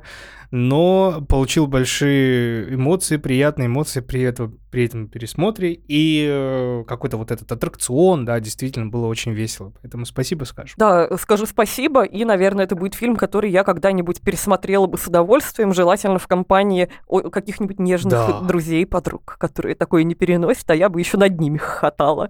но 0.56 1.22
получил 1.28 1.68
большие 1.68 2.74
эмоции, 2.74 3.18
приятные 3.18 3.68
эмоции 3.68 4.00
при 4.00 4.22
этом, 4.22 4.58
при 4.72 4.86
этом 4.86 5.10
пересмотре. 5.10 5.74
И 5.74 6.26
э, 6.30 6.86
какой-то 6.88 7.18
вот 7.18 7.32
этот 7.32 7.52
аттракцион, 7.52 8.24
да, 8.24 8.40
действительно 8.40 8.88
было 8.88 9.08
очень 9.08 9.34
весело. 9.34 9.74
Поэтому 9.82 10.06
спасибо 10.06 10.46
скажем. 10.46 10.76
Да, 10.78 11.10
скажу 11.18 11.46
спасибо, 11.46 12.04
и, 12.04 12.24
наверное, 12.24 12.64
это 12.64 12.76
будет 12.76 12.96
фильм, 12.96 13.18
который 13.18 13.52
я 13.52 13.66
когда-нибудь 13.66 14.22
пересмотрела 14.22 14.88
бы 14.88 14.98
с 14.98 15.06
удовольствием, 15.08 15.74
желательно 15.74 16.20
в 16.20 16.28
компании 16.28 16.88
каких-нибудь 17.10 17.78
нежных 17.80 18.14
Да. 18.14 18.40
друзей, 18.40 18.86
подруг, 18.86 19.36
которые 19.38 19.76
такое 19.76 20.04
не 20.04 20.16
переносят, 20.16 20.70
а 20.72 20.76
я 20.76 20.88
бы 20.88 21.02
еще 21.02 21.18
над 21.18 21.38
ними 21.38 21.58
хохотала. 21.58 22.30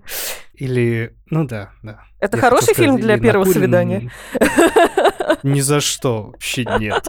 Или, 0.57 1.15
ну 1.29 1.45
да, 1.45 1.71
да. 1.83 2.01
Это 2.19 2.37
Я 2.37 2.43
хороший 2.43 2.67
хотел 2.73 2.83
фильм 2.83 2.97
сказать, 2.97 3.05
для 3.05 3.17
первого 3.19 3.45
накурен. 3.45 3.61
свидания? 3.61 4.11
Ни 5.43 5.59
за 5.59 5.79
что, 5.81 6.27
вообще 6.31 6.65
нет. 6.79 7.07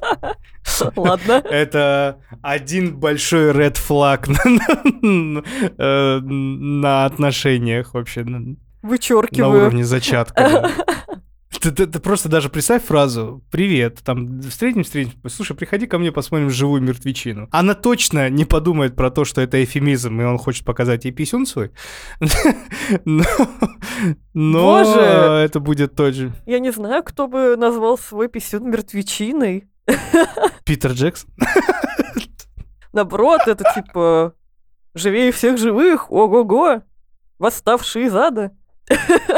Ладно. 0.96 1.42
Это 1.48 2.18
один 2.42 2.96
большой 2.98 3.52
red 3.52 3.76
flag 3.76 4.26
на, 5.02 5.42
э, 5.78 6.20
на 6.20 7.04
отношениях 7.06 7.94
вообще, 7.94 8.24
на, 8.24 8.38
на 8.40 8.56
Вычеркиваю. 8.82 9.62
уровне 9.62 9.84
зачатка. 9.84 10.68
Ты, 11.66 11.72
ты- 11.72 11.86
ты 11.88 11.98
просто 11.98 12.28
даже 12.28 12.48
представь 12.48 12.84
фразу 12.84 13.42
«Привет, 13.50 13.98
там, 14.04 14.40
встретимся, 14.40 14.84
встретимся, 14.88 15.18
слушай, 15.28 15.56
приходи 15.56 15.88
ко 15.88 15.98
мне, 15.98 16.12
посмотрим 16.12 16.48
живую 16.48 16.80
мертвечину». 16.80 17.48
Она 17.50 17.74
точно 17.74 18.30
не 18.30 18.44
подумает 18.44 18.94
про 18.94 19.10
то, 19.10 19.24
что 19.24 19.40
это 19.40 19.64
эфемизм, 19.64 20.20
и 20.20 20.24
он 20.24 20.38
хочет 20.38 20.64
показать 20.64 21.06
ей 21.06 21.10
писюн 21.10 21.44
свой. 21.44 21.72
Но, 23.04 23.24
но 24.32 24.60
Боже! 24.84 25.00
это 25.00 25.58
будет 25.58 25.96
тот 25.96 26.14
же 26.14 26.32
Я 26.46 26.60
не 26.60 26.70
знаю, 26.70 27.02
кто 27.02 27.26
бы 27.26 27.56
назвал 27.56 27.98
свой 27.98 28.28
писюн 28.28 28.70
мертвечиной. 28.70 29.64
Питер 30.64 30.92
Джексон. 30.92 31.30
Наоборот, 32.92 33.40
это 33.48 33.64
типа 33.74 34.34
живее 34.94 35.32
всех 35.32 35.58
живых, 35.58 36.12
ого-го, 36.12 36.82
восставший 37.40 38.04
из 38.04 38.14
ада. 38.14 38.52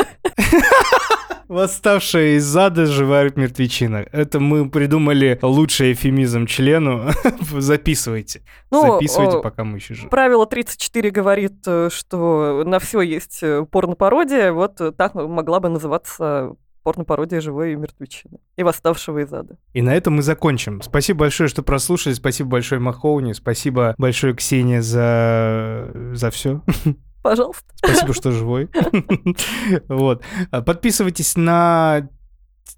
Восставшая 1.49 2.37
из 2.37 2.57
ада 2.57 2.85
живая 2.85 3.33
мертвечина. 3.35 4.07
Это 4.13 4.39
мы 4.39 4.69
придумали 4.69 5.39
лучший 5.41 5.95
эфемизм 5.95 6.47
члену. 6.47 7.11
Записывайте. 7.41 8.43
Ну, 8.71 8.95
Записывайте, 8.95 9.39
о, 9.39 9.41
пока 9.41 9.65
мы 9.65 9.79
еще 9.79 9.95
живы. 9.95 10.11
Правило 10.11 10.47
34 10.47 11.11
говорит, 11.11 11.57
э, 11.67 11.89
что 11.91 12.65
на 12.67 12.79
все 12.79 13.01
есть 13.01 13.39
э, 13.43 13.65
порнопародия. 13.71 14.53
Вот 14.53 14.79
э, 14.83 14.93
так 14.93 15.15
могла 15.15 15.61
бы 15.61 15.71
называться 15.71 16.53
порнопародия 16.83 17.41
живой 17.41 17.77
мертвечины 17.77 18.39
и 18.57 18.63
восставшего 18.63 19.21
из 19.21 19.33
ада. 19.33 19.57
И 19.73 19.81
на 19.81 19.95
этом 19.95 20.17
мы 20.17 20.23
закончим. 20.23 20.83
Спасибо 20.83 21.21
большое, 21.21 21.49
что 21.49 21.63
прослушали. 21.63 22.13
Спасибо 22.13 22.51
большое 22.51 22.81
Махоуни. 22.81 23.33
Спасибо 23.33 23.95
большое 23.97 24.35
Ксения 24.35 24.83
за, 24.83 25.91
за 26.13 26.31
все. 26.31 26.63
Пожалуйста. 27.23 27.65
Спасибо, 27.77 28.15
что 28.15 28.31
живой. 28.33 28.69
Вот. 29.89 30.23
Подписывайтесь 30.51 31.37
на 31.37 32.09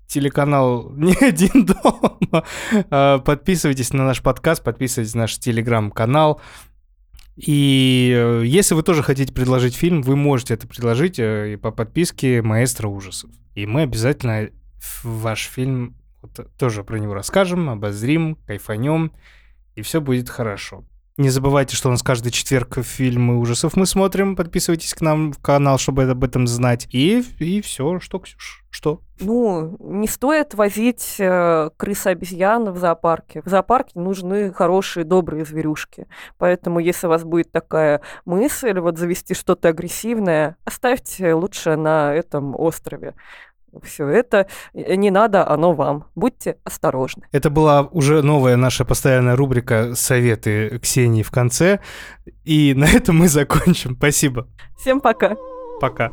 телеканал 0.06 0.90
«Не 0.90 1.14
один 1.14 1.66
дома». 1.66 2.44
А, 2.90 3.18
Подписывайтесь 3.18 3.92
на 3.92 4.04
наш 4.04 4.22
подкаст, 4.22 4.62
подписывайтесь 4.62 5.14
на 5.14 5.22
наш 5.22 5.38
телеграм-канал. 5.38 6.40
И 7.36 8.12
э, 8.14 8.42
если 8.44 8.74
вы 8.74 8.82
тоже 8.82 9.02
хотите 9.02 9.32
предложить 9.32 9.74
фильм, 9.74 10.02
вы 10.02 10.14
можете 10.14 10.54
это 10.54 10.68
предложить 10.68 11.18
э, 11.18 11.54
и 11.54 11.56
по 11.56 11.70
подписке 11.70 12.42
«Маэстро 12.42 12.88
ужасов». 12.88 13.30
И 13.54 13.64
мы 13.66 13.82
обязательно 13.82 14.50
ваш 15.02 15.44
фильм 15.44 15.96
вот, 16.20 16.38
тоже 16.58 16.84
про 16.84 16.98
него 16.98 17.14
расскажем, 17.14 17.70
обозрим, 17.70 18.36
кайфанем, 18.46 19.12
и 19.74 19.82
все 19.82 20.02
будет 20.02 20.28
хорошо. 20.28 20.84
Не 21.20 21.28
забывайте, 21.28 21.76
что 21.76 21.88
у 21.88 21.90
нас 21.90 22.02
каждый 22.02 22.32
четверг 22.32 22.78
фильмы 22.82 23.38
ужасов 23.40 23.76
мы 23.76 23.84
смотрим. 23.84 24.36
Подписывайтесь 24.36 24.94
к 24.94 25.02
нам 25.02 25.34
в 25.34 25.38
канал, 25.38 25.76
чтобы 25.76 26.04
об 26.04 26.24
этом 26.24 26.46
знать. 26.46 26.88
И, 26.92 27.22
и 27.38 27.60
все. 27.60 28.00
Что, 28.00 28.20
Ксюш? 28.20 28.64
Что? 28.70 29.02
Ну, 29.20 29.76
не 29.80 30.08
стоит 30.08 30.54
возить 30.54 31.16
э, 31.18 31.68
крыс-обезьян 31.76 32.72
в 32.72 32.78
зоопарке. 32.78 33.42
В 33.44 33.50
зоопарке 33.50 34.00
нужны 34.00 34.50
хорошие, 34.50 35.04
добрые 35.04 35.44
зверюшки. 35.44 36.06
Поэтому, 36.38 36.78
если 36.78 37.06
у 37.06 37.10
вас 37.10 37.22
будет 37.22 37.52
такая 37.52 38.00
мысль, 38.24 38.78
вот 38.78 38.96
завести 38.96 39.34
что-то 39.34 39.68
агрессивное, 39.68 40.56
оставьте 40.64 41.34
лучше 41.34 41.76
на 41.76 42.14
этом 42.14 42.58
острове. 42.58 43.14
Все 43.82 44.08
это 44.08 44.46
э, 44.74 44.94
не 44.94 45.10
надо, 45.10 45.46
оно 45.48 45.72
вам. 45.72 46.06
Будьте 46.14 46.56
осторожны. 46.64 47.22
Это 47.32 47.50
была 47.50 47.82
уже 47.82 48.22
новая 48.22 48.56
наша 48.56 48.84
постоянная 48.84 49.36
рубрика 49.36 49.94
«Советы 49.94 50.78
Ксении» 50.80 51.22
в 51.22 51.30
конце. 51.30 51.80
И 52.44 52.74
на 52.74 52.84
этом 52.84 53.18
мы 53.18 53.28
закончим. 53.28 53.96
Спасибо. 53.96 54.48
Всем 54.78 55.00
пока. 55.00 55.36
Пока. 55.80 56.10